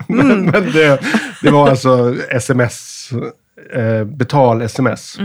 men 0.08 0.46
men 0.46 0.72
det, 0.72 1.00
det 1.44 1.52
var 1.52 1.70
alltså 1.70 2.16
sms, 2.30 3.10
eh, 3.74 4.04
betal-sms 4.04 5.18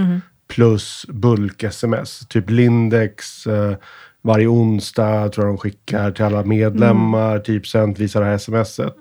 plus 0.55 1.07
bulk-sms. 1.09 2.26
Typ 2.28 2.50
Lindex, 2.50 3.46
eh, 3.46 3.74
varje 4.23 4.47
onsdag 4.47 5.29
tror 5.29 5.47
jag 5.47 5.55
de 5.55 5.59
skickar 5.59 6.11
till 6.11 6.25
alla 6.25 6.45
medlemmar, 6.45 7.39
10% 7.39 7.99
visar 7.99 8.20
det 8.20 8.27
här 8.27 8.39
smset. 8.39 8.97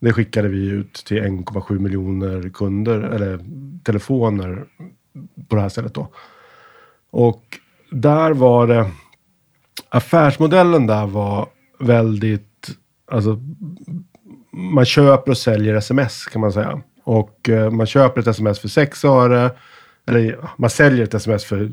Det 0.00 0.12
skickade 0.12 0.48
vi 0.48 0.66
ut 0.66 0.92
till 0.92 1.22
1,7 1.22 1.78
miljoner 1.78 2.50
kunder, 2.54 3.00
eller 3.00 3.40
telefoner 3.84 4.64
på 5.48 5.56
det 5.56 5.62
här 5.62 5.68
stället 5.68 5.94
då. 5.94 6.08
Och 7.10 7.44
där 7.90 8.30
var 8.30 8.66
det, 8.66 8.90
affärsmodellen 9.88 10.86
där 10.86 11.06
var 11.06 11.48
väldigt, 11.78 12.70
alltså 13.10 13.38
man 14.52 14.84
köper 14.84 15.30
och 15.30 15.38
säljer 15.38 15.74
sms 15.74 16.24
kan 16.26 16.40
man 16.40 16.52
säga. 16.52 16.80
Och 17.04 17.48
eh, 17.48 17.70
man 17.70 17.86
köper 17.86 18.20
ett 18.20 18.26
sms 18.26 18.60
för 18.60 18.68
6 18.68 19.04
öre, 19.04 19.50
eller 20.06 20.38
man 20.56 20.70
säljer 20.70 21.04
ett 21.04 21.14
sms 21.14 21.44
för 21.44 21.70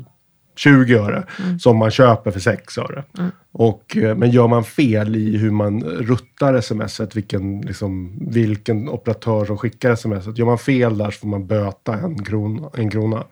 20 0.58 0.94
öre, 0.94 1.24
som 1.60 1.76
man 1.76 1.90
köper 1.90 2.30
för 2.30 2.40
6 2.40 2.78
öre. 2.78 3.04
Och, 3.52 3.96
eh, 3.96 4.16
men 4.16 4.30
gör 4.30 4.48
man 4.48 4.64
fel 4.64 5.16
i 5.16 5.36
hur 5.36 5.50
man 5.50 5.82
ruttar 5.82 6.60
smset, 6.60 7.16
vilken, 7.16 7.60
liksom, 7.60 8.18
vilken 8.30 8.88
operatör 8.88 9.44
som 9.44 9.58
skickar 9.58 9.94
smset. 9.94 10.38
Gör 10.38 10.46
man 10.46 10.58
fel 10.58 10.98
där 10.98 11.10
så 11.10 11.18
får 11.18 11.28
man 11.28 11.46
böta 11.46 11.94
en 11.94 12.24
krona. 12.24 12.70
En 12.74 12.90
krona. 12.90 13.24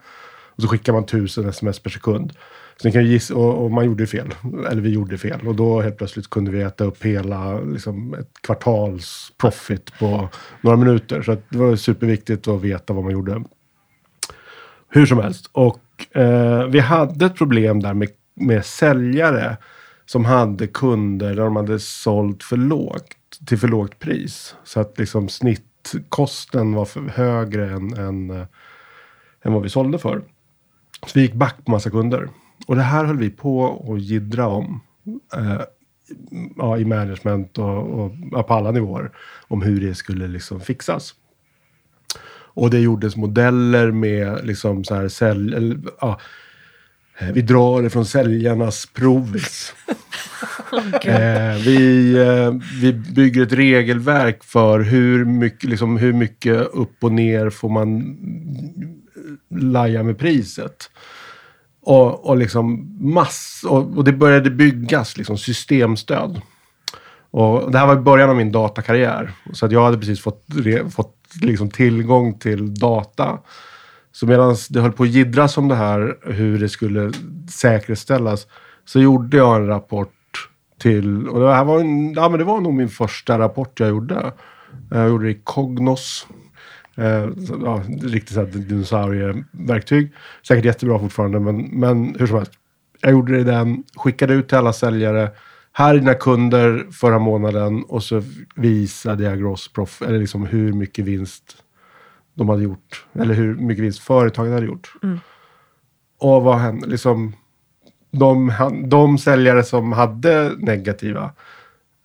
Och 0.56 0.62
så 0.62 0.68
skickar 0.68 0.92
man 0.92 1.04
1000 1.04 1.48
sms 1.48 1.78
per 1.78 1.90
sekund. 1.90 2.32
Så 2.76 2.88
ni 2.88 2.92
kan 2.92 3.06
gissa, 3.06 3.34
och, 3.34 3.64
och 3.64 3.70
man 3.70 3.84
gjorde 3.84 4.06
fel. 4.06 4.34
Eller 4.70 4.82
vi 4.82 4.90
gjorde 4.90 5.18
fel. 5.18 5.48
Och 5.48 5.54
då 5.54 5.80
helt 5.80 5.96
plötsligt 5.96 6.30
kunde 6.30 6.50
vi 6.50 6.62
äta 6.62 6.84
upp 6.84 7.04
hela 7.04 7.60
liksom, 7.60 8.14
ett 8.14 8.30
kvartals 8.42 9.32
profit 9.38 9.98
på 9.98 10.28
några 10.60 10.76
minuter. 10.76 11.22
Så 11.22 11.36
det 11.48 11.58
var 11.58 11.76
superviktigt 11.76 12.48
att 12.48 12.60
veta 12.60 12.92
vad 12.92 13.04
man 13.04 13.12
gjorde. 13.12 13.42
Hur 14.88 15.06
som 15.06 15.18
helst. 15.18 15.50
Och 15.52 15.80
eh, 16.16 16.64
vi 16.66 16.80
hade 16.80 17.26
ett 17.26 17.36
problem 17.36 17.80
där 17.80 17.94
med, 17.94 18.08
med 18.34 18.64
säljare 18.64 19.56
som 20.06 20.24
hade 20.24 20.66
kunder 20.66 21.34
där 21.34 21.44
de 21.44 21.56
hade 21.56 21.78
sålt 21.78 22.42
för 22.42 22.56
lågt, 22.56 23.16
till 23.46 23.58
för 23.58 23.68
lågt 23.68 23.98
pris. 23.98 24.54
Så 24.64 24.80
att 24.80 24.98
liksom 24.98 25.28
snittkosten 25.28 26.72
var 26.72 26.84
för 26.84 27.00
högre 27.00 27.70
än, 27.70 27.94
än, 27.94 28.30
eh, 28.30 28.46
än 29.42 29.52
vad 29.52 29.62
vi 29.62 29.68
sålde 29.68 29.98
för. 29.98 30.22
Så 31.06 31.10
vi 31.14 31.20
gick 31.20 31.34
back 31.34 31.64
på 31.64 31.70
massa 31.70 31.90
kunder. 31.90 32.28
Och 32.66 32.76
det 32.76 32.82
här 32.82 33.04
höll 33.04 33.18
vi 33.18 33.30
på 33.30 33.84
att 33.94 34.02
jiddra 34.02 34.46
om. 34.46 34.80
Eh, 35.36 35.60
ja, 36.56 36.78
I 36.78 36.84
management 36.84 37.58
och, 37.58 38.00
och 38.00 38.12
ja, 38.32 38.42
på 38.42 38.54
alla 38.54 38.70
nivåer. 38.70 39.10
Om 39.48 39.62
hur 39.62 39.80
det 39.80 39.94
skulle 39.94 40.28
liksom 40.28 40.60
fixas. 40.60 41.14
Och 42.56 42.70
det 42.70 42.78
gjordes 42.78 43.16
modeller 43.16 43.90
med 43.90 44.46
liksom 44.46 44.84
så 44.84 44.94
här 44.94 45.08
sälj... 45.08 45.54
Eller, 45.54 45.78
ja, 46.00 46.20
eh, 47.18 47.32
vi 47.32 47.42
drar 47.42 47.82
det 47.82 47.90
från 47.90 48.06
säljarnas 48.06 48.86
provis. 48.86 49.74
eh, 51.02 51.54
vi, 51.64 52.12
eh, 52.18 52.52
vi 52.80 52.92
bygger 52.92 53.42
ett 53.42 53.52
regelverk 53.52 54.44
för 54.44 54.80
hur 54.80 55.24
mycket, 55.24 55.70
liksom, 55.70 55.96
hur 55.96 56.12
mycket 56.12 56.60
upp 56.60 57.04
och 57.04 57.12
ner 57.12 57.50
får 57.50 57.68
man 57.68 58.16
laja 59.50 60.02
med 60.02 60.18
priset. 60.18 60.90
Och, 61.82 62.28
och 62.28 62.36
liksom 62.36 62.96
mass, 63.00 63.64
och, 63.68 63.96
och 63.96 64.04
det 64.04 64.12
började 64.12 64.50
byggas 64.50 65.16
liksom 65.16 65.38
systemstöd. 65.38 66.40
Och 67.30 67.72
det 67.72 67.78
här 67.78 67.86
var 67.86 67.96
i 67.96 68.00
början 68.00 68.30
av 68.30 68.36
min 68.36 68.52
datakarriär. 68.52 69.32
Så 69.52 69.66
att 69.66 69.72
jag 69.72 69.84
hade 69.84 69.98
precis 69.98 70.20
fått, 70.20 70.44
re, 70.54 70.90
fått 70.90 71.15
liksom 71.42 71.70
tillgång 71.70 72.38
till 72.38 72.74
data. 72.74 73.38
Så 74.12 74.26
medan 74.26 74.56
det 74.70 74.80
höll 74.80 74.92
på 74.92 75.02
att 75.02 75.08
jiddras 75.08 75.58
om 75.58 75.68
det 75.68 75.74
här, 75.74 76.16
hur 76.22 76.58
det 76.58 76.68
skulle 76.68 77.12
säkerställas, 77.50 78.46
så 78.84 79.00
gjorde 79.00 79.36
jag 79.36 79.56
en 79.56 79.66
rapport 79.66 80.12
till, 80.78 81.28
och 81.28 81.40
det 81.40 81.54
här 81.54 81.64
var, 81.64 81.80
en, 81.80 82.12
ja, 82.12 82.28
men 82.28 82.38
det 82.38 82.44
var 82.44 82.60
nog 82.60 82.74
min 82.74 82.88
första 82.88 83.38
rapport 83.38 83.80
jag 83.80 83.88
gjorde. 83.88 84.32
Eh, 84.92 84.98
jag 84.98 85.08
gjorde 85.08 85.24
det 85.24 85.30
i 85.30 85.40
Cognos. 85.44 86.26
Eh, 86.96 87.28
ja, 87.64 87.82
riktigt 88.02 88.34
såhär 88.34 88.46
dinosaurieverktyg. 88.46 90.12
Säkert 90.48 90.64
jättebra 90.64 90.98
fortfarande, 90.98 91.40
men, 91.40 91.56
men 91.56 92.16
hur 92.18 92.26
som 92.26 92.36
helst. 92.36 92.52
Jag 93.00 93.12
gjorde 93.12 93.32
det 93.32 93.40
i 93.40 93.44
den, 93.44 93.84
skickade 93.96 94.34
ut 94.34 94.48
till 94.48 94.58
alla 94.58 94.72
säljare. 94.72 95.30
Här 95.78 95.94
är 95.94 95.98
dina 95.98 96.14
kunder 96.14 96.86
förra 96.92 97.18
månaden 97.18 97.84
och 97.84 98.02
så 98.02 98.22
visade 98.54 99.24
jag 99.24 99.38
gross 99.38 99.70
eller 100.00 100.18
liksom 100.18 100.46
hur 100.46 100.72
mycket 100.72 101.04
vinst 101.04 101.56
de 102.34 102.48
hade 102.48 102.62
gjort. 102.62 103.06
Eller 103.12 103.34
hur 103.34 103.54
mycket 103.54 103.84
vinst 103.84 103.98
företaget 103.98 104.52
hade 104.52 104.66
gjort. 104.66 104.92
Mm. 105.02 105.18
Och 106.18 106.42
vad 106.42 106.58
hände? 106.58 106.86
Liksom, 106.86 107.32
de, 108.10 108.52
de 108.86 109.18
säljare 109.18 109.62
som 109.64 109.92
hade 109.92 110.52
negativa 110.58 111.30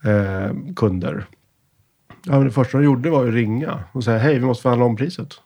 eh, 0.04 0.74
kunder. 0.76 1.26
Ja, 2.24 2.32
men 2.32 2.44
det 2.44 2.52
första 2.52 2.78
de 2.78 2.84
gjorde 2.84 3.10
var 3.10 3.28
att 3.28 3.34
ringa 3.34 3.84
och 3.92 4.04
säga 4.04 4.18
hej, 4.18 4.40
vi 4.40 4.46
måste 4.46 4.62
förhandla 4.62 4.86
om 4.86 4.96
priset. 4.96 5.42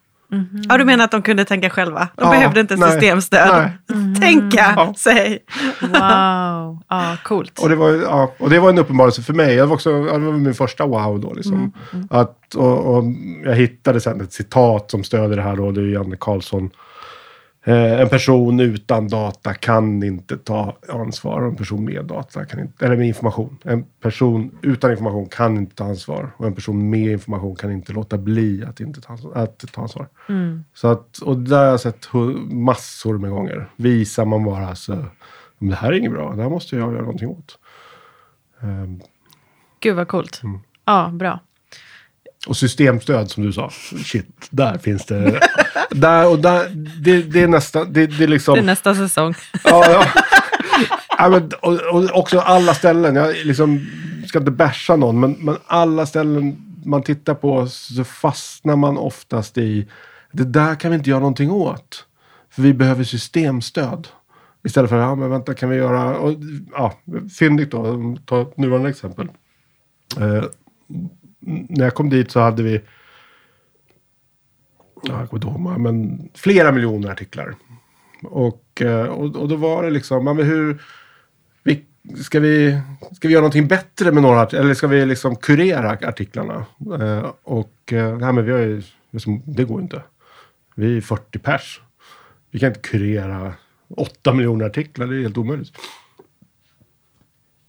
Ja, 0.69 0.77
du 0.77 0.85
menar 0.85 1.05
att 1.05 1.11
de 1.11 1.21
kunde 1.21 1.45
tänka 1.45 1.69
själva? 1.69 2.07
De 2.15 2.23
Ja, 2.23 2.29
behövde 2.31 2.59
inte 2.59 2.75
nej, 2.75 2.91
systemstöd. 2.91 3.71
nej. 3.87 4.15
Tänka, 4.21 4.73
Ja. 4.75 4.93
säg. 4.97 5.39
Wow, 5.81 6.79
ja, 6.89 7.17
coolt. 7.23 7.59
Och 7.59 7.69
det 7.69 7.75
var, 7.75 7.89
ja, 7.89 8.31
och 8.39 8.49
det 8.49 8.59
var 8.59 8.69
en 8.69 8.77
uppenbarelse 8.77 9.21
för 9.21 9.33
mig. 9.33 9.55
Det 9.55 9.65
var, 9.65 9.73
också, 9.73 10.03
det 10.03 10.17
var 10.17 10.31
min 10.31 10.53
första 10.53 10.85
wow 10.85 11.19
då. 11.19 11.33
Liksom. 11.33 11.71
Att, 12.09 12.55
och, 12.55 12.95
och 12.97 13.03
jag 13.45 13.55
hittade 13.55 14.01
sen 14.01 14.21
ett 14.21 14.33
citat 14.33 14.91
som 14.91 15.03
stöder 15.03 15.35
det 15.35 15.41
här. 15.41 15.55
Då, 15.55 15.71
det 15.71 15.81
är 15.81 15.85
Janne 15.85 16.15
Karlsson. 16.19 16.69
Eh, 17.67 18.01
en 18.01 18.09
person 18.09 18.59
utan 18.59 19.07
data 19.07 19.53
kan 19.53 20.03
inte 20.03 20.37
ta 20.37 20.77
ansvar. 20.89 21.41
Och 21.41 21.47
en 21.47 21.55
person 21.55 21.85
med 21.85 22.05
data 22.05 22.45
kan 22.45 22.59
inte, 22.59 22.85
eller 22.85 22.97
med 22.97 23.07
information. 23.07 23.57
En 23.63 23.83
person 23.83 24.57
utan 24.61 24.91
information 24.91 25.25
kan 25.25 25.57
inte 25.57 25.75
ta 25.75 25.83
ansvar. 25.83 26.31
Och 26.37 26.47
en 26.47 26.55
person 26.55 26.89
med 26.89 27.11
information 27.11 27.55
kan 27.55 27.71
inte 27.71 27.93
låta 27.93 28.17
bli 28.17 28.63
att, 28.65 28.79
inte 28.79 29.01
ta, 29.01 29.13
ansvar, 29.13 29.33
att 29.35 29.59
ta 29.71 29.81
ansvar. 29.81 30.07
Så 30.73 30.87
att, 30.87 31.17
och 31.17 31.37
det 31.37 31.55
har 31.55 31.63
jag 31.63 31.79
sett 31.79 32.07
massor 32.51 33.17
med 33.17 33.29
gånger. 33.31 33.69
Visar 33.75 34.25
man 34.25 34.43
bara 34.43 34.75
så, 34.75 35.05
"Men 35.57 35.69
det 35.69 35.75
här 35.75 35.91
är 35.91 35.97
inget 35.97 36.11
bra, 36.11 36.35
det 36.35 36.41
här 36.41 36.49
måste 36.49 36.75
jag 36.75 36.91
göra 36.93 37.01
någonting 37.01 37.29
åt. 37.29 37.57
Ehm, 38.61 39.01
Gud 39.79 39.95
vad 39.95 40.07
coolt. 40.07 40.41
Mm. 40.43 40.59
Ja, 40.85 41.09
bra. 41.13 41.39
Och 42.45 42.57
systemstöd 42.57 43.31
som 43.31 43.43
du 43.43 43.53
sa. 43.53 43.69
Shit, 44.05 44.47
där 44.49 44.77
finns 44.77 45.05
det. 45.05 45.39
där 45.91 46.29
och 46.29 46.39
där, 46.39 46.69
det, 47.01 47.21
det 47.21 47.43
är 47.43 47.47
nästan, 47.47 47.93
det, 47.93 48.07
det 48.07 48.23
är 48.23 48.27
liksom. 48.27 48.53
Det 48.53 48.61
är 48.61 48.65
nästa 48.65 48.95
säsong. 48.95 49.35
Ja, 49.63 49.85
ja. 49.89 50.05
ja, 51.17 51.29
men, 51.29 51.51
och, 51.61 51.73
och 51.73 52.19
också 52.19 52.39
alla 52.39 52.73
ställen. 52.73 53.15
Jag 53.15 53.35
liksom, 53.45 53.87
ska 54.27 54.39
inte 54.39 54.51
basha 54.51 54.95
någon, 54.95 55.19
men, 55.19 55.31
men 55.31 55.57
alla 55.67 56.05
ställen 56.05 56.57
man 56.85 57.03
tittar 57.03 57.33
på 57.33 57.67
så 57.67 58.03
fastnar 58.03 58.75
man 58.75 58.97
oftast 58.97 59.57
i 59.57 59.87
det 60.31 60.43
där 60.43 60.75
kan 60.75 60.91
vi 60.91 60.97
inte 60.97 61.09
göra 61.09 61.19
någonting 61.19 61.51
åt. 61.51 62.05
För 62.49 62.61
vi 62.61 62.73
behöver 62.73 63.03
systemstöd. 63.03 64.07
Istället 64.63 64.89
för, 64.89 64.97
ja 64.97 65.15
men 65.15 65.29
vänta 65.29 65.53
kan 65.53 65.69
vi 65.69 65.75
göra, 65.75 66.17
och, 66.17 66.33
ja, 66.71 66.93
fyndigt 67.39 67.71
då, 67.71 68.15
ta 68.25 68.41
ett 68.41 68.57
nuvarande 68.57 68.89
exempel. 68.89 69.29
Eh, 70.19 70.43
när 71.45 71.83
jag 71.83 71.95
kom 71.95 72.09
dit 72.09 72.31
så 72.31 72.39
hade 72.39 72.63
vi, 72.63 72.81
jag 75.03 75.29
kommer 75.29 75.35
inte 75.35 75.47
ihåg, 75.47 75.79
men 75.79 76.29
flera 76.33 76.71
miljoner 76.71 77.09
artiklar. 77.09 77.55
Och, 78.23 78.81
eh, 78.81 79.05
och, 79.05 79.35
och 79.35 79.47
då 79.47 79.55
var 79.55 79.83
det 79.83 79.89
liksom, 79.89 80.25
men 80.25 80.37
hur, 80.37 80.81
vi, 81.63 81.85
ska, 82.23 82.39
vi, 82.39 82.81
ska 83.11 83.27
vi 83.27 83.33
göra 83.33 83.41
någonting 83.41 83.67
bättre 83.67 84.11
med 84.11 84.23
några 84.23 84.41
artiklar? 84.41 84.61
Eller 84.61 84.73
ska 84.73 84.87
vi 84.87 85.05
liksom 85.05 85.35
kurera 85.35 85.89
artiklarna? 85.91 86.65
Eh, 86.99 87.31
och 87.43 87.93
eh, 87.93 88.17
nej, 88.17 88.33
men 88.33 88.45
vi 88.45 88.51
har 88.51 88.59
ju, 88.59 88.83
liksom, 89.11 89.41
det 89.45 89.63
går 89.63 89.81
inte. 89.81 90.01
Vi 90.75 90.97
är 90.97 91.01
40 91.01 91.39
pers. 91.39 91.81
Vi 92.51 92.59
kan 92.59 92.67
inte 92.67 92.79
kurera 92.79 93.53
8 93.87 94.33
miljoner 94.33 94.65
artiklar, 94.65 95.07
det 95.07 95.15
är 95.15 95.21
helt 95.21 95.37
omöjligt. 95.37 95.71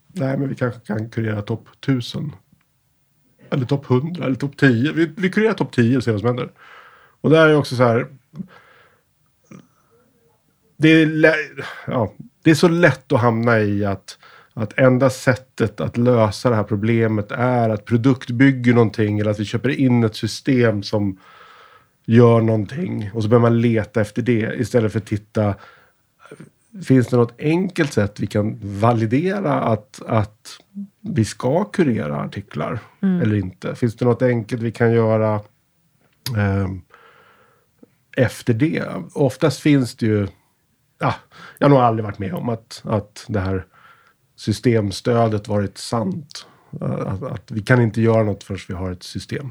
Nej, 0.07 0.39
men 0.39 0.49
vi 0.49 0.55
kanske 0.55 0.81
kan 0.81 1.11
kurera 1.11 1.43
topp 1.43 1.68
1000. 1.81 2.33
Eller 3.51 3.66
topp 3.66 3.90
100, 3.90 4.24
eller 4.24 4.36
topp 4.36 4.57
10. 4.57 4.92
Vi, 4.92 5.11
vi 5.16 5.30
kurerar 5.30 5.53
topp 5.53 5.72
10 5.72 5.97
och 5.97 6.05
ser 6.05 6.12
vad 6.12 6.20
som 6.20 6.28
händer. 6.28 6.51
Och 7.20 7.30
där 7.30 7.49
är 7.49 7.57
också 7.57 7.76
så 7.76 7.82
här, 7.82 8.07
det 10.76 10.88
är, 10.88 11.34
ja, 11.86 12.12
det 12.42 12.51
är 12.51 12.55
så 12.55 12.68
lätt 12.68 13.12
att 13.12 13.20
hamna 13.20 13.61
i 13.61 13.84
att, 13.84 14.18
att 14.55 14.78
enda 14.78 15.11
sättet 15.11 15.80
att 15.80 15.97
lösa 15.97 16.51
det 16.51 16.57
här 16.57 16.62
problemet 16.62 17.32
är 17.32 17.68
att 17.68 17.84
produktbygger 17.84 18.74
någonting 18.74 19.18
eller 19.18 19.30
att 19.30 19.40
vi 19.40 19.44
köper 19.44 19.68
in 19.68 20.05
ett 20.05 20.16
system 20.16 20.82
som 20.82 21.18
gör 22.05 22.40
någonting 22.40 23.11
och 23.14 23.22
så 23.22 23.28
börjar 23.28 23.42
man 23.42 23.61
leta 23.61 24.01
efter 24.01 24.22
det 24.22 24.55
istället 24.59 24.92
för 24.92 24.99
att 24.99 25.07
titta 25.07 25.55
Finns 26.84 27.07
det 27.07 27.16
något 27.16 27.40
enkelt 27.40 27.92
sätt 27.92 28.20
vi 28.20 28.26
kan 28.26 28.59
validera 28.62 29.61
att, 29.61 30.03
att 30.07 30.59
vi 31.07 31.24
ska 31.24 31.64
kurera 31.64 32.20
artiklar 32.20 32.78
eller 33.00 33.34
inte? 33.34 33.74
Finns 33.74 33.96
det 33.96 34.04
något 34.04 34.22
enkelt 34.22 34.62
vi 34.62 34.72
kan 34.72 34.92
göra 34.92 35.40
ehm, 36.36 36.82
efter 38.16 38.54
det? 38.54 38.84
Oftast 39.14 39.61
finns 39.61 39.94
det 39.94 40.07
ju 40.07 40.28
ja, 40.98 41.14
jag 41.59 41.64
har 41.64 41.70
nog 41.70 41.78
aldrig 41.78 42.04
varit 42.04 42.18
med 42.18 42.34
om 42.34 42.48
att, 42.48 42.82
att 42.84 43.24
det 43.28 43.40
här 43.40 43.66
systemstödet 44.36 45.48
varit 45.48 45.78
sant. 45.78 46.46
Att, 46.80 47.22
att 47.22 47.50
vi 47.50 47.62
kan 47.62 47.82
inte 47.82 48.00
göra 48.00 48.22
något 48.22 48.44
förrän 48.44 48.61
vi 48.68 48.74
har 48.74 48.90
ett 48.90 49.02
system. 49.02 49.50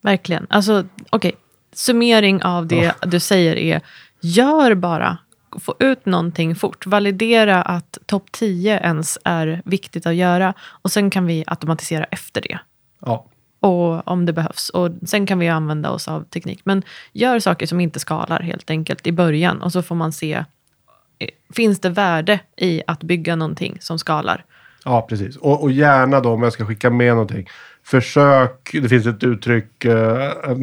Verkligen. 0.00 0.46
Alltså, 0.50 0.84
okej. 1.10 1.36
Summering 1.72 2.42
av 2.42 2.66
det 2.66 2.94
du 3.02 3.20
säger 3.20 3.56
är, 3.56 3.80
gör 4.20 4.74
bara. 4.74 5.18
Få 5.60 5.74
ut 5.78 6.06
någonting 6.06 6.54
fort. 6.54 6.86
Validera 6.86 7.62
att 7.62 7.98
topp 8.06 8.32
10 8.32 8.80
ens 8.80 9.18
är 9.24 9.62
viktigt 9.64 10.06
att 10.06 10.14
göra. 10.14 10.54
Och 10.60 10.92
sen 10.92 11.10
kan 11.10 11.26
vi 11.26 11.44
automatisera 11.46 12.04
efter 12.04 12.40
det. 12.40 12.58
Ja, 13.00 13.26
Och 13.60 14.08
om 14.08 14.26
det 14.26 14.32
behövs. 14.32 14.68
Och 14.68 14.90
sen 15.06 15.26
kan 15.26 15.38
vi 15.38 15.48
använda 15.48 15.90
oss 15.90 16.08
av 16.08 16.24
teknik. 16.24 16.60
Men 16.64 16.82
gör 17.12 17.38
saker 17.38 17.66
som 17.66 17.80
inte 17.80 18.00
skalar 18.00 18.40
helt 18.40 18.70
enkelt 18.70 19.06
i 19.06 19.12
början. 19.12 19.62
Och 19.62 19.72
så 19.72 19.82
får 19.82 19.94
man 19.94 20.12
se, 20.12 20.44
eh, 21.18 21.28
finns 21.54 21.80
det 21.80 21.90
värde 21.90 22.40
i 22.56 22.82
att 22.86 23.02
bygga 23.02 23.36
någonting 23.36 23.78
som 23.80 23.98
skalar? 23.98 24.44
ja 24.84 25.06
precis. 25.08 25.36
Och, 25.36 25.62
och 25.62 25.70
gärna 25.70 26.20
då 26.20 26.30
om 26.30 26.42
jag 26.42 26.52
ska 26.52 26.66
skicka 26.66 26.90
med 26.90 27.12
någonting. 27.12 27.48
Försök, 27.90 28.70
det 28.72 28.88
finns 28.88 29.06
ett 29.06 29.24
uttryck, 29.24 29.84
eh, 29.84 30.50
uh, 30.50 30.58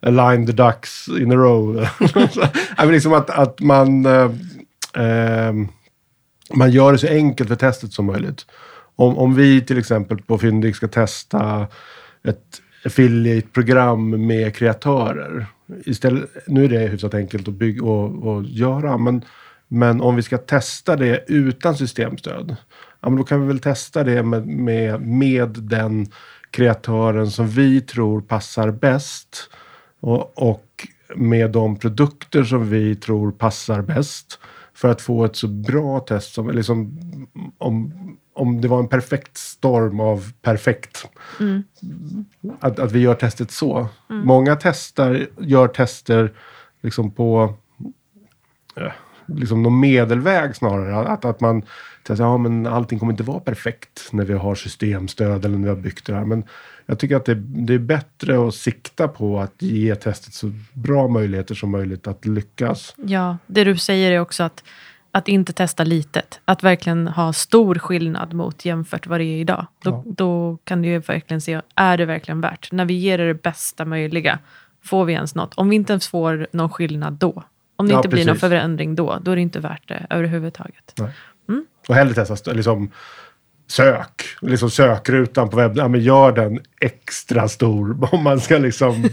align 0.00 0.46
the 0.46 0.52
ducks 0.52 1.08
in 1.08 1.32
a 1.32 1.34
row. 1.34 1.86
ja, 2.14 2.50
men 2.76 2.92
liksom 2.92 3.12
att, 3.12 3.30
att 3.30 3.60
man, 3.60 4.06
uh, 4.06 4.30
uh, 4.98 5.66
man 6.54 6.70
gör 6.70 6.92
det 6.92 6.98
så 6.98 7.08
enkelt 7.08 7.48
för 7.48 7.56
testet 7.56 7.92
som 7.92 8.06
möjligt. 8.06 8.46
Om, 8.96 9.18
om 9.18 9.34
vi 9.34 9.60
till 9.60 9.78
exempel 9.78 10.22
på 10.22 10.38
Fyndig 10.38 10.76
ska 10.76 10.88
testa 10.88 11.66
ett 12.24 12.60
affiliate-program 12.84 14.26
med 14.26 14.56
kreatörer. 14.56 15.46
Istället, 15.84 16.30
nu 16.46 16.64
är 16.64 16.68
det 16.68 16.78
hyfsat 16.78 17.14
enkelt 17.14 17.48
att 17.48 17.54
bygga 17.54 17.84
och, 17.84 18.26
och 18.26 18.44
göra, 18.44 18.98
men, 18.98 19.24
men 19.68 20.00
om 20.00 20.16
vi 20.16 20.22
ska 20.22 20.38
testa 20.38 20.96
det 20.96 21.24
utan 21.28 21.76
systemstöd, 21.76 22.56
ja, 23.00 23.08
men 23.08 23.16
då 23.16 23.24
kan 23.24 23.40
vi 23.40 23.46
väl 23.46 23.58
testa 23.58 24.04
det 24.04 24.22
med, 24.22 24.46
med, 24.46 25.00
med 25.00 25.48
den 25.48 26.06
kreatören 26.52 27.30
som 27.30 27.48
vi 27.48 27.80
tror 27.80 28.20
passar 28.20 28.70
bäst. 28.70 29.50
Och, 30.00 30.42
och 30.50 30.88
med 31.16 31.50
de 31.50 31.76
produkter 31.76 32.44
som 32.44 32.70
vi 32.70 32.96
tror 32.96 33.32
passar 33.32 33.82
bäst 33.82 34.38
för 34.74 34.88
att 34.88 35.00
få 35.00 35.24
ett 35.24 35.36
så 35.36 35.48
bra 35.48 36.00
test 36.00 36.34
som, 36.34 36.50
liksom, 36.50 36.98
om, 37.58 37.92
om 38.34 38.60
det 38.60 38.68
var 38.68 38.78
en 38.78 38.88
perfekt 38.88 39.36
storm 39.36 40.00
av 40.00 40.32
perfekt. 40.42 41.08
Mm. 41.40 41.62
Att, 42.60 42.78
att 42.78 42.92
vi 42.92 42.98
gör 42.98 43.14
testet 43.14 43.50
så. 43.50 43.88
Många 44.08 44.56
testar, 44.56 45.26
gör 45.38 45.68
tester 45.68 46.32
liksom 46.80 47.10
på 47.10 47.54
eh, 48.76 48.92
liksom 49.26 49.62
någon 49.62 49.80
medelväg 49.80 50.56
snarare. 50.56 51.08
Att, 51.08 51.24
att 51.24 51.40
man 51.40 51.62
testar, 52.02 52.24
ja 52.24 52.36
men 52.38 52.66
allting 52.66 52.98
kommer 52.98 53.12
inte 53.12 53.22
vara 53.22 53.40
perfekt 53.40 54.08
när 54.12 54.24
vi 54.24 54.32
har 54.34 54.54
systemstöd 54.54 55.44
eller 55.44 55.56
när 55.58 55.62
vi 55.64 55.68
har 55.68 55.76
byggt 55.82 56.06
det 56.06 56.14
här. 56.14 56.24
Men 56.24 56.44
jag 56.86 56.98
tycker 56.98 57.16
att 57.16 57.24
det, 57.24 57.34
det 57.34 57.74
är 57.74 57.78
bättre 57.78 58.48
att 58.48 58.54
sikta 58.54 59.08
på 59.08 59.40
att 59.40 59.54
ge 59.62 59.94
testet 59.94 60.34
så 60.34 60.52
bra 60.72 61.08
möjligheter 61.08 61.54
som 61.54 61.70
möjligt 61.70 62.06
att 62.06 62.26
lyckas. 62.26 62.94
Ja, 62.96 63.36
det 63.46 63.64
du 63.64 63.76
säger 63.76 64.12
är 64.12 64.20
också 64.20 64.42
att, 64.42 64.64
att 65.10 65.28
inte 65.28 65.52
testa 65.52 65.84
litet. 65.84 66.40
Att 66.44 66.62
verkligen 66.62 67.08
ha 67.08 67.32
stor 67.32 67.74
skillnad 67.74 68.32
mot 68.32 68.64
jämfört 68.64 69.06
vad 69.06 69.20
det 69.20 69.24
är 69.24 69.36
idag. 69.40 69.66
Då, 69.82 69.90
Ja. 69.90 70.02
då 70.06 70.58
kan 70.64 70.82
du 70.82 70.88
ju 70.88 70.98
verkligen 70.98 71.40
se, 71.40 71.60
är 71.74 71.96
det 71.96 72.04
verkligen 72.04 72.40
värt? 72.40 72.72
När 72.72 72.84
vi 72.84 72.94
ger 72.94 73.18
det 73.18 73.26
det 73.26 73.42
bästa 73.42 73.84
möjliga, 73.84 74.38
får 74.84 75.04
vi 75.04 75.12
ens 75.12 75.34
något? 75.34 75.54
Om 75.54 75.68
vi 75.68 75.76
inte 75.76 75.92
ens 75.92 76.08
får 76.08 76.46
någon 76.52 76.70
skillnad 76.70 77.12
då, 77.12 77.42
om 77.76 77.86
det 77.86 77.92
Ja, 77.92 77.98
inte 77.98 78.08
blir 78.08 78.24
någon 78.24 78.34
precis. 78.34 78.40
förändring 78.40 78.94
då, 78.94 79.18
då 79.22 79.30
är 79.30 79.36
det 79.36 79.42
inte 79.42 79.60
värt 79.60 79.88
det 79.88 80.06
överhuvudtaget. 80.10 81.00
Och 81.88 81.94
hellre 81.94 82.14
testa 82.14 82.34
st- 82.34 82.54
liksom, 82.54 82.90
sök. 83.68 84.22
Liksom 84.40 84.70
sökrutan 84.70 85.48
på 85.48 85.56
webben. 85.56 85.76
Ja, 85.76 85.88
men 85.88 86.00
gör 86.00 86.32
den 86.32 86.60
extra 86.80 87.48
stor. 87.48 88.08
Om 88.14 88.22
man 88.22 88.40
ska 88.40 88.58
liksom... 88.58 88.94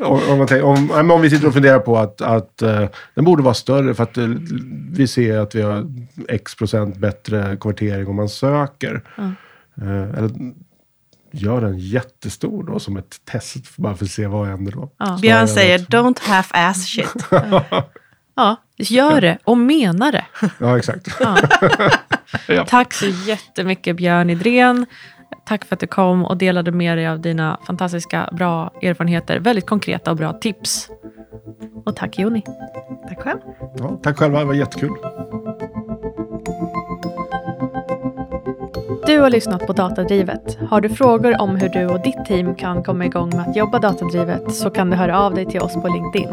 om, 0.00 0.20
om, 0.28 0.38
man 0.38 0.46
tänker, 0.46 0.62
om, 0.62 1.10
om 1.10 1.20
vi 1.20 1.30
sitter 1.30 1.46
och 1.46 1.54
funderar 1.54 1.78
på 1.78 1.98
att, 1.98 2.20
att 2.20 2.62
eh, 2.62 2.84
den 3.14 3.24
borde 3.24 3.42
vara 3.42 3.54
större 3.54 3.94
för 3.94 4.02
att 4.02 4.18
eh, 4.18 4.28
vi 4.90 5.06
ser 5.06 5.38
att 5.38 5.54
vi 5.54 5.62
har 5.62 5.86
x 6.28 6.54
procent 6.54 6.96
bättre 6.96 7.56
konvertering 7.56 8.06
om 8.06 8.16
man 8.16 8.28
söker. 8.28 9.02
Eh, 9.76 10.18
eller 10.18 10.30
gör 11.32 11.60
den 11.60 11.78
jättestor 11.78 12.64
då 12.64 12.78
som 12.78 12.96
ett 12.96 13.16
test 13.24 13.76
bara 13.76 13.94
för 13.94 14.04
att 14.04 14.10
se 14.10 14.26
vad 14.26 14.46
händer 14.46 14.72
då. 14.72 14.90
Ja. 14.98 15.18
Björn 15.22 15.48
säger 15.48 15.78
don't 15.78 16.20
half-ass 16.20 16.86
shit. 16.86 17.26
Ja, 18.34 18.56
gör 18.76 19.20
det 19.20 19.38
och 19.44 19.58
mena 19.58 20.10
det. 20.10 20.24
Ja, 20.58 20.78
exakt. 20.78 21.08
Ja. 22.48 22.64
Tack 22.68 22.92
så 22.92 23.06
jättemycket 23.06 23.96
Björn 23.96 24.30
Idrén. 24.30 24.86
Tack 25.46 25.64
för 25.64 25.76
att 25.76 25.80
du 25.80 25.86
kom 25.86 26.24
och 26.24 26.36
delade 26.36 26.72
med 26.72 26.98
dig 26.98 27.08
av 27.08 27.20
dina 27.20 27.60
fantastiska 27.66 28.28
bra 28.32 28.70
erfarenheter. 28.82 29.38
Väldigt 29.38 29.66
konkreta 29.66 30.10
och 30.10 30.16
bra 30.16 30.32
tips. 30.32 30.88
Och 31.84 31.96
tack 31.96 32.18
Joni. 32.18 32.42
Tack 33.08 33.22
själv. 33.22 33.38
Ja, 33.78 34.00
tack 34.02 34.18
själva, 34.18 34.38
det 34.38 34.44
var 34.44 34.54
jättekul. 34.54 34.90
Du 39.12 39.20
har 39.20 39.30
lyssnat 39.30 39.66
på 39.66 39.72
Datadrivet. 39.72 40.58
Har 40.70 40.80
du 40.80 40.88
frågor 40.88 41.40
om 41.40 41.56
hur 41.56 41.68
du 41.68 41.86
och 41.86 42.02
ditt 42.02 42.24
team 42.24 42.54
kan 42.54 42.82
komma 42.82 43.04
igång 43.04 43.28
med 43.28 43.40
att 43.40 43.56
jobba 43.56 43.78
datadrivet 43.78 44.54
så 44.54 44.70
kan 44.70 44.90
du 44.90 44.96
höra 44.96 45.20
av 45.20 45.34
dig 45.34 45.46
till 45.46 45.60
oss 45.60 45.74
på 45.74 45.88
LinkedIn. 45.88 46.28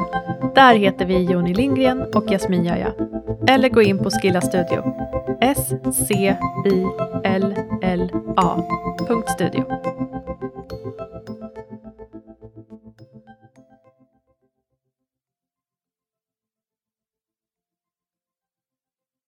Där 0.56 0.76
heter 0.76 1.06
vi 1.06 1.24
Joni 1.24 1.54
Lindgren 1.54 2.02
och 2.16 2.32
Jasmin 2.32 2.66
Jaja. 2.66 2.92
Eller 3.48 3.70
gå 3.70 3.82
in 3.82 3.98
på 3.98 4.10
Skilla 4.10 4.42
Studio. 4.42 4.84
S-C-I-L-L-A. 5.42 5.84
Punkt 9.08 9.30
studio. 9.30 9.64